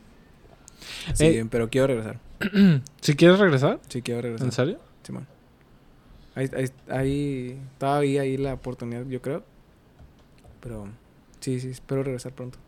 [1.15, 2.19] Sí, Eh, bien, pero quiero regresar.
[3.01, 3.81] ¿Si quieres regresar?
[3.89, 4.47] Sí, quiero regresar.
[4.47, 4.79] ¿En serio?
[5.03, 5.27] Simón.
[6.35, 9.43] Ahí, ahí, ahí, todavía ahí la oportunidad, yo creo.
[10.61, 10.89] Pero
[11.41, 12.59] sí, sí, espero regresar pronto.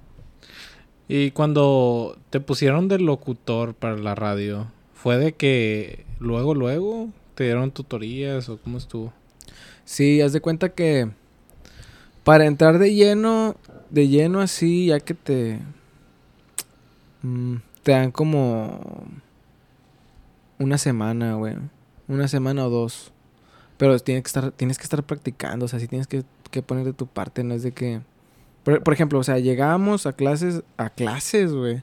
[1.13, 7.43] Y cuando te pusieron de locutor para la radio, ¿fue de que luego, luego te
[7.43, 9.13] dieron tutorías o cómo estuvo?
[9.85, 11.11] Sí, haz de cuenta que
[12.23, 13.57] para entrar de lleno,
[13.91, 15.59] de lleno así, ya que te
[17.23, 19.05] mm, te dan como
[20.61, 21.57] una semana, güey,
[22.07, 23.11] una semana o dos.
[23.79, 26.85] Pero tienes que estar tienes que estar practicando, o sea, sí tienes que, que poner
[26.85, 28.01] de tu parte, no es de que
[28.63, 31.83] por, ejemplo, o sea, llegábamos a clases a clases, güey.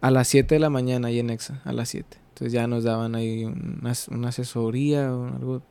[0.00, 2.18] A las 7 de la mañana ahí en Exa, a las 7.
[2.28, 5.62] Entonces ya nos daban ahí una, una asesoría o algo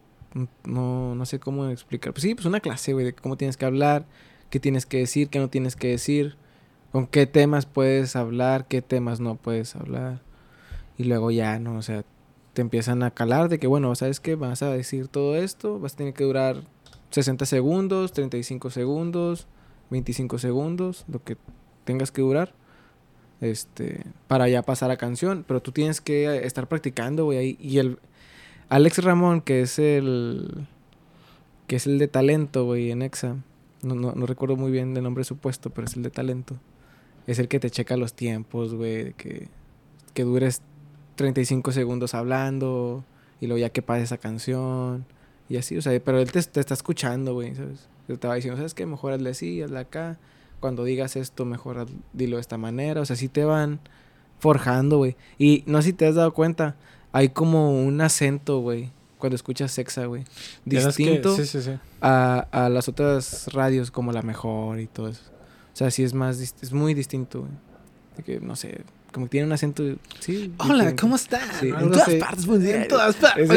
[0.65, 2.13] no, no sé cómo explicar.
[2.13, 4.05] Pues sí, pues una clase, güey, de cómo tienes que hablar,
[4.49, 6.35] qué tienes que decir, qué no tienes que decir,
[6.91, 10.21] con qué temas puedes hablar, qué temas no puedes hablar.
[10.97, 11.77] Y luego ya, ¿no?
[11.77, 12.03] O sea,
[12.53, 14.35] te empiezan a calar de que, bueno, ¿sabes qué?
[14.35, 16.63] Vas a decir todo esto, vas a tener que durar
[17.11, 19.47] 60 segundos, 35 segundos,
[19.89, 21.37] 25 segundos, lo que
[21.83, 22.53] tengas que durar.
[23.41, 27.57] Este, para ya pasar a canción, pero tú tienes que estar practicando, güey.
[27.59, 27.99] Y el,
[28.69, 30.67] Alex Ramón, que es el.
[31.67, 33.35] que es el de talento, güey, en Exa.
[33.81, 36.09] No, no, no recuerdo muy bien el nombre de su puesto, pero es el de
[36.09, 36.55] talento.
[37.27, 39.49] Es el que te checa los tiempos, güey, que,
[40.13, 40.61] que dures
[41.15, 43.03] 35 segundos hablando
[43.39, 45.05] y luego ya que pase esa canción
[45.49, 47.87] y así, o sea, pero él te, te está escuchando, güey, ¿sabes?
[48.07, 48.85] Te va diciendo, ¿sabes qué?
[48.85, 50.17] Mejor hazle así, hazle acá.
[50.59, 53.01] Cuando digas esto, mejor haz- dilo de esta manera.
[53.01, 53.79] O sea, sí te van
[54.39, 55.15] forjando, güey.
[55.37, 56.75] Y no sé si te has dado cuenta,
[57.11, 60.23] hay como un acento, güey, cuando escuchas sexa, güey.
[60.69, 61.71] Que- Distinto sí, sí, sí.
[62.01, 65.21] a, a las otras radios como La Mejor y todo eso.
[65.73, 67.51] O sea, sí es más, es muy distinto, güey.
[68.17, 68.81] De que, no sé,
[69.11, 69.83] como que tiene un acento,
[70.19, 70.53] sí.
[70.77, 70.95] diferente.
[71.15, 71.41] estás?
[71.59, 73.49] Sí, En en todas todas partes, pues, en en todas Es, partes.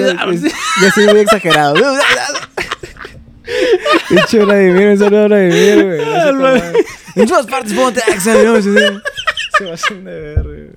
[0.45, 1.75] es- ya soy muy exagerado.
[4.09, 6.01] Pinche Vladimir, un saludo a Vladimir, güey.
[7.15, 8.61] En todas partes, ponte Axa, ¿no?
[8.63, 8.71] Se
[9.65, 10.69] va de ver, güey.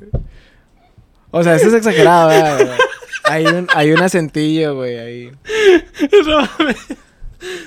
[1.31, 2.77] O sea, eso es exagerado, ¿verdad?
[3.25, 5.31] Hay un, hay un acentillo, güey, ahí.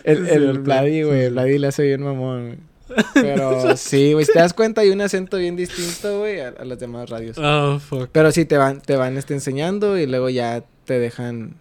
[0.05, 2.59] El, el Vladi, güey, el Vladi le hace bien mamón, güey.
[3.15, 6.65] Pero sí, güey, si te das cuenta, hay un acento bien distinto, güey, a, a
[6.65, 7.37] las demás radios.
[7.39, 8.09] Oh, fuck.
[8.13, 11.57] Pero sí, te van, te van este, enseñando y luego ya te dejan.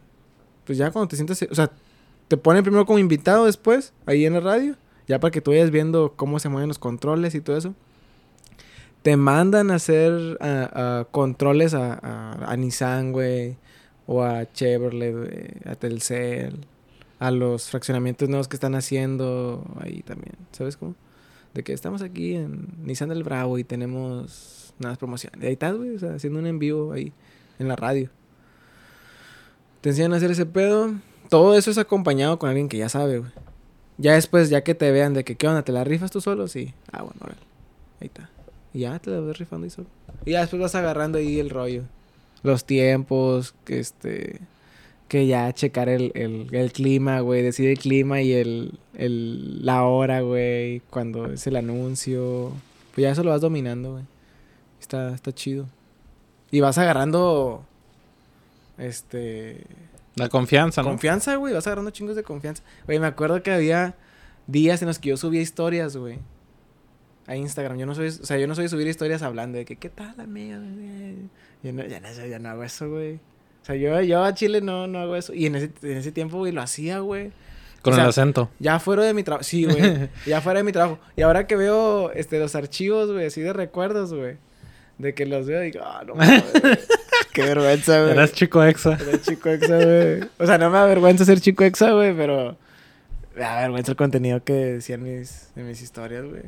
[0.65, 1.43] Pues ya cuando te sientas.
[1.49, 1.72] O sea,
[2.34, 4.76] te ponen primero como invitado después, ahí en la radio.
[5.07, 7.76] Ya para que tú vayas viendo cómo se mueven los controles y todo eso.
[9.03, 13.55] Te mandan a hacer a- controles a, a, a Nissan, güey.
[14.07, 16.65] O a Chevrolet, a Telcel.
[17.19, 20.34] A los fraccionamientos nuevos que están haciendo ahí también.
[20.53, 20.95] ¿Sabes cómo?
[21.53, 25.39] De que estamos aquí en Nissan del Bravo y tenemos unas promociones.
[25.43, 27.14] Ahí estás, güey, o sea, haciendo un en vivo ahí
[27.60, 28.10] en la radio.
[29.81, 30.93] Te enseñan a hacer ese pedo.
[31.34, 33.31] Todo eso es acompañado con alguien que ya sabe, güey.
[33.97, 35.64] Ya después, ya que te vean de que, ¿qué onda?
[35.64, 36.47] ¿Te la rifas tú solo?
[36.47, 36.76] Sí.
[36.91, 37.41] Ah, bueno, órale.
[37.99, 38.30] Ahí está.
[38.72, 39.88] Y ya te la vas rifando ahí solo.
[40.26, 41.85] Y ya después vas agarrando ahí el rollo.
[42.43, 44.41] Los tiempos, que este...
[45.07, 47.41] Que ya checar el, el, el clima, güey.
[47.41, 50.81] Decir el clima y el, el, la hora, güey.
[50.91, 52.51] Cuando es el anuncio.
[52.93, 54.03] Pues ya eso lo vas dominando, güey.
[54.80, 55.65] Está, está chido.
[56.51, 57.65] Y vas agarrando...
[58.77, 59.64] Este...
[60.15, 60.90] La confianza, ¿no?
[60.90, 61.53] Confianza, güey.
[61.53, 62.64] Vas agarrando chingos de confianza.
[62.85, 63.95] Güey, me acuerdo que había
[64.48, 66.19] días en los que yo subía historias, güey.
[67.26, 67.77] a Instagram.
[67.77, 69.90] Yo no soy, o sea, yo no soy de subir historias hablando de que, ¿qué
[69.90, 70.60] tal, amigo?
[71.64, 73.15] Yo no, ya, no, ya no hago eso, güey.
[73.15, 75.34] O sea, yo, yo a Chile no, no hago eso.
[75.34, 77.31] Y en ese, en ese tiempo, güey, lo hacía, güey.
[77.81, 78.49] Con O sea, el acento.
[78.60, 79.44] Ya fuera de mi trabajo.
[79.44, 80.10] Sí, güey.
[80.26, 80.99] ya fuera de mi trabajo.
[81.15, 84.38] Y ahora que veo este, los archivos, güey, así de recuerdos, güey.
[84.98, 86.44] De que los veo, digo, ah, no mames.
[87.31, 88.11] Qué vergüenza, güey.
[88.11, 88.97] Eras chico exa.
[88.99, 90.29] Era chico exa, güey.
[90.37, 92.57] O sea, no me avergüenza ser chico exa, güey, pero
[93.35, 96.43] me da vergüenza el contenido que decían mis, en mis historias, güey.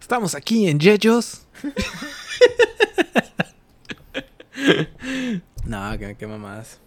[0.00, 1.42] Estamos aquí en Yeyos.
[5.64, 6.80] No, qué, qué mamadas.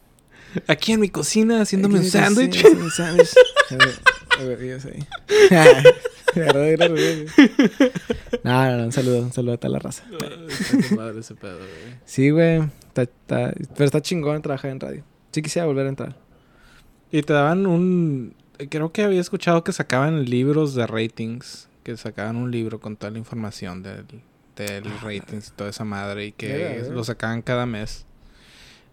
[0.67, 2.65] Aquí en mi cocina haciéndome un sándwich.
[2.65, 3.29] Un sándwich.
[5.51, 5.83] Ahí.
[8.43, 10.03] No, no, no, un saludo, un saludo a toda la raza.
[10.95, 11.69] madre ese pedo, güey.
[12.05, 12.61] Sí, güey.
[12.87, 15.03] Está, está- pero está chingón trabajar en radio.
[15.31, 16.15] Sí quisiera volver a entrar.
[17.11, 18.33] Y te daban un...
[18.69, 21.67] Creo que había escuchado que sacaban libros de ratings.
[21.83, 24.05] Que sacaban un libro con toda la información del,
[24.55, 26.27] del ratings y toda esa madre.
[26.27, 26.93] Y que verga.
[26.93, 28.05] lo sacaban cada mes.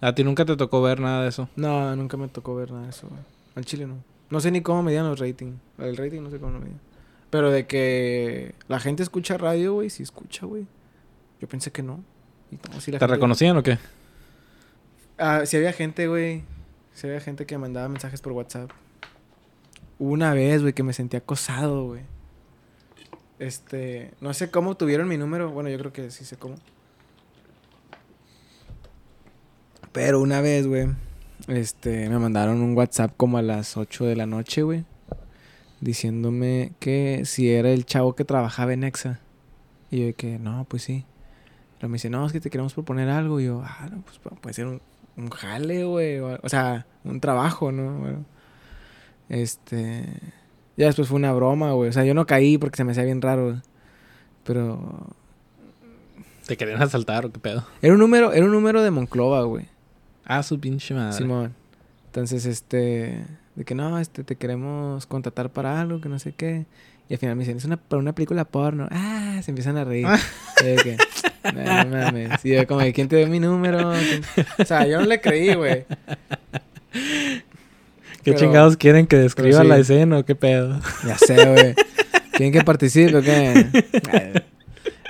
[0.01, 1.49] ¿A ti nunca te tocó ver nada de eso?
[1.57, 3.21] No, nunca me tocó ver nada de eso, güey.
[3.57, 4.03] Al chile no.
[4.31, 5.57] No sé ni cómo medían los ratings.
[5.79, 6.81] El rating no sé cómo lo medían.
[7.31, 10.67] Pero de que la gente escucha radio, güey, sí escucha, güey.
[11.41, 12.03] Yo pensé que no.
[12.51, 13.79] Y no, la ¿Te gente- reconocían o qué?
[15.19, 16.45] Ah, sí había gente, güey.
[16.95, 18.71] Sí había gente que mandaba mensajes por WhatsApp.
[19.99, 22.03] Hubo Una vez, güey, que me sentí acosado, güey.
[23.39, 25.51] Este, no sé cómo tuvieron mi número.
[25.51, 26.57] Bueno, yo creo que sí sé cómo.
[29.93, 30.89] Pero una vez, güey,
[31.49, 34.85] este, me mandaron un WhatsApp como a las 8 de la noche, güey.
[35.81, 39.21] Diciéndome que si era el chavo que trabajaba en Exa.
[39.91, 41.05] Y yo de que, no, pues sí.
[41.79, 43.41] Pero me dice, no, es que te queremos proponer algo.
[43.41, 44.81] Y yo, ah, no, pues pu- puede ser un,
[45.17, 46.19] un jale, güey.
[46.19, 47.99] O, o sea, un trabajo, ¿no?
[47.99, 48.25] Bueno,
[49.29, 50.05] este.
[50.77, 51.89] Ya después fue una broma, güey.
[51.91, 53.61] O sea, yo no caí porque se me hacía bien raro.
[54.45, 55.07] Pero.
[56.47, 57.65] ¿Te querían asaltar o qué pedo?
[57.83, 59.67] Era un número, era un número de Monclova, güey.
[60.25, 61.13] Ah, su pinche madre.
[61.17, 61.55] Simón.
[62.09, 63.25] Entonces, este.
[63.55, 66.65] De que no, este, te queremos contratar para algo, que no sé qué.
[67.09, 68.87] Y al final me dicen, es una, para una película porno.
[68.91, 70.07] Ah, se empiezan a reír.
[70.61, 70.97] Yo de que,
[71.55, 72.45] no, no mames.
[72.45, 73.93] Y yo como, ¿quién te dio mi número?
[73.93, 74.23] ¿Quién-"
[74.59, 75.85] O sea, yo no le creí, güey.
[76.93, 77.43] ¿Qué
[78.33, 79.67] Pero- chingados quieren que describa sí.
[79.67, 80.81] la escena o qué pedo?
[81.07, 81.75] Ya sé, güey.
[82.33, 84.45] ¿Quieren que participe o qué?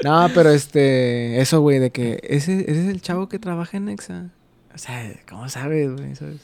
[0.04, 1.40] No, pero este...
[1.40, 2.20] Eso, güey, de que...
[2.22, 4.30] Ese, ese es el chavo que trabaja en Nexa.
[4.74, 6.14] O sea, ¿cómo sabes, güey?
[6.14, 6.36] ¿Sabes?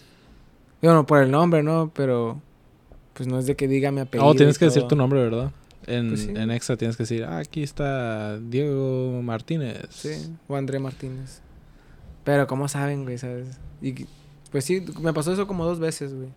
[0.84, 1.90] Bueno, por el nombre, ¿no?
[1.94, 2.40] Pero...
[3.14, 4.26] Pues no es de que diga mi apellido.
[4.28, 5.52] Oh, tienes y que decir tu nombre, ¿verdad?
[5.86, 6.30] En, Pues sí.
[6.34, 9.86] en Extra tienes que decir, ah, aquí está Diego Martínez.
[9.90, 11.40] Sí, o André Martínez.
[12.24, 13.18] Pero ¿cómo saben, güey?
[13.18, 13.58] ¿Sabes?
[13.80, 14.06] Y
[14.50, 16.28] pues sí, me pasó eso como dos veces, güey.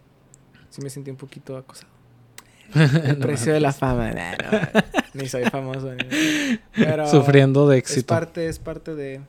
[0.70, 1.92] Sí me sentí un poquito acosado.
[2.76, 4.12] El No precio de la fama.
[4.12, 4.82] Nah, no,
[5.14, 5.94] ni soy famoso.
[5.96, 8.08] Ni Pero Sufriendo de Es éxito.
[8.14, 9.22] parte, es parte de...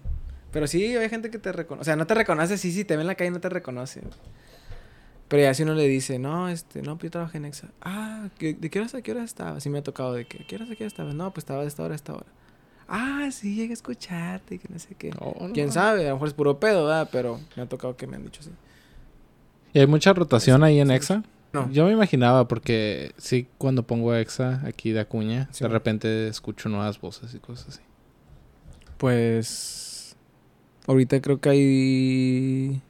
[0.50, 1.82] Pero sí, hay gente que te reconoce.
[1.82, 3.48] O sea, no te reconoce, sí, sí, te ve en la calle y no te
[3.48, 4.00] reconoce.
[4.00, 4.12] güey.
[5.28, 7.68] Pero ya si uno le dice, no, este, no, pues yo trabajé en Exa.
[7.82, 9.60] Ah, ¿qué- ¿de qué hora a qué hora estaba?
[9.60, 11.12] Sí me ha tocado de que, ¿qué hora a qué hora estaba?
[11.12, 12.26] No, pues estaba de esta hora a esta hora.
[12.88, 15.10] Ah, sí, llegué a escucharte y que no sé qué.
[15.10, 15.52] No.
[15.52, 17.10] Quién sabe, a lo mejor es puro pedo, ¿verdad?
[17.12, 18.50] Pero me ha tocado que me han dicho así.
[19.74, 21.22] ¿Y hay mucha rotación ahí en Exa?
[21.52, 21.70] No.
[21.70, 25.64] Yo me imaginaba porque sí, cuando pongo Exa aquí de Acuña, Sí.
[25.64, 27.80] de repente escucho nuevas voces y cosas así.
[28.96, 30.16] Pues.
[30.86, 32.82] Ahorita creo que hay.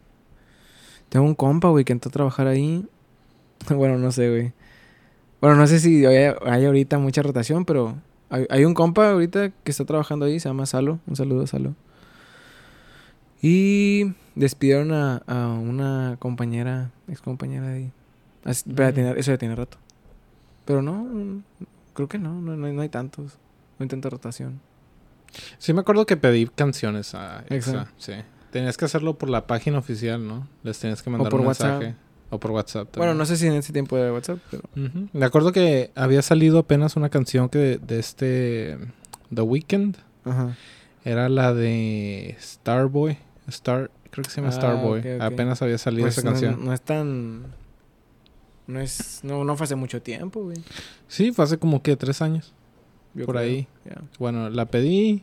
[1.08, 2.84] Tengo un compa, güey, que entró a trabajar ahí.
[3.74, 4.52] bueno, no sé, güey.
[5.40, 7.96] Bueno, no sé si hay, hay ahorita mucha rotación, pero
[8.30, 10.98] hay, hay un compa ahorita que está trabajando ahí, se llama Salo.
[11.06, 11.74] Un saludo, Salo.
[13.40, 17.92] Y despidieron a, a una compañera, ex compañera de ahí.
[18.44, 18.94] Así- pero ya Mm.
[18.94, 19.78] tiene- eso ya tiene rato.
[20.64, 21.42] Pero no,
[21.94, 23.38] creo que no, no, no hay, no hay tantos.
[23.78, 24.60] No hay tanta rotación.
[25.58, 27.70] Sí me acuerdo que pedí canciones a Exa.
[27.82, 27.92] Exa.
[27.96, 28.12] Sí.
[28.50, 30.46] Tenías que hacerlo por la página oficial, ¿no?
[30.62, 31.80] Les tenías que mandar por un WhatsApp.
[31.80, 31.96] mensaje.
[32.30, 32.94] O por WhatsApp.
[32.96, 34.62] Bueno, no sé si en ese tiempo era WhatsApp, pero.
[34.76, 35.08] Ujú.
[35.14, 38.78] Me acuerdo que había salido apenas una canción que de, de este
[39.34, 39.96] The Weeknd.
[40.24, 40.54] Ajá.
[41.04, 43.16] Era la de Starboy.
[43.48, 45.02] Star, creo que se llama Ah, Starboy.
[45.20, 46.64] Apenas había salido Pues esa no, canción.
[46.64, 47.44] no es tan.
[48.66, 49.20] No es.
[49.22, 50.58] No, no fue hace mucho tiempo, güey.
[51.06, 52.52] Sí, fue hace como que tres años.
[53.14, 53.46] Yo Por creo.
[53.46, 53.68] ahí.
[54.18, 55.22] Bueno, la pedí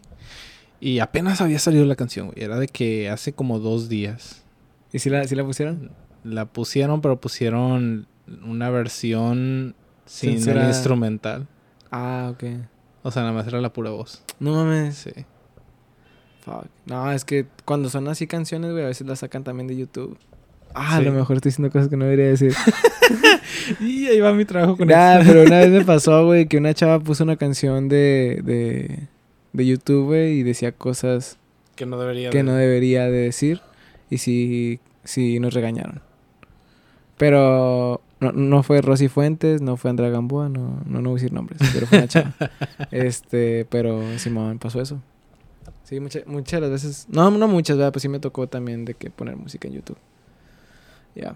[0.80, 2.44] y apenas había salido la canción, güey.
[2.44, 4.44] Era de que hace como dos días.
[4.92, 5.92] ¿Y si la, si la pusieron?
[6.24, 8.08] La pusieron, pero pusieron
[8.46, 9.76] una versión
[10.06, 11.48] sin el instrumental.
[11.92, 12.44] Ah, ok.
[13.04, 14.24] O sea, nada más era la pura voz.
[14.40, 14.96] No mames.
[14.96, 15.12] Sí.
[16.42, 16.66] Fuck.
[16.86, 20.18] No, es que cuando son así canciones, güey, a veces las sacan también de YouTube.
[20.74, 22.54] Ah, a lo mejor estoy diciendo cosas que no debería decir.
[23.80, 25.32] Y ahí va mi trabajo con Nah, eso.
[25.32, 29.08] pero una vez me pasó, güey, que una chava puso una canción de, de,
[29.56, 31.38] de YouTube, güey, y decía cosas
[31.76, 33.62] Que no debería que de- no debería de decir.
[34.10, 36.02] Y sí, sí nos regañaron.
[37.18, 41.22] Pero no, no fue Rosy Fuentes, no fue Andrea Gamboa, no, no, no voy a
[41.22, 42.34] decir nombres, pero fue una chava.
[42.92, 45.02] este, pero Simón pasó eso.
[45.84, 47.06] Sí, muchas muchas de las veces.
[47.10, 47.94] No, no muchas, ¿verdad?
[47.94, 49.98] Pues sí me tocó también de que poner música en YouTube.
[51.16, 51.36] Ya.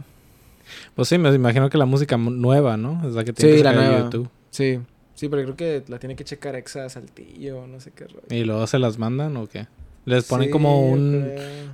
[0.95, 3.07] Pues sí, me imagino que la música nueva, ¿no?
[3.07, 3.99] Es la que tiene Sí, que la nueva.
[3.99, 4.29] YouTube.
[4.49, 4.79] Sí.
[5.19, 8.23] Sí, pero creo que la tiene que checar Exa Saltillo, no sé qué rollo.
[8.29, 9.67] ¿Y luego se las mandan o qué?
[10.05, 11.29] Les ponen Sí, como un,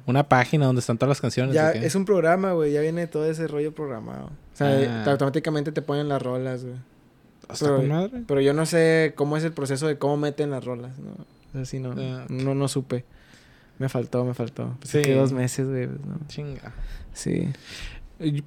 [0.08, 1.54] una página donde están todas las canciones.
[1.54, 2.74] Ya es un programa, güey.
[2.74, 4.26] Ya viene todo ese rollo programado.
[4.26, 5.12] O sea, Ah.
[5.12, 6.76] automáticamente te ponen las rolas, güey.
[7.44, 8.24] ¿Está pero- con madre?
[8.28, 11.12] Pero yo no sé cómo es el proceso de cómo meten las rolas, ¿no?
[11.12, 13.06] O sea, sí, no, Ah, no, no supe.
[13.78, 14.76] Me faltó, me faltó.
[14.80, 14.98] Pues Sí.
[14.98, 15.86] es que dos meses, güey.
[15.86, 16.18] pues, no.
[16.28, 16.74] Chinga.
[17.14, 17.50] Sí.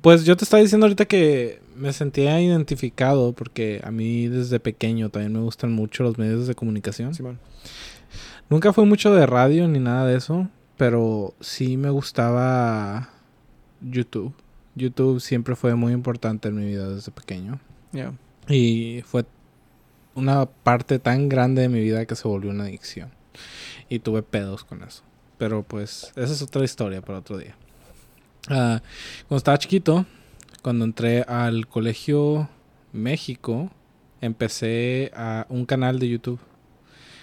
[0.01, 5.11] Pues yo te estaba diciendo ahorita que me sentía identificado porque a mí desde pequeño
[5.11, 7.15] también me gustan mucho los medios de comunicación.
[7.15, 7.39] Simón.
[8.49, 13.11] Nunca fue mucho de radio ni nada de eso, pero sí me gustaba
[13.83, 14.33] YouTube.
[14.75, 17.61] YouTube siempre fue muy importante en mi vida desde pequeño.
[17.93, 18.15] Ya.
[18.49, 19.27] Y fue
[20.15, 23.11] una parte tan grande de mi vida que se volvió una adicción.
[23.91, 25.03] Y tuve pedos con eso.
[25.37, 27.55] Pero pues, esa es otra historia para otro día.
[28.51, 28.83] Ah,
[29.27, 30.07] cuando estaba chiquito,
[30.63, 32.49] cuando entré al colegio
[32.93, 33.71] México,
[34.21, 36.41] empecé a un canal de YouTube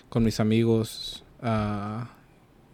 [0.10, 2.10] con mis amigos ah,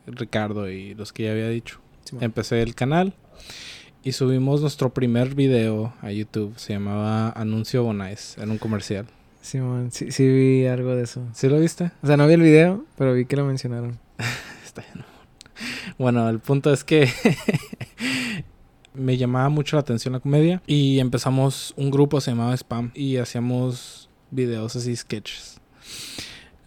[0.05, 1.79] Ricardo y los que ya había dicho.
[2.19, 3.13] Empecé el canal
[4.03, 6.53] y subimos nuestro primer video a YouTube.
[6.57, 8.37] Se llamaba Anuncio Bonais.
[8.37, 9.07] Era un comercial.
[9.41, 11.25] Simón, sí, sí vi algo de eso.
[11.33, 11.91] ¿Sí lo viste?
[12.03, 13.97] O sea, no vi el video, pero vi que lo mencionaron.
[14.65, 15.10] Está bien.
[15.97, 17.09] Bueno, el punto es que
[18.93, 23.17] me llamaba mucho la atención la comedia y empezamos un grupo se llamaba Spam y
[23.17, 25.59] hacíamos videos así sketches.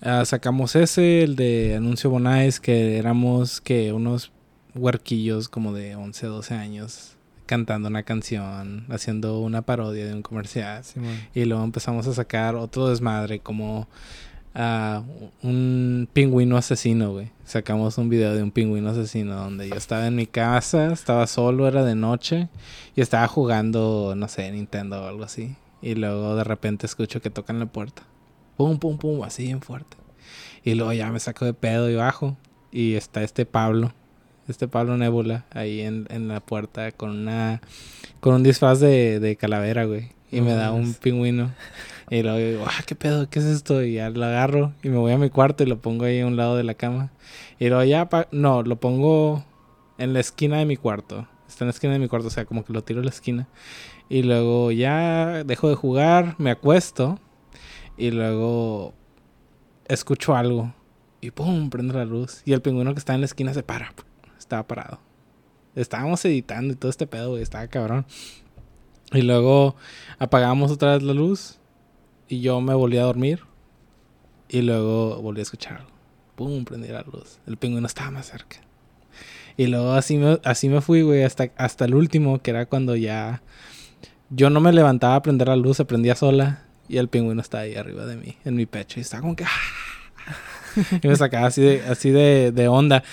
[0.01, 4.33] Ah, sacamos ese, el de Anuncio Bonais, que éramos que unos
[4.75, 7.17] huerquillos como de 11, 12 años
[7.47, 10.83] cantando una canción, haciendo una parodia de un comercial.
[11.35, 13.89] Y luego empezamos a sacar otro desmadre como
[14.55, 15.03] ah,
[15.43, 17.31] un pingüino asesino, güey.
[17.45, 21.69] Sacamos un video de un pingüino asesino donde yo estaba en mi casa, estaba solo,
[21.69, 22.49] era de noche
[22.97, 25.57] y estaba jugando, no sé, Nintendo o algo así.
[25.83, 28.03] Y luego de repente escucho que tocan la puerta.
[28.57, 29.97] Pum, pum, pum, así bien fuerte.
[30.65, 32.37] Y luego ya me saco de pedo y bajo.
[32.73, 33.93] Y está este Pablo,
[34.49, 37.61] este Pablo Nebula, ahí en, en la puerta con una
[38.21, 40.11] con un disfraz de, de calavera, güey.
[40.33, 41.53] Y No me da un pingüino.
[42.11, 43.29] Y luego digo, ah, ¿qué pedo?
[43.31, 43.83] ¿Qué es esto?
[43.83, 46.27] Y ya lo agarro y me voy a mi cuarto y lo pongo ahí a
[46.27, 47.13] un lado de la cama.
[47.59, 49.45] Y luego ya, no, lo pongo
[49.99, 51.27] en la esquina de mi cuarto.
[51.49, 53.11] Está en la esquina de mi cuarto, o sea, como que lo tiro a la
[53.11, 53.49] esquina.
[54.09, 57.19] Y luego ya dejo de jugar, me acuesto.
[57.97, 58.93] Y luego
[59.87, 60.75] escucho algo.
[61.21, 62.43] Y pum, prendo la luz.
[62.45, 63.95] Y el pingüino que está en la esquina se para.
[64.39, 65.01] Estaba parado.
[65.75, 67.43] Estábamos editando y todo este pedo, güey.
[67.43, 68.05] Estaba cabrón.
[69.13, 69.77] Y luego
[70.19, 71.59] apagamos otra vez la luz.
[72.29, 73.41] Y yo me volví a dormir.
[74.49, 75.91] Y luego volví a escuchar algo.
[76.37, 77.39] Pum, prendí la luz.
[77.47, 78.59] El pingüino estaba más cerca.
[79.57, 82.97] Y luego así me, así me fui, güey, hasta, hasta el último, que era cuando
[82.97, 83.43] ya
[84.31, 86.65] yo no me levantaba a prender la luz, se prendía sola.
[86.89, 89.01] Y el pingüino estaba ahí arriba de mí, en mi pecho.
[89.01, 89.45] Y estaba como que...
[91.03, 93.05] Y me sacaba así de, así de, de onda.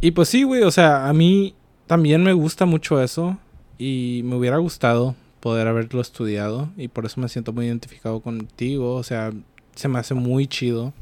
[0.00, 1.54] Y pues sí, güey, o sea, a mí
[1.86, 3.38] también me gusta mucho eso.
[3.78, 5.14] Y me hubiera gustado
[5.44, 6.70] poder haberlo estudiado.
[6.74, 8.94] Y por eso me siento muy identificado contigo.
[8.94, 9.30] O sea,
[9.74, 10.94] se me hace muy chido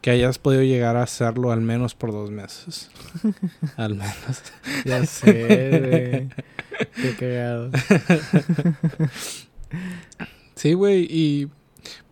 [0.00, 2.90] que hayas podido llegar a hacerlo al menos por dos meses.
[3.76, 4.14] al menos.
[4.84, 6.28] Ya sé, güey.
[6.94, 7.70] Qué cagado.
[10.54, 11.48] Sí, güey, y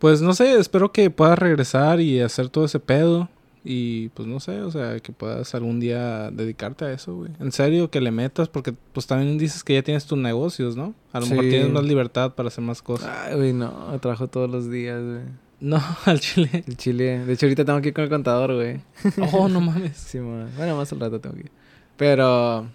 [0.01, 3.29] pues no sé, espero que puedas regresar y hacer todo ese pedo.
[3.63, 7.31] Y pues no sé, o sea, que puedas algún día dedicarte a eso, güey.
[7.41, 10.95] En serio, que le metas, porque pues también dices que ya tienes tus negocios, ¿no?
[11.13, 13.11] A lo mejor tienes más libertad para hacer más cosas.
[13.11, 13.99] Ay, güey, no.
[14.01, 15.21] Trabajo todos los días, güey.
[15.61, 16.65] No, al chile.
[16.67, 17.25] El chile.
[17.27, 18.81] De hecho, ahorita tengo que ir con el contador, güey.
[19.33, 19.97] Oh, no mames.
[19.97, 20.51] Sí, man.
[20.57, 21.53] Bueno, más al rato tengo que ir.
[21.97, 22.67] Pero...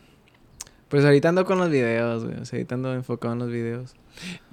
[0.88, 2.38] Pues ahorita ando con los videos, güey.
[2.38, 3.96] O sea, ahorita ando enfocado en los videos.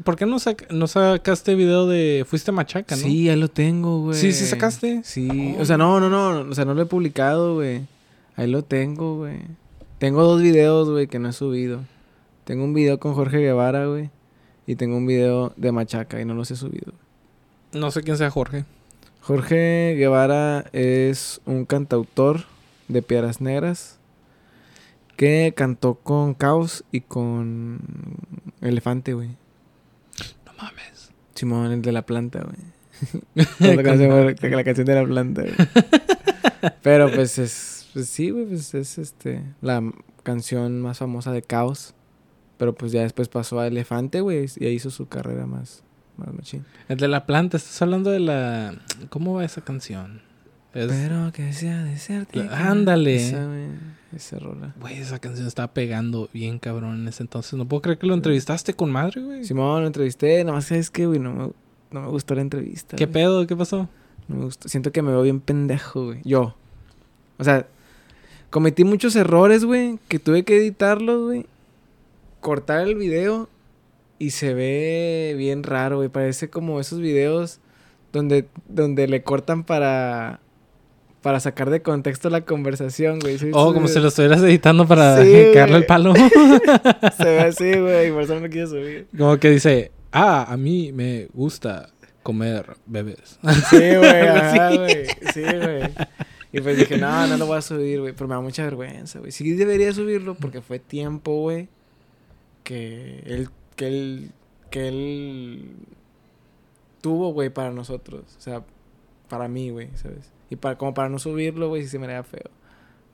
[0.05, 3.03] ¿Por qué no, sac- no sacaste video de Fuiste Machaca, no?
[3.03, 4.19] Sí, ya lo tengo, güey.
[4.19, 5.03] Sí, sí sacaste.
[5.05, 5.55] Sí.
[5.59, 5.63] Oh.
[5.63, 6.51] O sea, no, no, no.
[6.51, 7.83] O sea, no lo he publicado, güey.
[8.37, 9.39] Ahí lo tengo, güey.
[9.99, 11.81] Tengo dos videos, güey, que no he subido.
[12.45, 14.11] Tengo un video con Jorge Guevara, güey.
[14.67, 16.93] Y tengo un video de Machaca y no los he subido.
[17.73, 18.65] No sé quién sea Jorge.
[19.21, 22.45] Jorge Guevara es un cantautor
[22.89, 23.99] de Piedras Negras.
[25.17, 27.79] que cantó con Caos y con
[28.61, 29.31] Elefante, güey.
[30.63, 31.11] No mames.
[31.35, 32.57] Simón, el de la planta, güey.
[33.77, 35.55] la, canción, la canción de la planta, güey.
[36.83, 37.89] Pero pues es.
[37.93, 39.43] Pues sí, güey, pues es este.
[39.61, 39.83] La
[40.23, 41.95] canción más famosa de Caos.
[42.59, 44.47] Pero pues ya después pasó a Elefante, güey.
[44.57, 45.83] Y ahí hizo su carrera más.
[46.17, 46.65] Más machín.
[46.89, 48.77] El de la planta, estás hablando de la.
[49.09, 50.21] ¿Cómo va esa canción?
[50.75, 52.71] Es- Pero que sea desértica.
[52.71, 53.17] Ándale.
[53.17, 53.67] Esa, güey.
[54.15, 54.75] Esa rola.
[54.81, 57.55] Güey, esa canción estaba pegando bien cabrón en ese entonces.
[57.55, 59.45] No puedo creer que lo entrevistaste con madre, güey.
[59.45, 60.45] Simón, lo entrevisté.
[60.45, 61.51] Nada más sabes que, güey, no me,
[61.91, 62.97] no me gustó la entrevista.
[62.97, 63.13] ¿Qué güey.
[63.13, 63.47] pedo?
[63.47, 63.89] ¿Qué pasó?
[64.29, 64.69] No me gustó.
[64.69, 66.21] Siento que me veo bien pendejo, güey.
[66.25, 66.55] Yo.
[67.39, 67.67] O sea,
[68.51, 71.47] cometí muchos errores, güey, que tuve que editarlos, güey.
[72.41, 73.49] Cortar el video
[74.19, 76.11] y se ve bien raro, güey.
[76.11, 77.61] Parece como esos videos
[78.13, 80.42] donde, donde le cortan para
[81.23, 83.39] para sacar de contexto la conversación, güey.
[83.39, 85.87] ¿Sí Oh, como ese si lo estuvieras editando para Sí, caerle el güey.
[85.87, 86.15] palo.
[87.17, 88.11] Se ve así, güey.
[88.13, 89.07] Por eso no lo quiero subir.
[89.17, 91.89] como que dice, ah, a mí me gusta
[92.23, 93.39] comer bebés.
[93.71, 94.29] Sí, güey.
[94.29, 94.77] ajá, Sí.
[94.79, 95.07] güey.
[95.33, 95.83] Sí, güey.
[96.55, 98.13] Y pues dije, no, no lo voy a subir, güey.
[98.13, 99.33] Pero me da mucha vergüenza, güey.
[99.33, 101.69] Sí debería subirlo porque fue tiempo, güey.
[102.65, 104.31] Que él, que él,
[104.71, 105.71] que él
[107.01, 108.23] tuvo, güey, para nosotros.
[108.37, 108.63] O sea,
[109.29, 110.31] para mí, güey, ¿sabes?
[110.53, 112.51] Y para, como para no subirlo, güey, sí se me haría feo.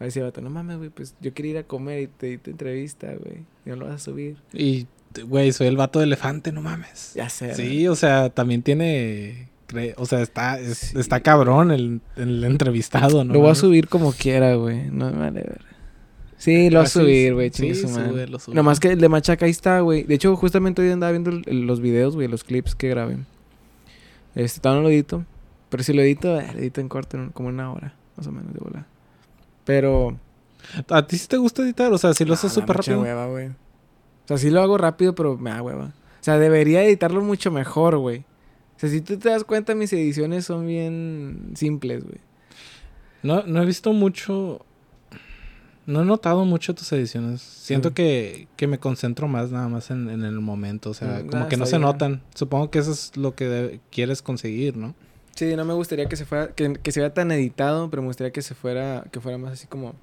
[0.01, 2.39] A decir, vato, no mames, güey, pues yo quería ir a comer y te di
[2.39, 3.43] tu entrevista, güey.
[3.65, 4.37] Y no lo vas a subir.
[4.53, 4.87] y,
[5.27, 7.13] güey, soy el vato de elefante, no mames.
[7.15, 7.55] Ya sé.
[7.55, 9.49] Sí, o sea, también tiene...
[9.97, 10.99] O sea, está, es- Sí.
[10.99, 13.35] está cabrón el, el entrevistado, ¿no?
[13.35, 14.91] lo voy a subir como quiera, güey.
[14.91, 15.61] No me vale ver.
[16.39, 17.51] Sí, lo voy a subir, güey.
[17.51, 18.09] sí, chingue su madre.
[18.11, 18.63] súbelo, súbelo.
[18.63, 20.05] Nomás que el de Machaca ahí está, güey.
[20.05, 23.19] De hecho, justamente hoy andaba viendo el- los videos, güey, los clips que grabé.
[24.35, 25.25] Este, todavía no lo edito.
[25.69, 28.33] Pero si lo edito, eh, lo edito en corto, en como una hora, más o
[28.33, 28.87] menos, de volar.
[29.65, 30.19] Pero...
[30.91, 31.93] ¿A ti sí te gusta editar?
[31.93, 33.01] O sea, si lo haces Ah, da súper rápido.
[33.03, 33.49] hueva, güey.
[33.49, 33.55] O
[34.27, 35.85] sea, sí lo hago rápido, pero me da hueva.
[35.87, 38.19] O sea, debería editarlo mucho mejor, güey.
[38.77, 42.19] O sea, si tú te das cuenta, mis ediciones son bien simples, güey.
[43.23, 44.65] No, no he visto mucho.
[45.87, 47.41] No he notado mucho tus ediciones.
[47.41, 50.91] Siento que, que me concentro más nada más en, en el momento.
[50.91, 51.83] O sea, Mm, como ah, que no se bien.
[51.83, 52.23] notan.
[52.35, 54.95] Supongo que eso es lo que quieres conseguir, ¿no?
[55.39, 58.09] Sí, no me gustaría que se fuera, que, que se vea tan editado, pero me
[58.09, 59.95] gustaría que se fuera, que fuera más así como.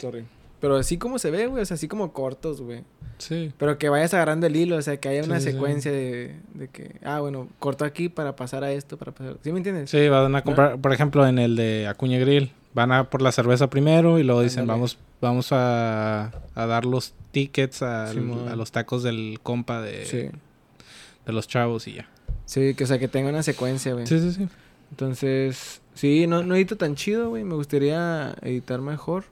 [0.00, 0.24] Sorry.
[0.60, 2.82] Pero así como se ve, güey, o sea, así como cortos, güey.
[3.18, 3.52] Sí.
[3.58, 5.52] Pero que vayas agarrando el hilo, o sea, que haya una sí, sí.
[5.52, 9.36] secuencia de, de que, ah, bueno, corto aquí para pasar a esto, para pasar.
[9.42, 9.90] ¿Sí me entiendes?
[9.90, 13.32] Sí, van a comprar, por ejemplo, en el de Acuña Grill, van a por la
[13.32, 14.78] cerveza primero y luego dicen, Ándale.
[14.78, 20.30] vamos vamos a, a dar los tickets al- a los tacos del compa de,
[21.26, 22.08] de los chavos y ya.
[22.44, 24.06] Sí, que o sea, que tenga una secuencia, güey.
[24.06, 24.48] Sí, sí, sí.
[24.90, 27.44] Entonces, sí, no, no edito tan chido, güey.
[27.44, 29.24] Me gustaría editar mejor.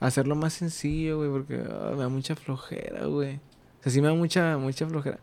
[0.00, 3.36] Hacerlo más sencillo, güey, porque ah, me da mucha flojera, güey.
[3.36, 5.18] O sea, sí me da mucha, mucha flojera.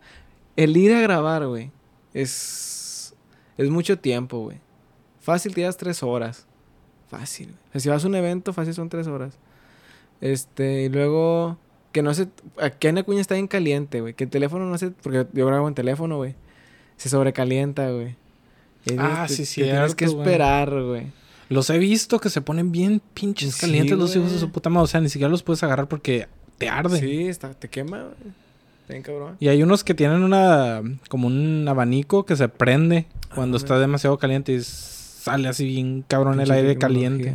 [0.56, 1.70] El ir a grabar, güey,
[2.14, 3.14] es,
[3.56, 4.58] es mucho tiempo, güey.
[5.20, 6.46] Fácil te das tres horas.
[7.08, 7.48] Fácil.
[7.48, 7.58] güey.
[7.68, 9.38] O sea, si vas a un evento, fácil son tres horas.
[10.20, 11.58] Este, y luego,
[11.92, 12.28] que no se...
[12.58, 14.14] Aquí en Acuña está bien caliente, güey.
[14.14, 14.90] Que el teléfono no se...
[14.90, 16.34] Porque yo grabo en teléfono, güey.
[17.00, 18.14] Se sobrecalienta, güey.
[18.84, 21.06] Y Ah, te- sí, te Tienes que esperar, güey.
[21.48, 24.68] Los he visto que se ponen bien pinches Sí, calientes los hijos de su puta
[24.70, 24.84] madre.
[24.84, 26.28] O sea, ni siquiera los puedes agarrar porque
[26.58, 27.00] te arde.
[27.00, 28.12] Sí, está, te quema, güey.
[28.82, 29.36] Está bien cabrón.
[29.40, 33.74] Y hay unos que tienen una como un abanico que se prende cuando Ah, está
[33.74, 33.80] güey.
[33.80, 37.34] demasiado caliente y sale así bien cabrón el aire caliente.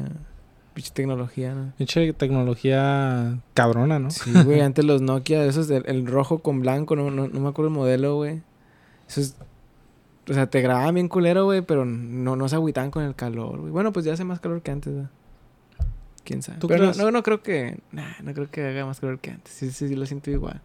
[0.76, 1.74] Pinche tecnología, ¿no?
[1.78, 4.12] Pinche tecnología cabrona, ¿no?
[4.12, 7.50] Sí, güey, antes los Nokia, esos del el rojo con blanco, no, no, no me
[7.50, 8.42] acuerdo el modelo, güey.
[9.08, 9.36] Eso es...
[10.30, 13.60] O sea, te grababan bien culero, güey, pero no, no se agüitaban con el calor,
[13.60, 13.72] güey.
[13.72, 15.06] Bueno, pues ya hace más calor que antes, güey.
[16.24, 16.58] ¿Quién sabe?
[16.58, 17.04] ¿Tú Pero no, crees?
[17.06, 17.78] no, no creo que...
[17.92, 19.54] Nah, no creo que haga más calor que antes.
[19.54, 20.60] Sí, sí, sí, lo siento igual.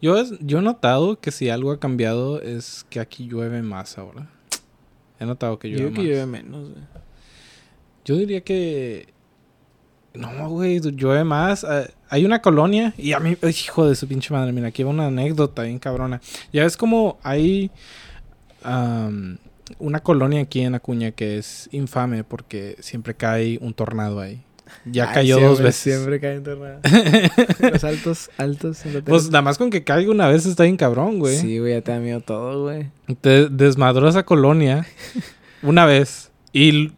[0.00, 3.98] Yo, es- yo he notado que si algo ha cambiado es que aquí llueve más
[3.98, 4.30] ahora.
[5.20, 6.06] He notado que Yo llueve que más.
[6.06, 6.82] llueve menos, güey.
[8.06, 9.08] Yo diría que...
[10.14, 11.62] No, güey, llueve más.
[11.64, 13.36] Ah, hay una colonia y a mí...
[13.42, 16.22] Hijo de su pinche madre, mira, aquí va una anécdota bien cabrona.
[16.54, 17.70] Ya ves como hay
[19.78, 24.42] una colonia aquí en Acuña que es infame porque siempre cae un tornado ahí.
[24.84, 25.94] Ya Ay, cayó siempre- dos veces.
[25.94, 26.80] Siempre cae en tornado.
[27.72, 28.82] Los altos, altos.
[29.04, 31.36] Pues nada más con que caiga una vez está bien cabrón, güey.
[31.36, 32.88] Sí, güey, ya te da miedo todo, güey.
[33.20, 34.84] Te desmadró esa colonia
[35.62, 36.30] una vez.
[36.52, 36.92] Y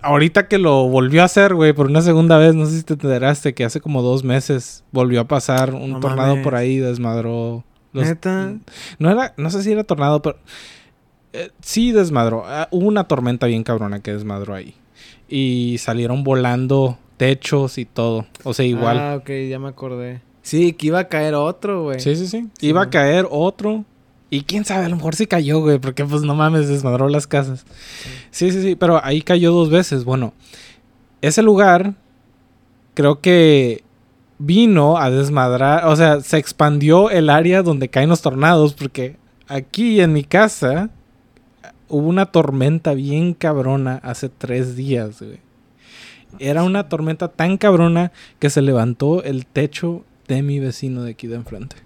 [0.00, 2.92] ahorita que lo volvió a hacer, güey, por una segunda vez, no sé si te
[2.94, 6.44] enteraste que hace como dos meses volvió a pasar un No tornado mames.
[6.44, 7.64] por ahí, desmadró.
[7.92, 8.54] los- ¿Neta?
[9.00, 10.38] No era, no sé si era tornado, pero
[11.32, 12.44] eh, sí desmadró.
[12.46, 14.74] Ah, hubo una tormenta bien cabrona que desmadró ahí.
[15.28, 18.26] Y salieron volando techos y todo.
[18.44, 18.98] O sea, igual.
[18.98, 20.20] Ah, ok, ya me acordé.
[20.42, 22.00] Sí, que iba a caer otro, güey.
[22.00, 22.48] Sí, sí, sí.
[22.60, 23.84] Iba a caer otro.
[24.28, 27.26] Y quién sabe, a lo mejor sí cayó, güey, porque pues no mames, desmadró las
[27.26, 27.66] casas.
[28.30, 30.04] Sí, sí, sí, pero ahí cayó dos veces.
[30.04, 30.32] Bueno,
[31.20, 31.94] ese lugar
[32.94, 33.84] creo que
[34.38, 39.16] vino a desmadrar, o sea, se expandió el área donde caen los tornados, porque
[39.48, 40.90] aquí en mi casa
[41.92, 45.40] hubo una tormenta bien cabrona hace tres días, güey.
[46.38, 51.26] Era una tormenta tan cabrona que se levantó el techo de mi vecino de aquí
[51.26, 51.76] de enfrente.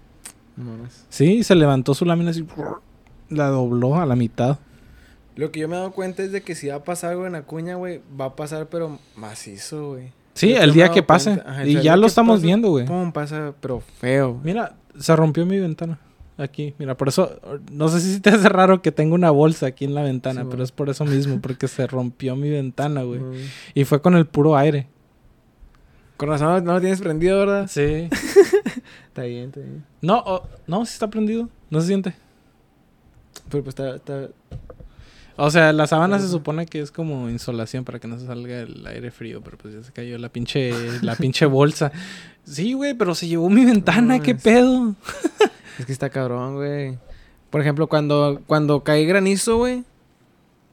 [1.09, 2.47] Sí, se levantó su lámina así,
[3.29, 4.59] la dobló a la mitad.
[5.35, 7.27] Lo que yo me he dado cuenta es de que si va a pasar algo
[7.27, 10.13] en Acuña, güey, va a pasar pero macizo, güey.
[10.33, 11.41] Sí, el día que pase.
[11.45, 12.85] ajá, y ya lo estamos pase, viendo, güey.
[12.85, 14.39] Pum, pasa, pero feo.
[14.43, 15.99] Mira, se rompió mi ventana.
[16.37, 17.39] Aquí, mira, por eso,
[17.71, 20.47] no sé si te hace raro que tengo una bolsa aquí en la ventana, Sí,
[20.51, 23.21] pero es por eso mismo, porque se rompió mi ventana, güey.
[23.73, 24.87] Y fue con el puro aire.
[26.17, 27.67] Con razón no- lo tienes prendido, ¿verdad?
[27.69, 28.09] Sí.
[29.07, 29.83] Está bien, está bien.
[30.01, 31.49] No, oh, no, sí está prendido.
[31.71, 32.13] No se siente.
[33.49, 34.29] Pero pues está, está...
[35.37, 38.59] O sea, la sábana se supone que es como insolación para que no se salga
[38.59, 41.91] el aire frío, pero pues ya se cayó la pinche, la pinche bolsa.
[42.43, 44.43] Sí, güey, pero se llevó mi ventana, qué mames.
[44.43, 44.95] pedo.
[45.79, 46.97] Es que está cabrón, güey.
[47.49, 49.83] Por ejemplo, cuando, cuando cae granizo, güey.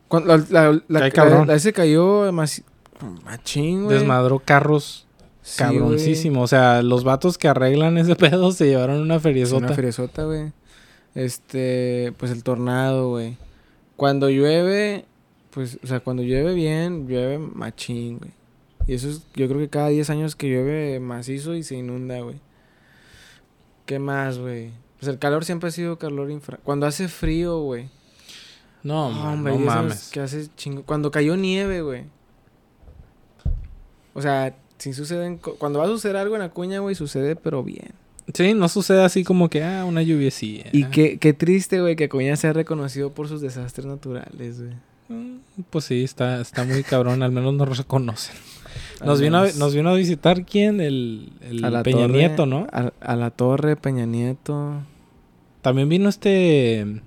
[0.09, 1.47] Cuando la, la, la, Cae cabrón.
[1.47, 2.63] la- la- se cayó más,
[3.25, 3.99] machín, güey.
[3.99, 5.07] Desmadró carros
[5.43, 6.43] Sí, cabroncísimo.
[6.43, 9.67] O sea, los vatos que arreglan ese pedo se llevaron una feriezota.
[9.67, 10.53] una feriezota, güey.
[11.15, 13.37] Este, pues el tornado, güey.
[13.97, 15.05] Cuando llueve,
[15.51, 18.31] pues, o sea, cuando llueve bien, llueve machín, güey.
[18.87, 22.21] Y eso es, yo creo que cada 10 años que llueve macizo y se inunda,
[22.21, 22.37] güey.
[23.87, 24.71] ¿Qué más, güey?
[25.05, 26.59] Pues el calor siempre ha sido calor infra...
[26.65, 27.89] Cuando hace frío, güey.
[28.83, 30.09] No, man, hombre, no mames.
[30.11, 30.83] Que hace chingo.
[30.83, 32.05] Cuando cayó nieve, güey.
[34.15, 35.37] O sea, si suceden.
[35.39, 37.93] Cuando va a suceder algo en Acuña, güey, sucede, pero bien.
[38.33, 40.65] Sí, no sucede así como que, ah, una lluviecilla.
[40.73, 44.75] Y qué, qué triste, güey, que Acuña sea reconocido por sus desastres naturales, güey.
[45.11, 48.35] Mm, Pues sí, está, está muy cabrón, al menos nos reconocen.
[49.05, 50.81] Nos vino, a, nos vino a visitar quién?
[50.81, 52.67] El, el a la Peña torre- Nieto, ¿no?
[52.73, 54.79] A, a la torre, Peña Nieto.
[55.65, 57.01] También vino este.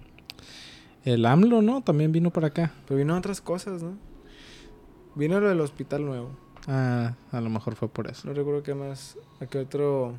[1.05, 1.81] El AMLO, ¿no?
[1.83, 2.71] También vino por acá.
[2.87, 3.93] Pero vino otras cosas, ¿no?
[5.13, 6.31] Vino lo del hospital nuevo.
[6.67, 8.27] Ah, a lo mejor fue por eso.
[8.27, 9.15] No recuerdo qué más.
[9.39, 10.15] A qué otro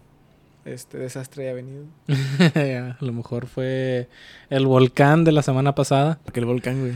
[0.65, 1.85] este desastre haya venido.
[2.55, 4.09] a lo mejor fue
[4.51, 6.21] el volcán de la semana pasada.
[6.29, 6.93] Aquel volcán, güey.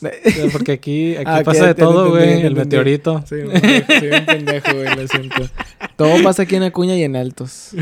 [0.52, 2.24] Porque aquí, aquí Ah, pasa de todo, güey.
[2.24, 2.58] El entendí.
[2.60, 3.22] meteorito.
[3.26, 5.42] Soy un pendejo, soy un pendejo, güey, lo siento.
[5.96, 7.72] Todo pasa aquí en Acuña y en Altos.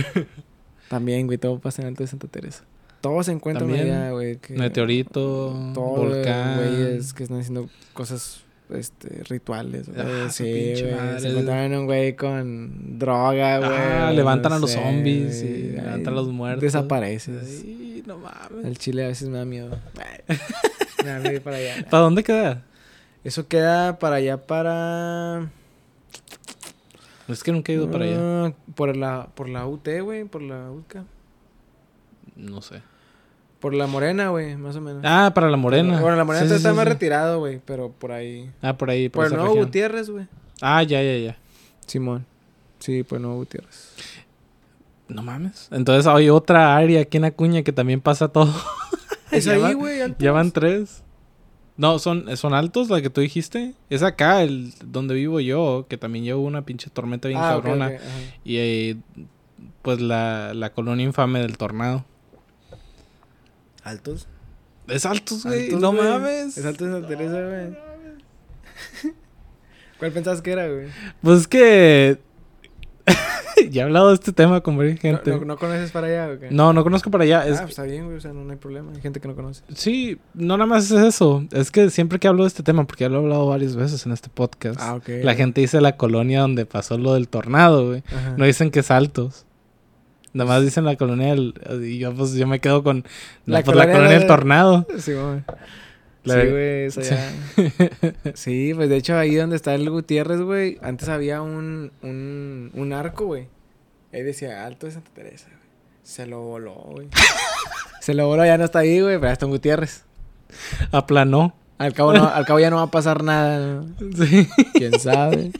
[0.89, 2.65] También, güey, todo pasa en Altos de Santa Teresa.
[3.05, 4.39] Todos se encuentran También, allá, güey.
[4.49, 6.57] Meteorito, Todo, volcán.
[6.57, 8.41] güeyes que están haciendo cosas,
[8.71, 10.01] este, rituales, güey.
[10.01, 10.95] Ah, sí, pinche güey.
[10.95, 11.21] madre.
[11.21, 13.71] Se encontraron un güey con droga, güey.
[13.71, 15.73] Ah, o levantan no a los sé, zombies y güey.
[15.73, 16.63] levantan a los muertos.
[16.63, 17.63] Desapareces.
[17.63, 18.65] Ay, no mames.
[18.65, 19.69] El chile a veces me da miedo.
[21.05, 21.85] me da miedo ir para allá.
[21.91, 22.63] ¿Para dónde queda?
[23.23, 25.51] Eso queda para allá, para...
[27.29, 28.17] Es que nunca he ido para allá.
[28.47, 31.05] Ah, Por la, por la UT, güey, por la UTCA.
[32.37, 32.81] No sé.
[33.65, 35.01] Por la Morena, güey, más o menos.
[35.07, 35.99] Ah, para la morena.
[35.99, 36.91] Bueno, la Morena Sí, está sí, más sí.
[36.91, 38.51] retirado, güey, pero por ahí.
[38.61, 39.65] Ah, por ahí, por, Por el Nuevo región.
[39.65, 40.27] Gutiérrez, güey.
[40.61, 41.37] Ah, ya, ya, ya.
[41.87, 42.27] Simón.
[42.79, 43.95] Sí, por el Nuevo Gutiérrez.
[45.09, 45.69] No mames.
[45.71, 48.53] Entonces hay otra área aquí en Acuña que también pasa todo.
[49.31, 50.15] Es ahí, güey.
[50.19, 51.03] Ya van tres.
[51.79, 53.73] No, son, son altos la que tú dijiste.
[53.89, 57.93] Es acá, el donde vivo yo, que también llevo una pinche tormenta bien Ah, cabrona.
[58.45, 58.97] Y eh,
[59.81, 62.05] pues la, la colonia infame del tornado.
[63.85, 64.27] ¿Altos?
[64.89, 65.67] Es altos, güey.
[65.67, 66.09] Altos, No güey.
[66.09, 66.59] mames.
[66.59, 67.77] Es Altos de Santa Teresa, güey.
[69.99, 70.87] ¿Cuál pensabas que era, güey?
[71.23, 72.19] Pues es que.
[73.71, 75.31] ya he hablado de este tema con varias ¿No, gente.
[75.31, 76.51] no, no conoces para allá o qué?
[76.51, 77.41] No, no conozco para allá.
[77.43, 78.17] Ah, Es, pues está bien, güey.
[78.17, 78.93] O sea, no, no hay problema.
[78.95, 79.63] Hay gente que no conoce.
[79.75, 81.45] Sí, no nada más es eso.
[81.53, 84.05] Es que siempre que hablo de este tema, porque ya lo he hablado varias veces
[84.07, 85.09] en este podcast, Ah, ok.
[85.23, 88.03] la gente dice la colonia donde pasó lo del tornado, güey.
[88.09, 88.35] Ajá.
[88.37, 89.47] No dicen que es altos.
[90.35, 91.55] Nada más dicen la colonia del...
[91.83, 93.05] Y yo, pues, yo me quedo con...
[93.47, 94.87] La, pues, la colonia del de- tornado.
[94.99, 95.43] Sí, güey.
[96.25, 97.33] La- Sí, güey, es allá.
[98.35, 102.93] Sí, pues de hecho ahí donde está el Gutiérrez, güey, antes había un, un, un
[102.93, 103.47] arco, güey.
[104.13, 105.61] Ahí decía Alto de Santa Teresa, güey.
[106.03, 107.09] Se lo voló, güey.
[108.01, 110.05] Se lo voló, ya no está ahí, güey, pero ya está en Gutiérrez.
[110.93, 111.55] Aplanó.
[111.79, 113.87] Al cabo, no, al cabo ya no va a pasar nada, ¿no?
[114.27, 114.49] Sí.
[114.75, 115.51] ¿Quién sabe?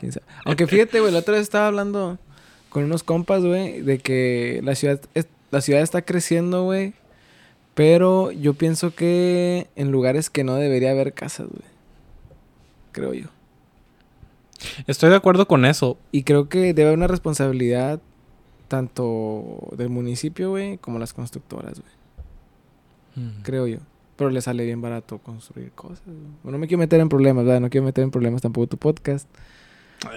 [0.00, 0.26] ¿Quién sabe?
[0.44, 2.18] Aunque fíjate, güey, la otra vez estaba hablando
[2.72, 6.94] con unos compas, güey, de que la ciudad, es- la ciudad está creciendo, güey.
[7.74, 11.70] Pero yo pienso que en lugares que no debería haber casas, güey.
[12.92, 13.26] Creo yo.
[14.86, 15.96] Estoy de acuerdo con eso.
[16.12, 18.00] Y creo que debe haber una responsabilidad
[18.68, 23.26] tanto del municipio, güey, como las constructoras, güey.
[23.26, 23.42] Mm.
[23.42, 23.78] Creo yo.
[24.16, 26.02] Pero le sale bien barato construir cosas.
[26.06, 26.16] güey.
[26.42, 27.60] Bueno, no me quiero meter en problemas, ¿verdad?
[27.60, 29.28] No quiero meter en problemas tampoco tu podcast.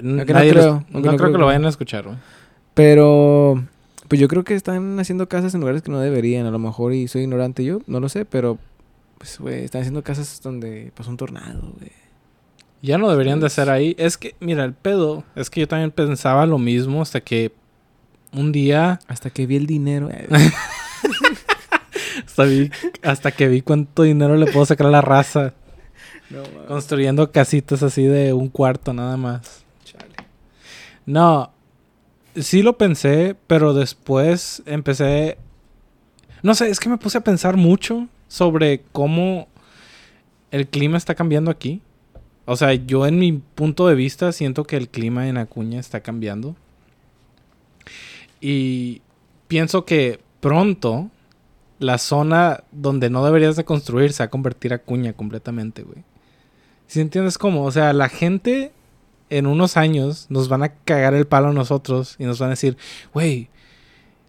[0.01, 2.17] No creo, los- no no creo que- lo vayan a escuchar, güey.
[2.75, 3.63] Pero,
[4.07, 6.45] pues yo creo que están haciendo casas en lugares que no deberían.
[6.45, 8.59] A lo mejor, y soy ignorante yo, no lo sé, pero,
[9.17, 11.91] pues, güey, están haciendo casas donde pasó un tornado, güey.
[12.81, 13.95] Ya no deberían de Pues- ser ahí.
[13.97, 15.23] Es que, mira, el pedo.
[15.35, 17.51] Es que yo también pensaba lo mismo hasta que
[18.31, 18.99] un día.
[19.07, 20.09] Hasta que vi el dinero.
[20.11, 20.27] eh.
[22.27, 22.69] Hasta, vi-
[23.01, 25.53] hasta que vi cuánto dinero le puedo sacar a la raza.
[26.29, 26.43] no.
[26.67, 29.63] Construyendo casitas así de un cuarto nada más.
[29.85, 30.13] Chale.
[31.05, 31.51] No,
[32.35, 35.37] sí lo pensé, pero después empecé...
[36.43, 39.47] No sé, es que me puse a pensar mucho sobre cómo
[40.51, 41.81] el clima está cambiando aquí.
[42.45, 46.01] O sea, yo en mi punto de vista siento que el clima en Acuña está
[46.01, 46.55] cambiando.
[48.39, 49.01] Y
[49.47, 51.09] pienso que pronto
[51.79, 56.03] la zona donde no deberías de construir se va a convertir a Acuña completamente, güey.
[56.87, 57.63] ¿Sí entiendes cómo?
[57.65, 58.71] O sea, la gente
[59.29, 62.51] en unos años nos van a cagar el palo a nosotros y nos van a
[62.51, 62.77] decir,
[63.13, 63.49] güey,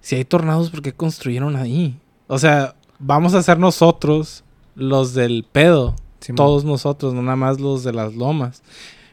[0.00, 1.98] si hay tornados, ¿por qué construyeron ahí?
[2.28, 4.44] O sea, vamos a ser nosotros
[4.74, 5.96] los del pedo.
[6.34, 8.62] Todos nosotros, no nada más los de las lomas.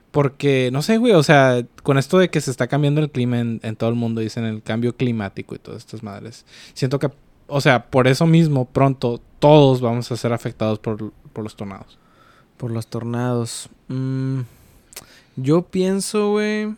[0.09, 3.39] Porque, no sé, güey, o sea, con esto de que se está cambiando el clima
[3.39, 6.45] en, en todo el mundo, dicen el cambio climático y todas estas madres.
[6.73, 7.09] Siento que,
[7.47, 11.97] o sea, por eso mismo, pronto, todos vamos a ser afectados por, por los tornados.
[12.57, 13.69] Por los tornados.
[13.87, 14.41] Mm,
[15.35, 16.75] yo pienso, güey,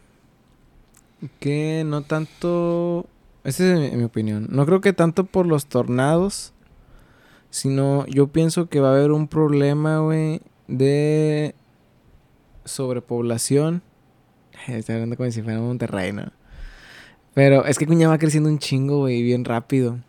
[1.40, 3.06] que no tanto...
[3.44, 4.48] Esa es mi, opinión.
[4.49, 6.53] No creo que tanto por los tornados,
[7.52, 11.53] sino yo pienso que va a haber un problema, güey, de
[12.64, 13.84] sobrepoblación.
[14.68, 16.32] Estoy hablando como si fuera Monterrey, ¿no?
[17.36, 19.99] Pero es que Cuña va creciendo un chingo, güey, bien rápido.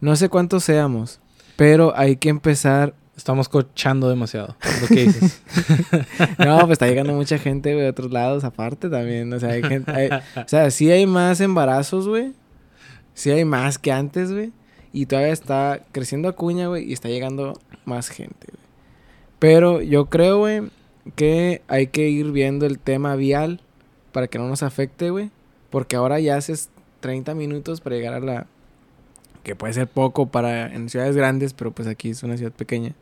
[0.00, 1.20] No sé cuántos seamos,
[1.56, 4.56] pero hay que empezar Estamos cochando demasiado.
[4.80, 5.42] Lo que dices.
[6.38, 9.30] No, pues está llegando mucha gente, güey, de otros lados aparte también.
[9.32, 9.90] O sea, hay gente.
[9.90, 12.32] hay- o sea, sí hay más embarazos, güey.
[13.14, 14.52] Sí hay más que antes, güey.
[14.92, 18.62] Y todavía está creciendo Acuña, güey, y está llegando más gente, güey.
[19.40, 20.62] Pero yo creo, güey,
[21.16, 23.60] que hay que ir viendo el tema vial
[24.12, 25.30] para que no nos afecte, güey.
[25.70, 26.70] Porque ahora ya haces
[27.00, 28.46] 30 minutos para llegar a la.
[29.42, 32.94] Que puede ser poco para en ciudades grandes, pero pues aquí es una ciudad pequeña.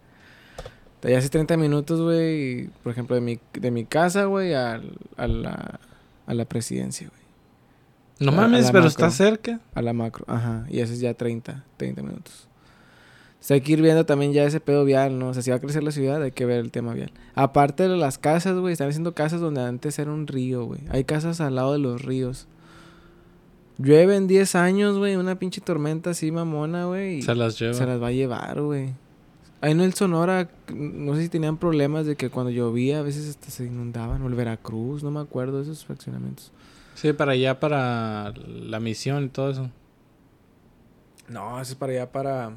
[1.02, 5.28] Ya hace 30 minutos, güey, por ejemplo, de mi, de mi casa, güey, al- a,
[5.28, 5.78] la,
[6.26, 7.20] a la presidencia, güey.
[8.18, 8.88] No A- a mames, pero macro.
[8.88, 9.60] está cerca.
[9.74, 10.66] A la macro, ajá.
[10.68, 12.48] Y haces ya 30, 30 minutos.
[13.38, 15.28] O sea, hay que ir viendo también ya ese pedo vial, ¿no?
[15.28, 17.12] O sea, si va a crecer la ciudad, hay que ver el tema vial.
[17.36, 20.80] Aparte de las casas, güey, están haciendo casas donde antes era un río, güey.
[20.90, 22.48] Hay casas al lado de los ríos.
[23.78, 27.22] Llueve en 10 años, güey, una pinche tormenta así mamona, güey.
[27.22, 27.74] Se las lleva.
[27.74, 28.94] se las va a llevar, güey.
[29.66, 33.28] Ahí en el Sonora, no sé si tenían problemas de que cuando llovía a veces
[33.28, 34.22] hasta se inundaban.
[34.22, 36.52] O el Veracruz, no me acuerdo de esos fraccionamientos.
[36.94, 39.68] Sí, para allá, para la misión y todo eso.
[41.28, 42.50] No, ese es para allá para...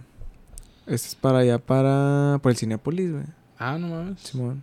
[0.86, 2.38] Ese es para allá para...
[2.44, 3.26] Por el Cinépolis, güey.
[3.58, 4.20] Ah, no mames.
[4.20, 4.62] Simón.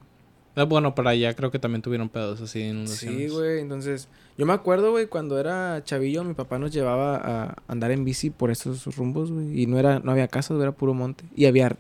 [0.55, 3.19] Ah, bueno, para allá creo que también tuvieron pedos así de inundaciones.
[3.19, 3.59] Sí, güey.
[3.59, 4.07] Entonces,
[4.39, 8.31] yo me acuerdo, güey, cuando era chavillo, mi papá nos llevaba a andar en bici
[8.31, 9.63] por esos rumbos, güey.
[9.63, 11.25] Y no era, no había casas, era puro monte.
[11.35, 11.77] Y había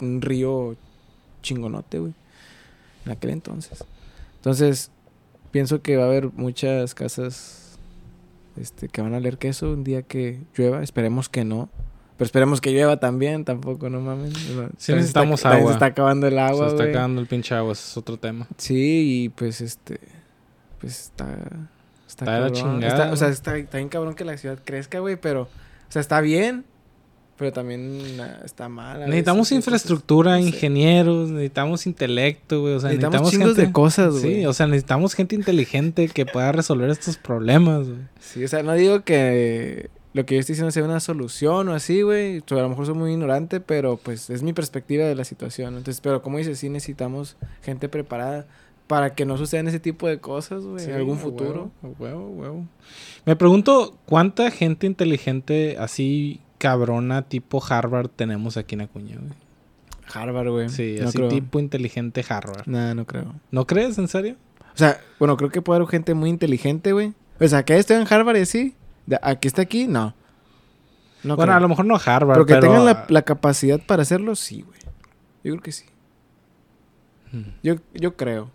[0.00, 0.76] un río
[1.42, 2.12] chingonote, güey.
[3.06, 3.84] En aquel entonces.
[4.36, 4.90] Entonces,
[5.50, 7.78] pienso que va a haber muchas casas
[8.60, 10.82] este, que van a leer queso un día que llueva.
[10.82, 11.68] Esperemos que no.
[12.16, 14.34] Pero esperemos que llueva también, tampoco, no mames.
[14.78, 15.68] Se necesitamos está, agua.
[15.68, 18.48] Se está acabando el agua, Se está acabando el pinche agua, ese es otro tema.
[18.56, 20.00] Sí, y pues este.
[20.80, 21.26] Pues está.
[22.08, 24.98] Está, Está la chingada, Está- o sea, está, está bien cabrón que la ciudad crezca,
[24.98, 25.42] güey, pero.
[25.42, 26.64] O sea, está bien.
[27.38, 29.00] Pero también ah, está mal.
[29.00, 32.74] Necesitamos veces, infraestructura, ingenieros, necesitamos intelecto, güey.
[32.74, 33.66] O sea, necesitamos, necesitamos, gente...
[33.66, 34.34] de cosas, güey.
[34.34, 38.00] Sí, o sea, necesitamos gente inteligente que pueda resolver estos problemas, güey.
[38.18, 41.74] Sí, o sea, no digo que lo que yo estoy diciendo sea una solución o
[41.74, 42.42] así, güey.
[42.50, 45.76] A lo mejor soy muy ignorante, pero pues es mi perspectiva de la situación.
[45.76, 48.48] Entonces, pero como dices, sí necesitamos gente preparada
[48.88, 51.70] para que no sucedan ese tipo de cosas, güey, Sí, en algún futuro.
[52.00, 52.66] huevo, huevo.
[53.26, 59.32] Me pregunto cuánta gente inteligente así cabrona tipo Harvard tenemos aquí en Acuña, güey.
[60.12, 60.68] Harvard, güey.
[60.68, 61.28] Sí, no así creo.
[61.28, 62.66] tipo inteligente Harvard.
[62.66, 63.34] Nah, no creo.
[63.50, 64.36] ¿No crees, en serio?
[64.74, 67.12] O sea, bueno, creo que puede haber gente muy inteligente, güey.
[67.40, 68.74] O sea, que esté en Harvard y así.
[69.22, 69.86] ¿Aquí está aquí?
[69.86, 70.14] No.
[71.24, 71.56] No bueno, creo.
[71.56, 72.66] a lo mejor no Harvard, Pero que pero...
[72.68, 74.78] tengan la, la capacidad para hacerlo, sí, güey.
[75.44, 75.84] Yo creo que sí.
[77.32, 77.42] Hmm.
[77.62, 78.50] Yo, yo creo.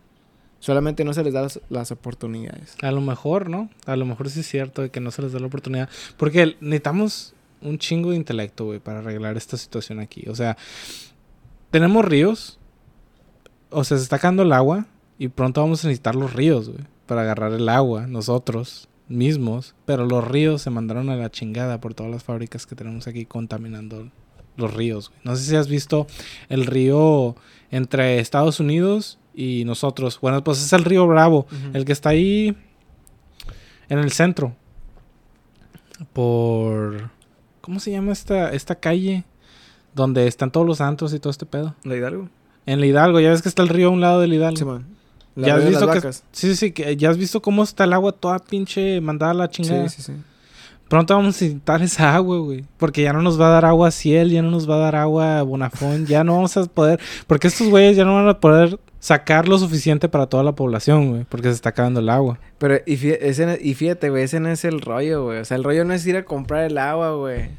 [0.60, 2.78] Solamente no se les da las, las oportunidades.
[2.82, 3.70] A lo mejor, ¿no?
[3.86, 5.90] A lo mejor sí es cierto de que no se les da la oportunidad.
[6.16, 7.33] Porque necesitamos
[7.64, 10.26] un chingo de intelecto, güey, para arreglar esta situación aquí.
[10.30, 10.58] O sea,
[11.72, 12.60] tenemos ríos.
[13.70, 14.86] O sea, se está cayendo el agua.
[15.18, 16.86] Y pronto vamos a necesitar los ríos, güey.
[17.06, 19.76] Para agarrar el agua, nosotros mismos.
[19.86, 23.26] Pero los ríos se mandaron a la chingada por todas las fábricas que tenemos aquí
[23.26, 24.10] contaminando
[24.58, 25.10] los ríos.
[25.10, 25.22] Güey.
[25.24, 26.08] No sé si has visto
[26.50, 27.36] el río
[27.72, 30.20] entre Estados Unidos y nosotros.
[30.22, 32.56] Bueno, pues es el río Bravo, el que está ahí
[33.90, 34.56] en el centro.
[36.14, 37.10] Por...
[37.64, 39.24] ¿Cómo se llama esta, esta calle?
[39.96, 41.74] Donde están todos los antros y todo este pedo.
[41.86, 42.28] ¿La Hidalgo?
[42.66, 44.58] En la Hidalgo, ya ves que está el río a un lado del Hidalgo.
[44.58, 44.86] Sí, man.
[45.38, 48.12] ¿Ya has visto que, sí, sí, sí, que ya has visto cómo está el agua
[48.12, 49.88] toda pinche mandada a la chingada.
[49.88, 50.22] Sí, sí, sí.
[50.94, 52.66] Pronto vamos a necesitar esa agua, güey.
[52.78, 54.96] Porque ya no nos va a dar agua Ciel, ya no nos va a dar
[54.96, 57.00] agua Bonafón, ya no vamos a poder.
[57.26, 61.10] Porque estos güeyes ya no van a poder sacar lo suficiente para toda la población,
[61.10, 61.24] güey.
[61.24, 62.38] Porque se está acabando el agua.
[62.60, 65.40] Pero, y fíjate, y fíjate, güey, ese no es el rollo, güey.
[65.40, 67.50] O sea, el rollo no es ir a comprar el agua, güey.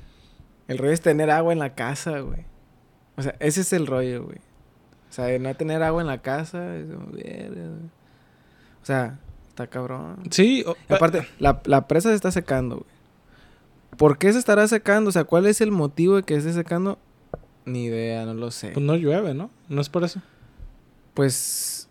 [0.69, 2.44] El rollo es tener agua en la casa, güey.
[3.16, 4.39] O sea, ese es el rollo, güey.
[5.11, 6.77] O sea, no tener agua en la casa.
[6.77, 10.19] Es como, o sea, está cabrón.
[10.31, 10.65] Sí.
[10.89, 12.93] aparte, la, la presa se está secando, güey.
[13.96, 15.08] ¿Por qué se estará secando?
[15.08, 16.98] O sea, ¿cuál es el motivo de que se esté secando?
[17.64, 18.70] Ni idea, no lo sé.
[18.70, 19.50] Pues no llueve, ¿no?
[19.68, 20.20] No es por eso.
[21.14, 21.88] Pues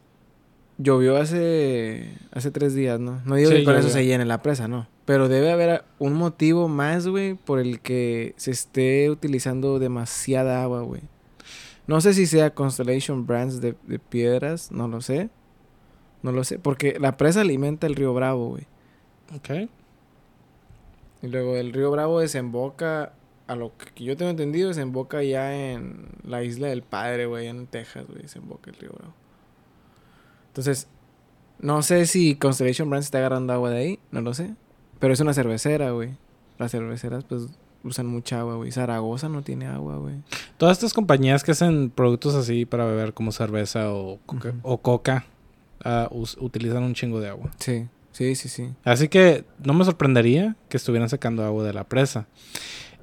[0.77, 3.21] llovió hace hace tres días, ¿no?
[3.25, 4.88] No digo que por eso se llene la presa, no.
[5.05, 10.81] Pero debe haber un motivo más, güey, por el que se esté utilizando demasiada agua,
[10.81, 11.01] güey.
[11.88, 15.30] No sé si sea Constellation Brands de, de piedras, no lo sé.
[16.21, 18.65] No lo sé, porque la presa alimenta el río Bravo, güey.
[19.35, 19.69] Ok.
[21.23, 23.13] Y luego el río Bravo desemboca,
[23.47, 27.65] a lo que yo tengo entendido, desemboca ya en la isla del Padre, güey, en
[27.65, 29.13] Texas, güey, desemboca el río Bravo.
[30.47, 30.89] Entonces,
[31.59, 34.53] no sé si Constellation Brands está agarrando agua de ahí, no lo sé.
[34.99, 36.17] Pero es una cervecera, güey.
[36.59, 37.47] Las cerveceras, pues,
[37.85, 38.71] usan mucha agua, güey.
[38.73, 40.15] Zaragoza no tiene agua, güey.
[40.57, 45.25] Todas estas compañías que hacen productos así para beber, como cerveza o coca, o coca
[45.85, 47.49] ah, utilizan un chingo de agua.
[47.59, 47.87] Sí.
[48.14, 48.69] Sí, sí, sí.
[48.84, 52.27] Así que no me sorprendería que estuvieran sacando agua de la presa.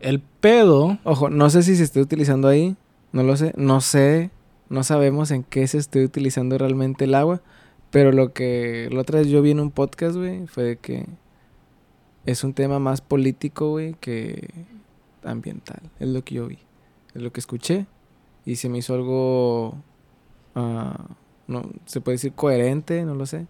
[0.00, 0.98] El pedo.
[1.04, 2.76] Ojo, no sé si se esté utilizando ahí.
[3.12, 3.52] No lo sé.
[3.56, 4.30] No sé.
[4.68, 7.42] No sabemos en qué se esté utilizando realmente el agua.
[7.90, 11.06] Pero lo que la otra vez yo vi en un podcast, güey, fue de que
[12.24, 14.48] es un tema más político, güey, que
[15.24, 15.80] ambiental.
[15.98, 16.58] Es lo que yo vi.
[17.14, 17.86] Es lo que escuché.
[18.46, 19.74] Y se me hizo algo.
[20.54, 21.04] Ah,
[21.48, 23.48] no, se puede decir coherente, no lo sé.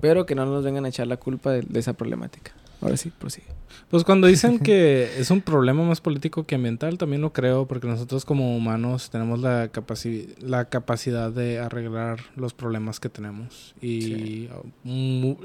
[0.00, 2.52] Pero que no nos vengan a echar la culpa de, esa problemática.
[2.80, 3.46] Ahora sí, prosigue.
[3.90, 7.86] Pues cuando dicen que es un problema más político que ambiental, también lo creo, porque
[7.86, 9.70] nosotros como humanos tenemos la,
[10.40, 13.74] la capacidad de arreglar los problemas que tenemos.
[13.82, 14.48] Y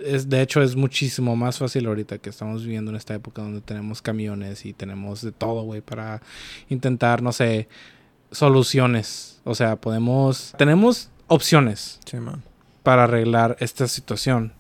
[0.06, 3.61] es, de hecho es muchísimo más fácil ahorita que estamos viviendo en esta época donde
[3.61, 6.22] tenemos camiones y tenemos de todo, güey, para
[6.69, 7.68] intentar, no sé,
[8.32, 9.41] soluciones.
[9.44, 10.53] O sea, podemos...
[10.57, 11.99] Tenemos opciones.
[12.06, 12.41] Sí, man
[12.85, 14.53] para arreglar esta situación.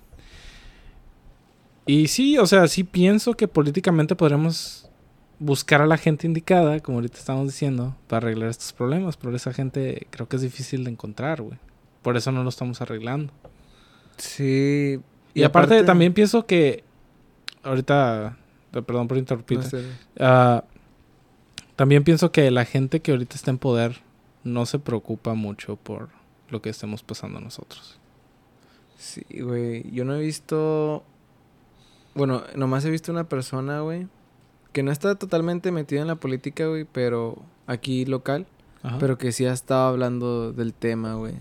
[1.85, 4.89] Y sí, o sea, sí pienso que políticamente podremos
[5.37, 9.53] buscar a la gente indicada, como ahorita estamos diciendo, para arreglar estos problemas, pero esa
[9.53, 11.59] gente creo que es difícil de encontrar, güey.
[12.01, 13.31] Por eso no lo estamos arreglando.
[14.17, 14.99] Sí.
[15.35, 16.83] Y, aparte, también pienso que
[17.61, 18.37] ahorita,
[18.71, 19.85] perdón por interrumpirte,
[20.19, 20.63] ah,
[21.75, 24.01] también pienso que la gente que ahorita está en poder
[24.43, 26.09] no se preocupa mucho por
[26.49, 27.99] lo que estemos pasando nosotros.
[28.97, 29.89] Sí, güey.
[29.91, 31.03] Yo no he visto.
[32.13, 34.07] Bueno, nomás he visto una persona, güey.
[34.73, 36.85] Que no está totalmente metida en la política, güey.
[36.85, 38.47] Pero aquí local.
[38.99, 41.33] Pero que sí ha estado hablando del tema, güey.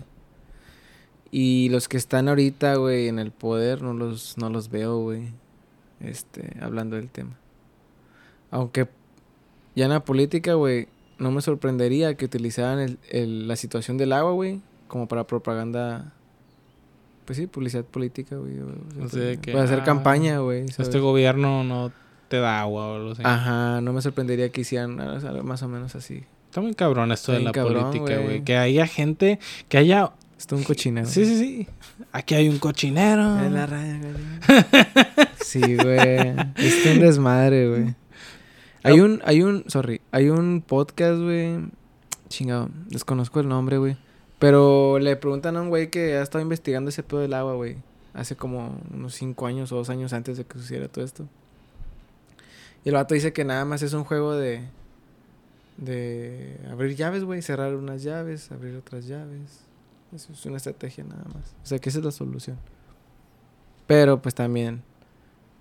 [1.29, 5.29] Y los que están ahorita, güey, en el poder, no los, no los veo, güey.
[5.99, 7.37] Este, hablando del tema.
[8.49, 8.87] Aunque
[9.75, 10.87] ya en la política, güey,
[11.19, 16.14] no me sorprendería que utilizaran el, la situación del agua, güey, como para propaganda
[17.25, 18.59] pues sí, publicidad política, güey.
[18.59, 20.65] O sea, que, hacer ah, campaña, güey.
[20.65, 21.91] Este gobierno no
[22.27, 23.21] te da agua o algo así.
[23.25, 26.23] Ajá, no me sorprendería que hicieran algo más o menos así.
[26.49, 28.43] Está muy cabrón esto de la política, güey.
[28.43, 30.11] Que haya gente, que haya...
[30.37, 31.07] Esto es un cochinero.
[31.07, 31.67] Sí, sí, sí.
[32.11, 33.39] Aquí hay un cochinero.
[33.45, 33.99] En la raya,
[35.41, 36.35] Sí, güey.
[36.57, 37.95] Es un desmadre, güey.
[38.83, 41.57] Hay un, hay un, sorry, hay un podcast, güey.
[42.29, 43.97] Chingado, desconozco el nombre, güey.
[44.39, 47.77] Pero le preguntan a un güey que ha estado investigando ese pedo del agua, güey.
[48.13, 51.25] Hace como unos cinco años o dos años antes de que sucediera todo esto.
[52.83, 54.61] Y el vato dice que nada más es un juego de...
[55.77, 57.41] De abrir llaves, güey.
[57.41, 59.61] Cerrar unas llaves, abrir otras llaves.
[60.13, 61.55] Eso es una estrategia nada más.
[61.63, 62.57] O sea, que esa es la solución.
[63.87, 64.81] Pero pues también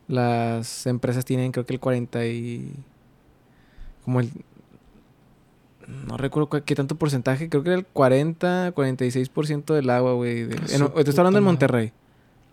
[0.06, 2.74] las empresas tienen creo que el 40 y...
[4.04, 4.30] Como el...
[6.06, 7.48] No recuerdo qué tanto porcentaje.
[7.48, 10.44] Creo que era el 40, 46% del agua, güey.
[10.44, 10.58] de- en-
[10.92, 11.44] Te estoy hablando en.
[11.44, 11.92] Monterrey.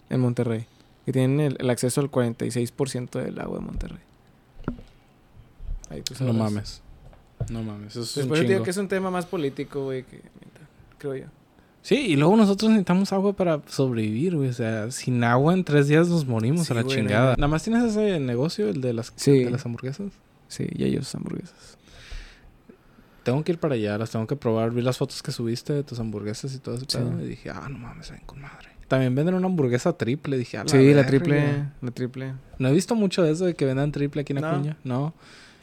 [0.09, 0.65] En Monterrey.
[1.05, 3.99] Que tienen el, el acceso al 46% del agua de Monterrey.
[5.89, 6.35] Ahí tú No sabrás.
[6.35, 6.81] mames.
[7.49, 7.95] No mames.
[7.95, 8.63] Eso es Pues un digo chingo.
[8.63, 10.21] que es un tema más político, güey, que
[10.97, 11.25] creo yo.
[11.81, 14.49] Sí, y luego nosotros necesitamos agua para sobrevivir, güey.
[14.49, 17.21] O sea, sin agua en tres días nos morimos Sí, a la güey, no chingada.
[17.23, 17.35] nada.
[17.37, 19.43] Nada más tienes ese negocio, el de las, Sí.
[19.43, 20.11] de las hamburguesas.
[20.47, 21.77] Sí, y ellos hamburguesas.
[23.23, 24.71] Tengo que ir para allá, las tengo que probar.
[24.71, 26.97] Vi las fotos que subiste de tus hamburguesas y todo ese Sí.
[26.97, 27.21] pedo.
[27.23, 28.69] Y dije, ah, no mames, ven con madre.
[28.87, 30.37] También venden una hamburguesa triple.
[30.37, 32.33] Dije, a la Sí, la triple, la triple.
[32.59, 34.43] No he visto mucho de eso de que vendan triple aquí en.
[34.43, 34.77] Acuña.
[34.83, 35.13] No.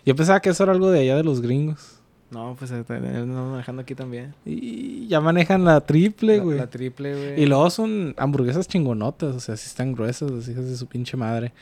[0.06, 1.96] Yo pensaba que eso era algo de allá de los gringos.
[2.30, 2.84] No, pues eh,
[3.26, 4.34] no manejando aquí también.
[4.44, 6.58] Y ya manejan la triple, güey.
[6.58, 7.42] la triple, güey.
[7.42, 11.16] Y luego son hamburguesas chingonotas, o sea, sí están gruesas, las hijas de su pinche
[11.16, 11.52] madre.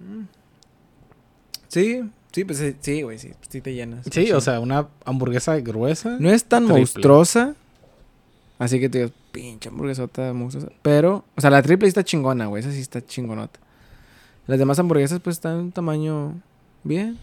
[0.00, 0.22] Mm.
[1.68, 2.02] Sí,
[2.32, 4.06] sí, pues sí, güey, sí, sí te llenas.
[4.10, 6.16] Sí, o sea, una hamburguesa gruesa.
[6.18, 6.78] No es tan Triple.
[6.80, 7.54] monstruosa.
[8.58, 10.72] Así que te digo, pinche hamburguesota monstruosa.
[10.82, 12.60] Pero, o sea, la triple está chingona, güey.
[12.62, 13.58] Esa sí está chingonota.
[14.46, 16.40] Las demás hamburguesas, pues, están en un tamaño
[16.84, 17.18] bien.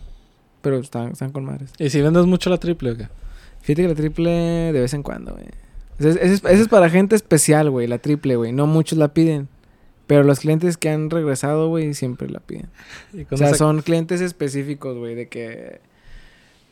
[0.62, 1.72] Pero están, están con madres.
[1.78, 3.08] ¿Y si vendes mucho la triple o qué?
[3.62, 5.46] Fíjate que la triple de vez en cuando, güey.
[6.00, 8.52] Esa es, es- esa es para gente especial, güey, la triple, güey.
[8.52, 9.48] No muchos la piden.
[10.10, 12.68] Pero los clientes que han regresado, güey, siempre la piden.
[13.14, 15.82] Y O sea, son clientes específicos, güey, de que...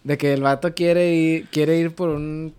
[0.04, 2.56] De que el vato quiere ir, quiere ir por un...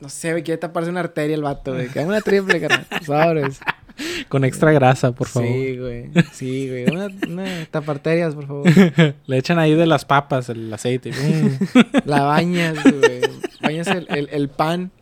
[0.00, 1.88] No sé, güey, quiere taparse una arteria el vato, güey.
[1.88, 3.52] Que haga una triple, carnal.
[4.30, 5.50] Con extra grasa, por favor.
[5.50, 6.10] Sí, güey.
[6.32, 6.90] Sí, güey.
[6.90, 8.70] Una, una taparterias, por favor.
[9.26, 11.10] Le echan ahí de las papas el aceite.
[11.10, 12.08] Mm.
[12.08, 13.20] La bañas, güey.
[13.60, 14.92] Bañas el, el, el pan.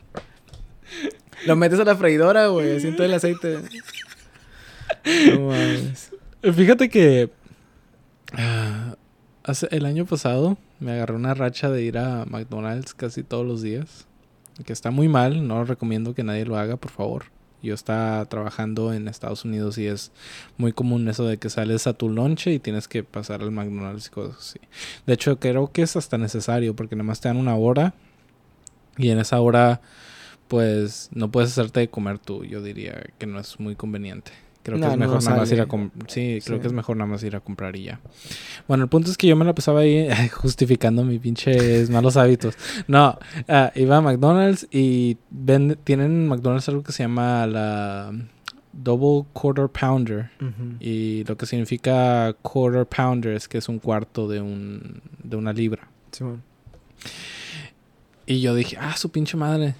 [1.46, 2.78] Lo metes a la freidora, güey.
[2.78, 3.58] Así en todo el aceite.
[6.42, 7.30] Fíjate que
[8.32, 8.96] ah,
[9.44, 13.62] hace, el año pasado me agarré una racha de ir a McDonald's casi todos los
[13.62, 14.06] días.
[14.64, 17.24] Que está muy mal, no recomiendo que nadie lo haga, por favor.
[17.62, 20.12] Yo estaba trabajando en Estados Unidos y es
[20.56, 24.06] muy común eso de que sales a tu lonche y tienes que pasar al McDonald's
[24.06, 24.60] y cosas así.
[25.06, 27.94] De hecho, creo que es hasta necesario porque nada más te dan una hora
[28.96, 29.80] y en esa hora
[30.48, 32.44] pues no puedes hacerte de comer tú.
[32.44, 34.32] Yo diría que no es muy conveniente.
[34.62, 35.64] Creo que es no mejor nada más ir a
[36.08, 36.60] sí, creo Sí.
[36.60, 38.00] que es mejor nada más ir a comprar y ya.
[38.68, 42.56] Bueno, el punto es que yo me la pasaba ahí justificando mis pinches malos hábitos.
[42.86, 43.18] No,
[43.48, 48.12] ah, iba a McDonald's y vende- tienen en McDonald's algo que se llama la
[48.72, 50.30] Double Quarter Pounder.
[50.78, 55.52] Y lo que significa quarter pounder es que es un cuarto de un de una
[55.54, 55.88] libra.
[58.26, 59.74] Y yo dije, ah, su pinche madre.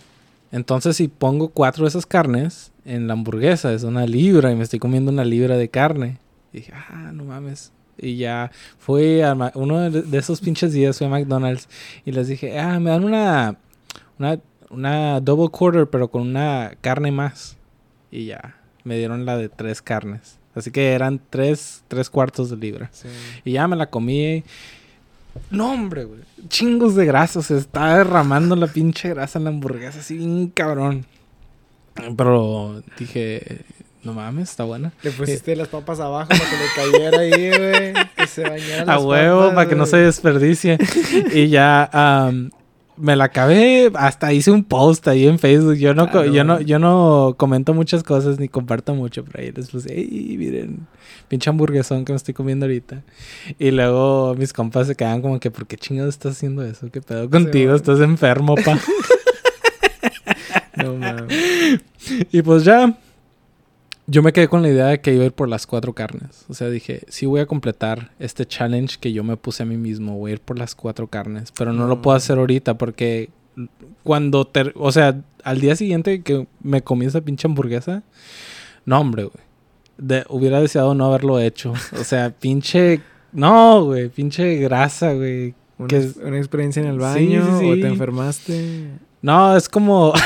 [0.52, 4.64] Entonces, si pongo cuatro de esas carnes en la hamburguesa, es una libra y me
[4.64, 6.18] estoy comiendo una libra de carne.
[6.52, 7.72] Y dije, ah, no mames.
[7.96, 11.68] Y ya fui a Ma- uno de esos pinches días, fui a McDonald's
[12.04, 13.56] y les dije, ah, me dan una,
[14.18, 14.40] una,
[14.70, 17.56] una double quarter, pero con una carne más.
[18.10, 20.38] Y ya, me dieron la de tres carnes.
[20.54, 22.88] Así que eran tres, tres cuartos de libra.
[22.92, 23.06] Sí.
[23.44, 24.42] Y ya me la comí.
[25.50, 26.20] No, hombre, güey.
[26.48, 27.40] Chingos de grasa.
[27.40, 30.00] Se está derramando la pinche grasa en la hamburguesa.
[30.00, 31.06] Así bien cabrón.
[32.16, 33.64] Pero dije,
[34.02, 34.92] no mames, está buena.
[35.02, 37.92] Le pusiste las papas abajo para que le cayera ahí, güey.
[38.16, 40.78] Que se bañara A las huevo, papas, para que no se desperdicie.
[41.34, 42.50] y ya am,
[42.96, 43.90] me la acabé.
[43.94, 45.74] Hasta hice un post ahí en Facebook.
[45.74, 49.24] Yo no, Ah, yo no, yo no comento muchas cosas ni comparto mucho.
[49.24, 50.86] Pero ahí les puse, ey, miren,
[51.28, 53.02] pinche hamburguesón que me estoy comiendo ahorita.
[53.58, 56.90] Y luego mis compas se quedan como que, ¿por qué chingados estás haciendo eso?
[56.90, 57.74] ¿Qué pedo contigo?
[57.74, 58.78] Estás enfermo, pa.
[60.84, 61.80] No mames.
[62.32, 62.98] Y pues ya,
[64.06, 66.44] yo me quedé con la idea de que iba a ir por las cuatro carnes.
[66.48, 69.76] O sea, dije, sí voy a completar este challenge que yo me puse a mí
[69.76, 70.16] mismo.
[70.18, 71.52] Voy a ir por las cuatro carnes.
[71.56, 73.30] Pero no lo puedo hacer ahorita porque
[74.02, 78.02] cuando, ter- o sea, al día siguiente que me comí esa pinche hamburguesa,
[78.84, 79.44] no, hombre, güey.
[79.98, 81.74] De- hubiera deseado no haberlo hecho.
[81.98, 83.00] O sea, pinche...
[83.32, 85.54] No, güey, pinche grasa, güey.
[85.78, 87.80] Una, Que es- una experiencia en el Sí, baño sí, o sí.
[87.80, 88.86] te enfermaste.
[89.22, 90.12] No, es como.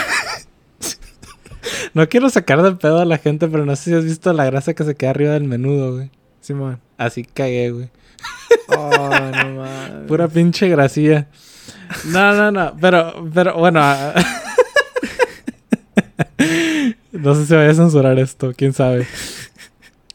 [1.94, 4.44] no quiero sacar de pedo a la gente, pero no sé si has visto la
[4.44, 6.10] grasa que se queda arriba del menudo, güey.
[6.40, 6.80] Simón.
[6.98, 7.90] Así cagué, güey.
[8.68, 10.06] Oh, no mames.
[10.08, 11.26] Pura pinche grasilla.
[12.06, 12.76] No, no, no.
[12.80, 13.80] Pero, pero, bueno.
[13.82, 14.12] ah,
[17.12, 19.06] no sé si vaya a censurar esto, quién sabe.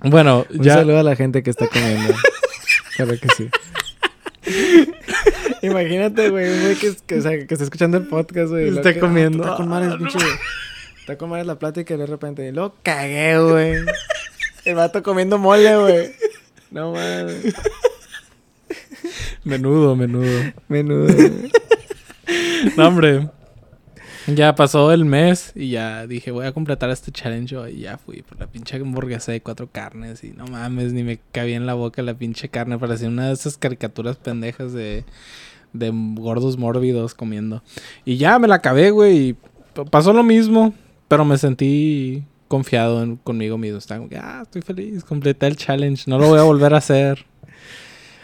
[0.01, 0.75] Bueno, Un ya.
[0.75, 2.13] saludo a la gente que está comiendo.
[2.95, 3.49] claro que sí.
[5.61, 8.69] Imagínate, güey, güey que, que, o sea, que está escuchando el podcast, güey.
[8.69, 9.43] Está que- comiendo.
[9.43, 10.17] Está con Ah, no pinche.
[11.13, 13.75] Está madre la plática y de repente lo cagué, güey.
[14.65, 16.11] El vato comiendo mole, güey.
[16.69, 17.55] No mames.
[19.43, 20.53] Menudo, menudo.
[20.67, 21.07] Menudo.
[22.75, 23.29] No, hombre.
[24.27, 27.71] Ya pasó el mes y ya dije, voy a completar este challenge hoy.
[27.71, 30.23] Y ya fui por la pinche hamburguesa de cuatro carnes.
[30.23, 32.77] Y no mames, ni me cabía en la boca la pinche carne.
[32.77, 35.05] Parecía una de esas caricaturas pendejas de,
[35.73, 37.63] de gordos mórbidos comiendo.
[38.05, 39.29] Y ya me la acabé, güey.
[39.29, 39.37] Y
[39.89, 40.73] pasó lo mismo,
[41.09, 43.77] pero me sentí confiado en- conmigo mismo.
[43.77, 46.05] Estaba como que, ah, estoy feliz, completé el challenge.
[46.07, 47.25] No lo voy a volver a hacer.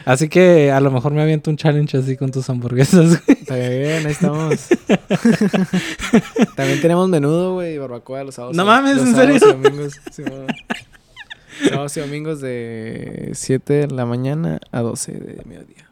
[0.05, 3.21] Así que a lo mejor me aviento un challenge así con tus hamburguesas.
[3.27, 4.67] Está bien, ahí estamos.
[6.55, 8.55] También tenemos menudo, güey, y barbacoa los sábados.
[8.55, 9.57] No mames, los ¿en sábados serio?
[9.59, 9.93] y domingos.
[10.11, 10.23] sí,
[11.69, 15.89] sábados y domingos de 7 de la mañana a 12 de mediodía.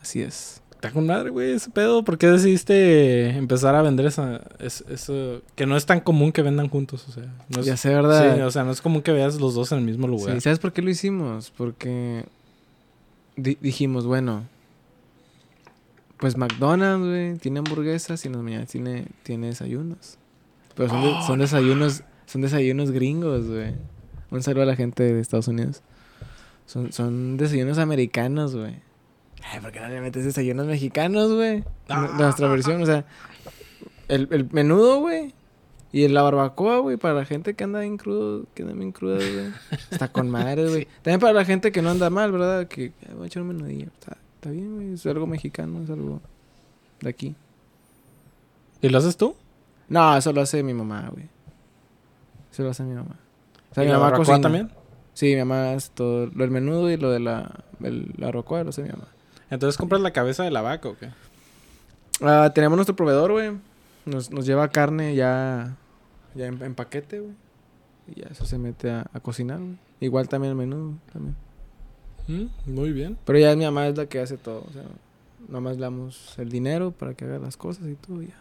[0.00, 0.61] Así es.
[0.82, 2.02] Está con madre, güey, ese pedo.
[2.02, 5.40] ¿Por qué decidiste empezar a vender esa, es- eso?
[5.54, 7.32] Que no es tan común que vendan juntos, o sea.
[7.50, 8.34] No es, ya sé, ¿verdad?
[8.34, 10.34] Sí, o sea, no es común que veas los dos en el mismo lugar.
[10.34, 11.52] Sí, ¿sabes por qué lo hicimos?
[11.56, 12.24] Porque
[13.36, 14.42] di- dijimos, bueno,
[16.18, 20.18] pues McDonald's, güey, tiene hamburguesas y en las mañanas tiene, tiene desayunos.
[20.74, 23.74] Pero son, de- Oh, son desayunos, son desayunos gringos, güey.
[24.32, 25.82] Un saludo a la gente de Estados Unidos.
[26.66, 28.76] Son, son desayunos americanos, güey.
[29.44, 31.64] Ay, ¿por qué no le metes desayunos mexicanos, güey?
[31.88, 32.08] Ah.
[32.16, 33.04] Nuestra versión, o sea,
[34.08, 35.34] el, el menudo, güey.
[35.94, 39.16] Y la barbacoa, güey, para la gente que anda bien crudo, que anda bien cruda,
[39.16, 39.52] güey.
[39.90, 40.86] Está con madre, güey.
[41.02, 42.66] También para la gente que no anda mal, ¿verdad?
[42.66, 43.88] Que "Ay, voy a echar un menudillo.
[43.98, 44.94] Está, está bien, güey.
[44.94, 46.20] Es algo mexicano, es algo
[47.00, 47.34] de aquí.
[48.80, 49.34] ¿Y lo haces tú?
[49.88, 51.28] No, eso lo hace mi mamá, güey.
[52.50, 53.16] Eso lo hace mi mamá.
[53.70, 54.40] O sea, ¿Y mi la mamá cocina.
[54.40, 54.70] también?
[55.12, 56.26] Sí, mi mamá hace todo.
[56.26, 59.08] Lo del menudo y lo de la, el- la barbacoa lo hace mi mamá.
[59.52, 61.10] Entonces compras la cabeza de la vaca o qué?
[62.20, 63.52] Ah, tenemos nuestro proveedor, güey.
[64.06, 65.76] Nos, nos lleva carne ya,
[66.34, 67.34] ya en, en paquete, güey.
[68.08, 69.76] Y ya eso se mete a, a cocinar, güey.
[70.00, 71.36] Igual también el menudo, también.
[72.28, 73.18] Mm, muy bien.
[73.24, 74.64] Pero ya mi mamá es la que hace todo.
[74.68, 74.84] O sea,
[75.48, 78.36] nomás le damos el dinero para que haga las cosas y todo, ya.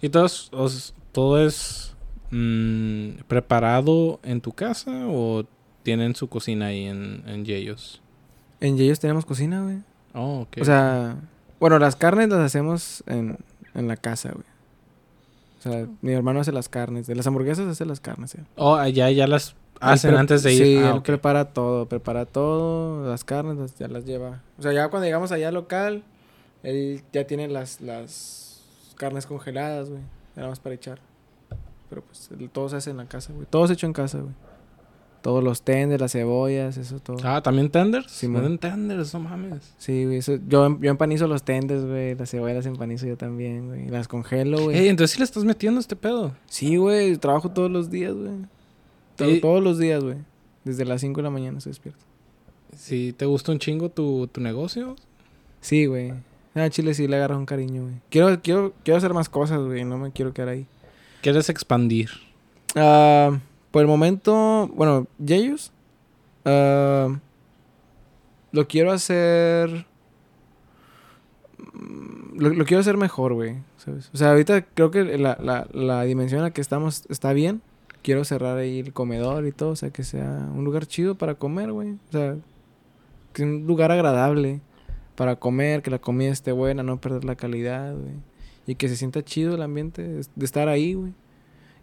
[0.00, 1.94] ¿Y todo es, os- todo es
[2.30, 5.44] mm, preparado en tu casa o
[5.82, 8.02] tienen su cocina ahí en, en Yeyos?
[8.60, 9.78] En Yeyos tenemos cocina, güey.
[10.14, 10.58] Oh, ok.
[10.60, 11.16] O sea,
[11.60, 13.38] bueno, las carnes las hacemos en,
[13.74, 14.44] en la casa, güey.
[15.58, 17.06] O sea, mi hermano hace las carnes.
[17.06, 18.46] De las hamburguesas hace las carnes, güey.
[18.56, 20.62] Oh, allá ya las hacen Él pre- antes de ir.
[20.64, 24.40] Sí, Ah, él prepara todo, prepara todo, las carnes las- ya las lleva.
[24.58, 26.02] O sea, ya cuando llegamos allá al local,
[26.62, 28.62] él ya tiene las, las
[28.96, 30.02] carnes congeladas, güey.
[30.36, 30.98] Nada más para echar.
[31.88, 33.46] Pero pues todo se hace en la casa, güey.
[33.48, 34.32] Todo se hecho en casa, güey.
[35.22, 37.16] Todos los tenders, las cebollas, eso todo.
[37.22, 38.10] Ah, ¿también tenders?
[38.10, 38.58] Sí, Sí, man.
[38.58, 39.72] tenders, no mames.
[39.78, 40.16] Sí, güey.
[40.18, 42.16] eso- yo, yo empanizo los tenders, güey.
[42.16, 43.88] Las cebollas las empanizo yo también, güey.
[43.88, 44.76] Las congelo, güey.
[44.78, 46.32] Ey, entonces sí le estás metiendo este pedo.
[46.46, 47.16] Sí, güey.
[47.18, 49.40] Trabajo todos los días, güey.
[49.40, 50.16] Todos los días, güey.
[50.64, 52.04] Desde las 5 de la mañana estoy despierto.
[52.76, 54.96] Si te gusta un chingo tu, tu negocio,
[55.60, 56.12] Sí, güey.
[56.56, 57.94] Ah, Chile sí le agarra un cariño, güey.
[58.10, 59.84] Quiero, quiero, quiero hacer más cosas, güey.
[59.84, 60.66] No me quiero quedar ahí.
[61.22, 62.10] quieres expandir.
[62.74, 63.38] Ah,
[63.72, 65.72] por el momento, bueno, Yeyus.
[66.44, 67.08] ah,
[68.52, 69.86] lo quiero hacer.
[71.72, 73.56] mm, Lo, lo quiero hacer mejor, güey.
[74.12, 77.62] O sea, ahorita creo que la, la, la dimensión en la que estamos está bien.
[78.02, 79.70] Quiero cerrar ahí el comedor y todo.
[79.70, 81.92] O sea, que sea un lugar chido para comer, güey.
[81.92, 82.36] O sea,
[83.32, 84.60] que un lugar agradable
[85.16, 88.14] para comer, que la comida esté buena, no perder la calidad, güey.
[88.66, 90.02] Y que se sienta chido el ambiente
[90.34, 91.12] de estar ahí, güey.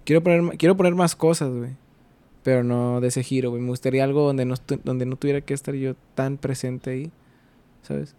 [0.06, 1.72] Quiero poner, quiero poner más cosas, güey.
[2.44, 3.62] Pero no de ese giro, güey.
[3.62, 7.12] Me gustaría algo donde no, donde no tuviera que estar yo tan presente ahí.
[7.82, 8.16] ¿Sabes?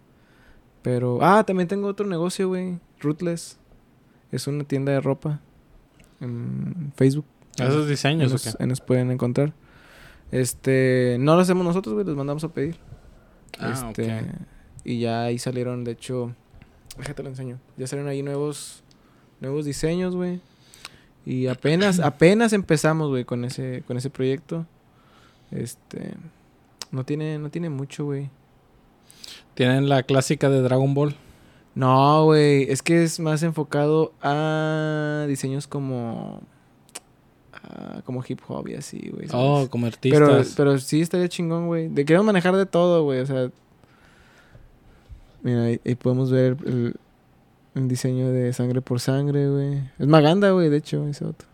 [0.83, 1.19] Pero...
[1.23, 2.79] Ah, también tengo otro negocio, güey.
[3.01, 3.59] Rootless.
[4.31, 5.41] Es una tienda de ropa.
[6.21, 7.25] En Facebook.
[7.59, 8.67] Esos diseños, ¿o nos, qué?
[8.67, 9.53] nos pueden encontrar.
[10.31, 11.17] Este...
[11.19, 12.07] No lo hacemos nosotros, güey.
[12.07, 12.77] Los mandamos a pedir.
[13.59, 14.21] Ah, este...
[14.21, 14.27] ok.
[14.85, 16.35] Y ya ahí salieron, de hecho...
[16.99, 17.59] Déjate lo enseño.
[17.77, 18.85] Ya salieron ahí nuevos...
[19.41, 20.41] Nuevos diseños, güey.
[21.31, 24.67] Y apenas, apenas empezamos, güey, con ese, con ese proyecto.
[25.53, 26.15] Este.
[26.91, 28.31] No tiene, no tiene mucho, güey.
[29.55, 31.15] Tienen la clásica de Dragon Ball.
[31.77, 32.69] No, güey.
[32.69, 36.41] Es que es más enfocado a diseños como.
[37.53, 39.29] ah, como hip hop y así, güey.
[39.33, 40.57] Oh, como pero, artistas.
[40.57, 41.87] pero sí estaría chingón, güey.
[41.87, 43.21] De queremos manejar de todo, güey.
[43.21, 43.53] O sea.
[45.45, 46.97] Mira, ahí, ahí podemos ver el,
[47.83, 49.91] el diseño de sangre por sangre, güey.
[49.99, 51.49] Es Maganda, güey, de hecho, ese otro.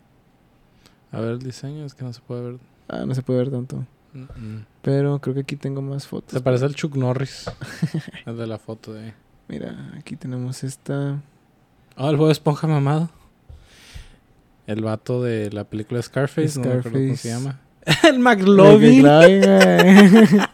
[1.12, 2.60] A ver el diseño, es que no se puede ver.
[2.88, 3.84] Ah, no se puede ver tanto.
[4.12, 4.66] Mm, mm.
[4.82, 6.32] Pero creo que aquí tengo más fotos.
[6.32, 7.50] Se parece al Chuck Norris.
[8.26, 9.14] el de la foto de ahí.
[9.48, 11.20] Mira, aquí tenemos esta.
[11.96, 13.10] Oh, el juego de esponja mamado.
[14.66, 17.28] El vato de la película Scarface, no me acuerdo cómo se Scarface.
[17.28, 17.60] llama.
[18.08, 19.06] el McLovin.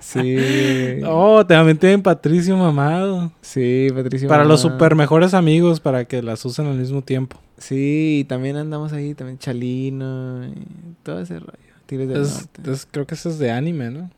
[0.00, 1.00] sí.
[1.06, 3.32] Oh, también tienen Patricio Mamado.
[3.40, 4.28] Sí, Patricio.
[4.28, 7.38] Para los super mejores amigos, para que las usen al mismo tiempo.
[7.58, 10.54] Sí, y también andamos ahí, también Chalino, y
[11.02, 11.52] todo ese rollo.
[11.86, 12.72] Tigres del Es- Norte.
[12.72, 14.10] es- creo que eso es de anime, ¿no?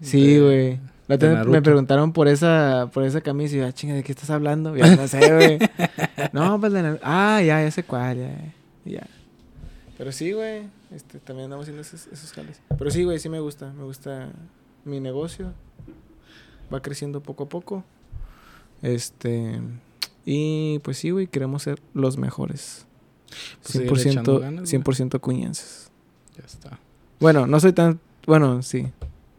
[0.00, 0.80] Sí, güey.
[1.08, 4.74] Me preguntaron por esa, por esa camisa y yo, ah, chinga, ¿de qué estás hablando?
[4.76, 5.58] Ya no sé, güey.
[6.32, 6.98] no, pues de.
[7.02, 8.30] Ah, ya, ya sé cuál, ya.
[8.84, 9.06] Ya.
[9.98, 10.62] Pero sí, güey.
[10.94, 12.60] Este, también andamos haciendo esos, esos jales.
[12.78, 13.72] Pero sí, güey, sí me gusta.
[13.76, 14.28] Me gusta
[14.84, 15.52] mi negocio.
[16.72, 17.84] Va creciendo poco a poco.
[18.82, 19.60] Este.
[20.24, 22.86] Y pues sí, güey, queremos ser los mejores.
[23.62, 25.90] Pues seguirle echando 100%, ganas, 100% cuñenses.
[26.36, 26.78] Ya está.
[27.20, 28.00] Bueno, no soy tan.
[28.26, 28.86] Bueno, sí.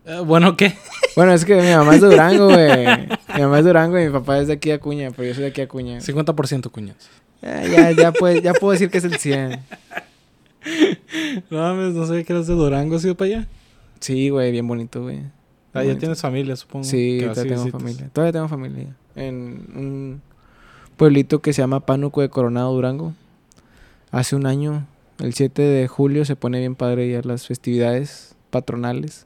[0.06, 0.74] Eh, bueno, ¿qué?
[1.16, 2.88] Bueno, es que mi mamá es de Durango, güey.
[3.36, 5.36] Mi mamá es de Durango y mi papá es de aquí a Cuña, pero yo
[5.36, 6.00] soy de aquí a Cuña.
[6.00, 6.98] 50% cuñas.
[7.40, 9.60] Ya, ya, ya, puede- ya puedo decir que es el 100.
[11.52, 13.48] No mames, no sé que eres de Durango, ¿has ido para allá?
[14.04, 15.22] Sí, güey, bien bonito, güey.
[15.74, 16.84] Ah, ya tienes familia, supongo.
[16.84, 17.82] Sí, todavía tengo visitas.
[17.82, 18.10] familia.
[18.12, 18.96] Todavía tengo familia.
[19.16, 19.34] En
[19.76, 20.22] un
[20.98, 23.14] pueblito que se llama Pánuco de Coronado, Durango.
[24.12, 24.86] Hace un año,
[25.20, 29.26] el 7 de julio, se pone bien padre ya las festividades patronales.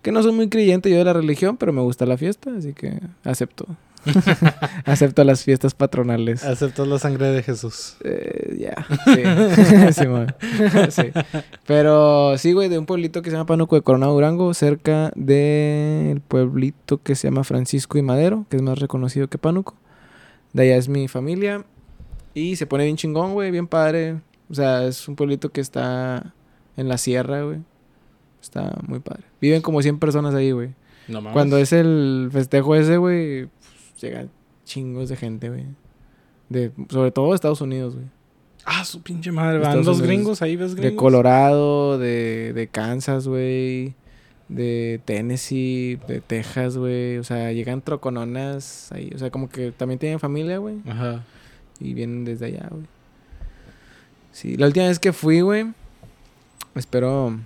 [0.00, 2.74] Que no soy muy creyente yo de la religión, pero me gusta la fiesta, así
[2.74, 3.66] que acepto.
[4.84, 6.44] acepto las fiestas patronales.
[6.44, 7.96] Aceptas la sangre de Jesús.
[8.04, 9.92] Eh, ya, sí.
[10.00, 10.34] Simón.
[10.90, 11.10] sí.
[11.66, 16.20] Pero sí, güey, de un pueblito que se llama Pánuco de Coronado Durango, cerca del
[16.20, 19.74] pueblito que se llama Francisco y Madero, que es más reconocido que Pánuco.
[20.52, 21.64] De allá es mi familia.
[22.34, 24.20] Y se pone bien chingón, güey, bien padre.
[24.50, 26.34] O sea, es un pueblito que está
[26.76, 27.58] en la sierra, güey.
[28.40, 29.24] Está muy padre.
[29.40, 30.70] Viven como 100 personas ahí, güey.
[31.08, 31.32] No mames.
[31.32, 33.48] Cuando es el festejo ese, güey,
[34.00, 34.30] llegan
[34.64, 35.66] chingos de gente, güey.
[36.48, 38.06] De, sobre todo de Estados Unidos, güey.
[38.64, 39.58] Ah, su pinche madre.
[39.58, 40.92] Van los gringos, ahí ves gringos.
[40.92, 43.94] De Colorado, de, de Kansas, güey.
[44.48, 47.18] De Tennessee, de Texas, güey.
[47.18, 49.10] O sea, llegan trocononas ahí.
[49.14, 50.76] O sea, como que también tienen familia, güey.
[50.86, 51.24] Ajá.
[51.80, 52.84] Y vienen desde allá, güey.
[54.32, 55.66] Sí, la última vez que fui, güey.
[56.74, 57.38] Espero.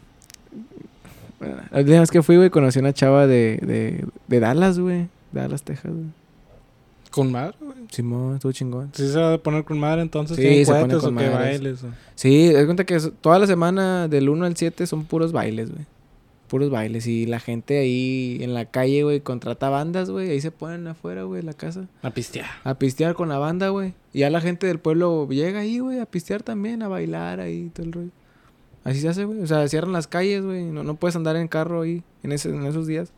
[1.38, 4.78] bueno, La última vez que fui, güey, conocí a una chava de, de, de Dallas,
[4.78, 5.08] güey.
[5.32, 6.21] Dallas, Texas, güey.
[7.12, 7.76] Con madre, güey.
[7.90, 8.90] Simón, estuvo chingón.
[8.94, 10.34] Sí se va a poner con madre entonces.
[10.34, 11.84] Sí, ¿Tienen se pone con o bailes?
[11.84, 11.88] o?
[12.14, 15.84] Sí, es cuenta que toda la semana del 1 al 7 son puros bailes, güey.
[16.48, 17.06] Puros bailes.
[17.06, 20.30] Y la gente ahí en la calle, güey, contrata bandas, güey.
[20.30, 21.86] Ahí se ponen afuera, güey, la casa.
[22.00, 22.48] A pistear.
[22.64, 23.92] A pistear con la banda, güey.
[24.14, 27.70] Y ya la gente del pueblo llega ahí, güey, a pistear también, a bailar ahí,
[27.74, 28.10] todo el rollo.
[28.84, 29.42] Así se hace, güey.
[29.42, 30.64] O sea, cierran las calles, güey.
[30.64, 33.12] No, no puedes andar en carro ahí en, ese, en esos días.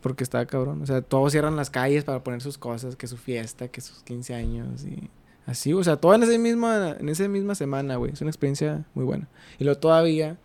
[0.00, 0.82] Porque está cabrón.
[0.82, 4.02] O sea, todos cierran las calles para poner sus cosas, que su fiesta, que sus
[4.02, 5.10] 15 años y
[5.46, 5.72] así.
[5.74, 8.12] O sea, todo en esa misma, en esa misma semana, güey.
[8.12, 9.28] Es una experiencia muy buena.
[9.58, 10.38] Y luego todavía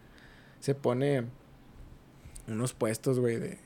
[0.59, 1.25] se pone
[2.47, 3.57] unos puestos, güey, de...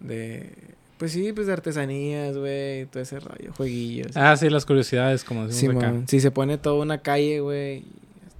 [0.00, 0.52] De...
[0.98, 2.86] Pues sí, pues de artesanías, güey.
[2.86, 4.16] Todo ese rollo, jueguillos.
[4.16, 5.94] Ah, sí, las curiosidades, como decimos acá.
[6.06, 7.84] Sí, se pone toda una calle, güey.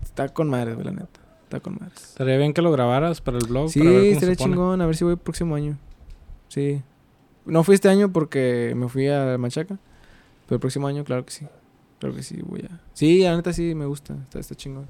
[0.03, 1.21] Está con madres, güey, la neta.
[1.45, 2.03] Está con madres.
[2.03, 3.71] Estaría bien que lo grabaras para el blog.
[3.71, 4.55] Sí, para ver cómo estaría se pone.
[4.55, 4.81] chingón.
[4.83, 5.79] A ver si voy el próximo año.
[6.51, 6.83] Sí.
[7.47, 9.79] No fui este año porque me fui a Machaca.
[10.47, 11.47] Pero el próximo año, claro que sí.
[12.01, 12.81] Claro que sí, voy a...
[12.93, 14.15] Sí, la neta sí me gusta.
[14.15, 14.87] Está, está chingón.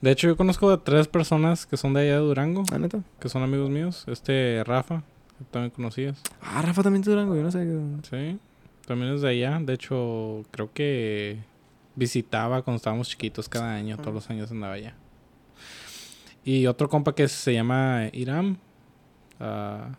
[0.00, 3.00] De hecho, yo conozco a tres personas que son de allá de Durango, La neta.
[3.20, 4.04] que son amigos míos.
[4.08, 5.02] Este Rafa,
[5.38, 6.20] que también conocías.
[6.40, 7.34] Ah, Rafa también es de Durango.
[7.36, 7.64] Yo no sé.
[8.08, 8.38] Sí,
[8.86, 9.58] también es de allá.
[9.60, 11.38] De hecho, creo que
[11.94, 14.94] visitaba cuando estábamos chiquitos cada año, todos los años andaba allá.
[16.44, 18.56] Y otro compa que se llama Iram.
[19.40, 19.90] ah,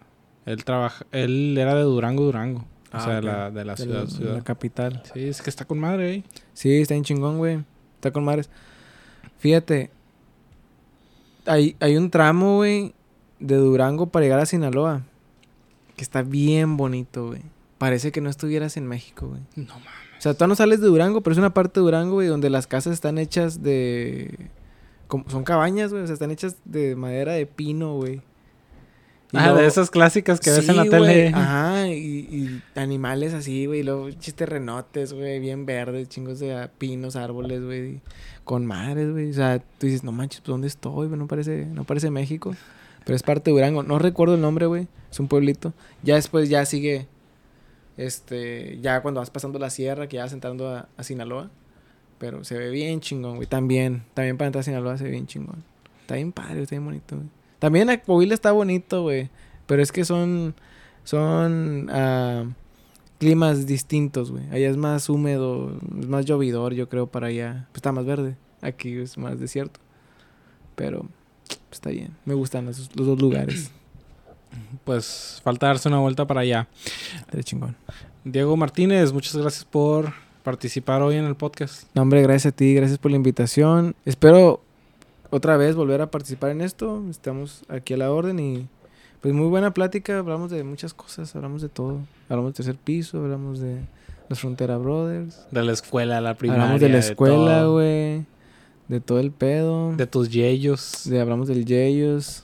[0.45, 2.60] él trabaja, él era de Durango, Durango.
[2.61, 2.66] O
[2.98, 4.34] Ah, sea, de la, de la De ciudad, la, de ciudad.
[4.36, 5.03] la capital.
[5.14, 6.24] Sí, es que está con madre ahí.
[6.53, 7.64] Sí, está en chingón, güey.
[7.95, 8.49] Está con madres.
[9.38, 9.91] Fíjate.
[11.45, 12.94] Hay, hay un tramo, güey,
[13.40, 15.03] de Durango para llegar a Sinaloa.
[15.95, 17.41] Que está bien bonito, güey.
[17.78, 19.41] Parece que no estuvieras en México, güey.
[19.56, 19.88] No mames.
[20.18, 22.49] O sea, tú no sales de Durango, pero es una parte de Durango, güey, donde
[22.49, 24.49] las casas están hechas de...
[25.07, 26.03] como- son cabañas, güey.
[26.03, 28.22] O sea, están hechas de madera de pino, güey.
[29.34, 31.27] Ah, luego- de esas clásicas que ves en la tele.
[31.34, 33.81] Ajá, y, y animales así, güey.
[33.81, 38.01] y Luego chistes renotes, güey, bien verdes, chingos de ah, pinos, árboles, güey.
[38.43, 39.30] Con madres, güey.
[39.30, 41.07] O sea, tú dices, no manches, pues ¿dónde estoy?
[41.07, 41.19] güey?
[41.19, 42.56] No parece, no parece México.
[43.06, 43.84] Pero es parte de Durango.
[43.84, 44.88] No recuerdo el nombre, güey.
[45.11, 45.73] Es un pueblito.
[46.03, 47.07] Ya después ya sigue.
[47.97, 48.80] Este.
[48.81, 51.49] Ya cuando vas pasando la sierra, que ya vas entrando a, a Sinaloa.
[52.18, 53.47] Pero se ve bien chingón, güey.
[53.47, 54.03] También.
[54.14, 55.64] También para entrar a Sinaloa se ve bien chingón.
[56.01, 57.27] Está bien padre, está bien bonito, güey.
[57.60, 59.30] También Coahuila está bonito, güey.
[59.68, 60.56] Pero es que son.
[61.03, 61.90] Son.
[61.91, 62.45] ah,
[63.19, 64.45] climas distintos, güey.
[64.49, 67.68] Allá es más húmedo, es más llovidor, yo creo, para allá.
[67.72, 68.36] Pues está más verde.
[68.61, 69.80] Aquí es más desierto.
[70.76, 71.02] Pero
[71.48, 72.15] pues, está bien.
[72.26, 73.72] Me gustan los, los dos lugares.
[74.84, 76.68] Pues falta darse una vuelta para allá.
[77.31, 77.76] De chingón.
[78.23, 80.11] Diego Martínez, muchas gracias por
[80.44, 81.84] participar hoy en el podcast.
[81.94, 83.95] No, hombre, gracias a ti, gracias por la invitación.
[84.06, 84.64] Espero
[85.30, 87.03] otra vez volver a participar en esto.
[87.10, 88.68] Estamos aquí a la orden y
[89.22, 90.19] pues muy buena plática.
[90.19, 91.99] Hablamos de muchas cosas, hablamos de todo.
[92.30, 93.80] Hablamos de tercer piso, hablamos de
[94.30, 95.45] los Frontera Brothers.
[95.51, 96.64] De la escuela, la primaria.
[96.64, 98.26] hablamos de la escuela, güey.
[98.88, 99.95] De todo el pedo.
[99.95, 101.01] De tus yeyos.
[101.06, 102.43] De, hablamos del Yeyos.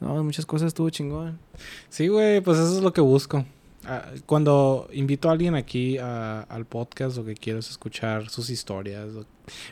[0.00, 1.38] No, muchas cosas estuvo chingón.
[1.88, 3.44] Sí, güey, pues eso es lo que busco.
[3.84, 8.50] Ah, Cuando invito a alguien aquí a- al podcast, lo que quiero es escuchar sus
[8.50, 9.08] historias,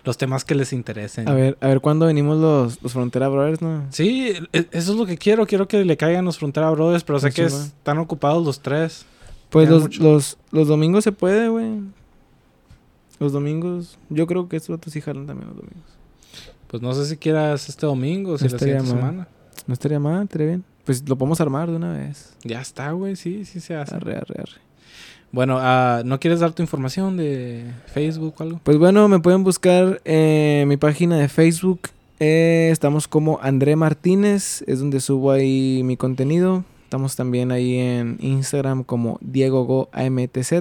[0.05, 1.29] los temas que les interesen.
[1.29, 3.85] A ver, a ver cuándo venimos los, los Frontera Brothers, ¿no?
[3.91, 5.47] Sí, e- eso es lo que quiero.
[5.47, 7.49] Quiero que le caigan los Frontera Brothers, pero sé que va.
[7.49, 9.05] están ocupados los tres.
[9.51, 11.81] Pues los, los, los domingos se puede, güey.
[13.19, 13.99] Los domingos.
[14.11, 15.91] Yo creo que estos otros sí jalan también los domingos.
[16.67, 18.93] Pues no sé si quieras este domingo o si No la siguiente mal.
[19.01, 19.29] semana.
[19.67, 20.65] No estaría mal, estaría bien.
[20.85, 22.35] Pues lo podemos armar de una vez.
[22.45, 23.17] Ya está, güey.
[23.17, 23.95] Sí, sí se hace.
[23.95, 24.61] Arre, arre, arre.
[25.37, 28.61] Bueno, ah, ¿no quieres dar tu información de Facebook o algo?
[28.63, 31.91] Pues bueno, me pueden buscar en mi página de Facebook.
[32.21, 36.65] Eh, estamos como André Martínez, es donde subo ahí mi contenido.
[36.85, 40.53] Estamos también ahí en Instagram como Diego Go AMTZ.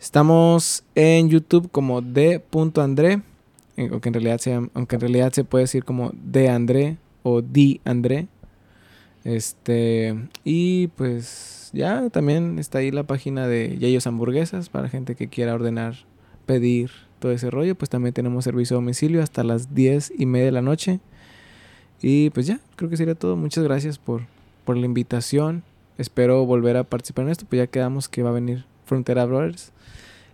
[0.00, 3.22] Estamos en YouTube como D.André,
[3.76, 7.40] eh, aunque en realidad se, aunque en realidad se puede decir como D André o
[7.40, 8.26] D André.
[9.22, 15.28] Este, y pues ya también está ahí la página de Yayos Hamburguesas para gente que
[15.28, 15.96] quiera ordenar,
[16.46, 17.74] pedir todo ese rollo.
[17.74, 21.00] Pues también tenemos servicio a domicilio hasta las 10 y media de la noche.
[22.00, 23.36] Y pues ya, creo que sería todo.
[23.36, 24.22] Muchas gracias por,
[24.64, 25.62] por la invitación.
[25.98, 29.72] Espero volver a participar en esto, pues ya quedamos que va a venir Frontera Brothers.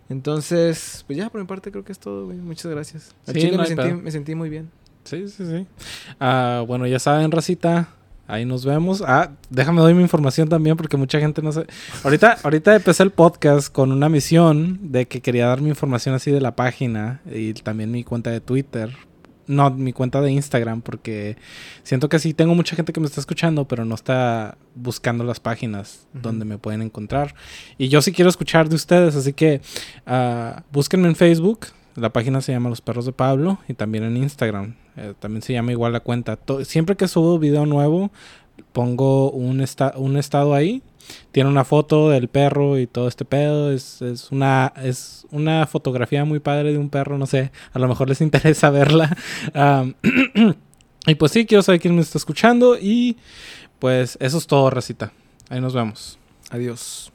[0.09, 2.37] Entonces, pues ya por mi parte creo que es todo, güey.
[2.37, 3.15] Muchas gracias.
[3.27, 4.69] Al Sí, chile no me, sentí, me sentí muy bien.
[5.05, 5.65] Sí, sí, sí.
[6.19, 7.89] Ah, bueno, ya saben, racita.
[8.31, 9.03] Ahí nos vemos.
[9.05, 11.67] Ah, déjame doy mi información también porque mucha gente no sabe.
[12.01, 16.31] Ahorita, ahorita empecé el podcast con una misión de que quería dar mi información así
[16.31, 18.95] de la página y también mi cuenta de Twitter.
[19.47, 21.35] No, mi cuenta de Instagram porque
[21.83, 25.41] siento que sí tengo mucha gente que me está escuchando, pero no está buscando las
[25.41, 27.35] páginas donde me pueden encontrar.
[27.77, 29.59] Y yo sí quiero escuchar de ustedes, así que
[30.05, 31.67] ah, búsquenme en Facebook.
[31.95, 34.75] La página se llama Los Perros de Pablo y también en Instagram.
[34.97, 36.37] Eh, también se llama igual la cuenta.
[36.63, 38.11] Siempre que subo video nuevo,
[38.71, 40.81] pongo un, esta- un estado ahí.
[41.31, 43.71] Tiene una foto del perro y todo este pedo.
[43.71, 47.17] Es, es, una, es una fotografía muy padre de un perro.
[47.17, 49.15] No sé, a lo mejor les interesa verla.
[51.07, 52.77] Y pues sí, quiero saber quién me está escuchando.
[52.79, 53.17] Y
[53.79, 55.11] pues eso es todo, recita.
[55.49, 56.19] Ahí nos vemos.
[56.51, 57.10] Adiós.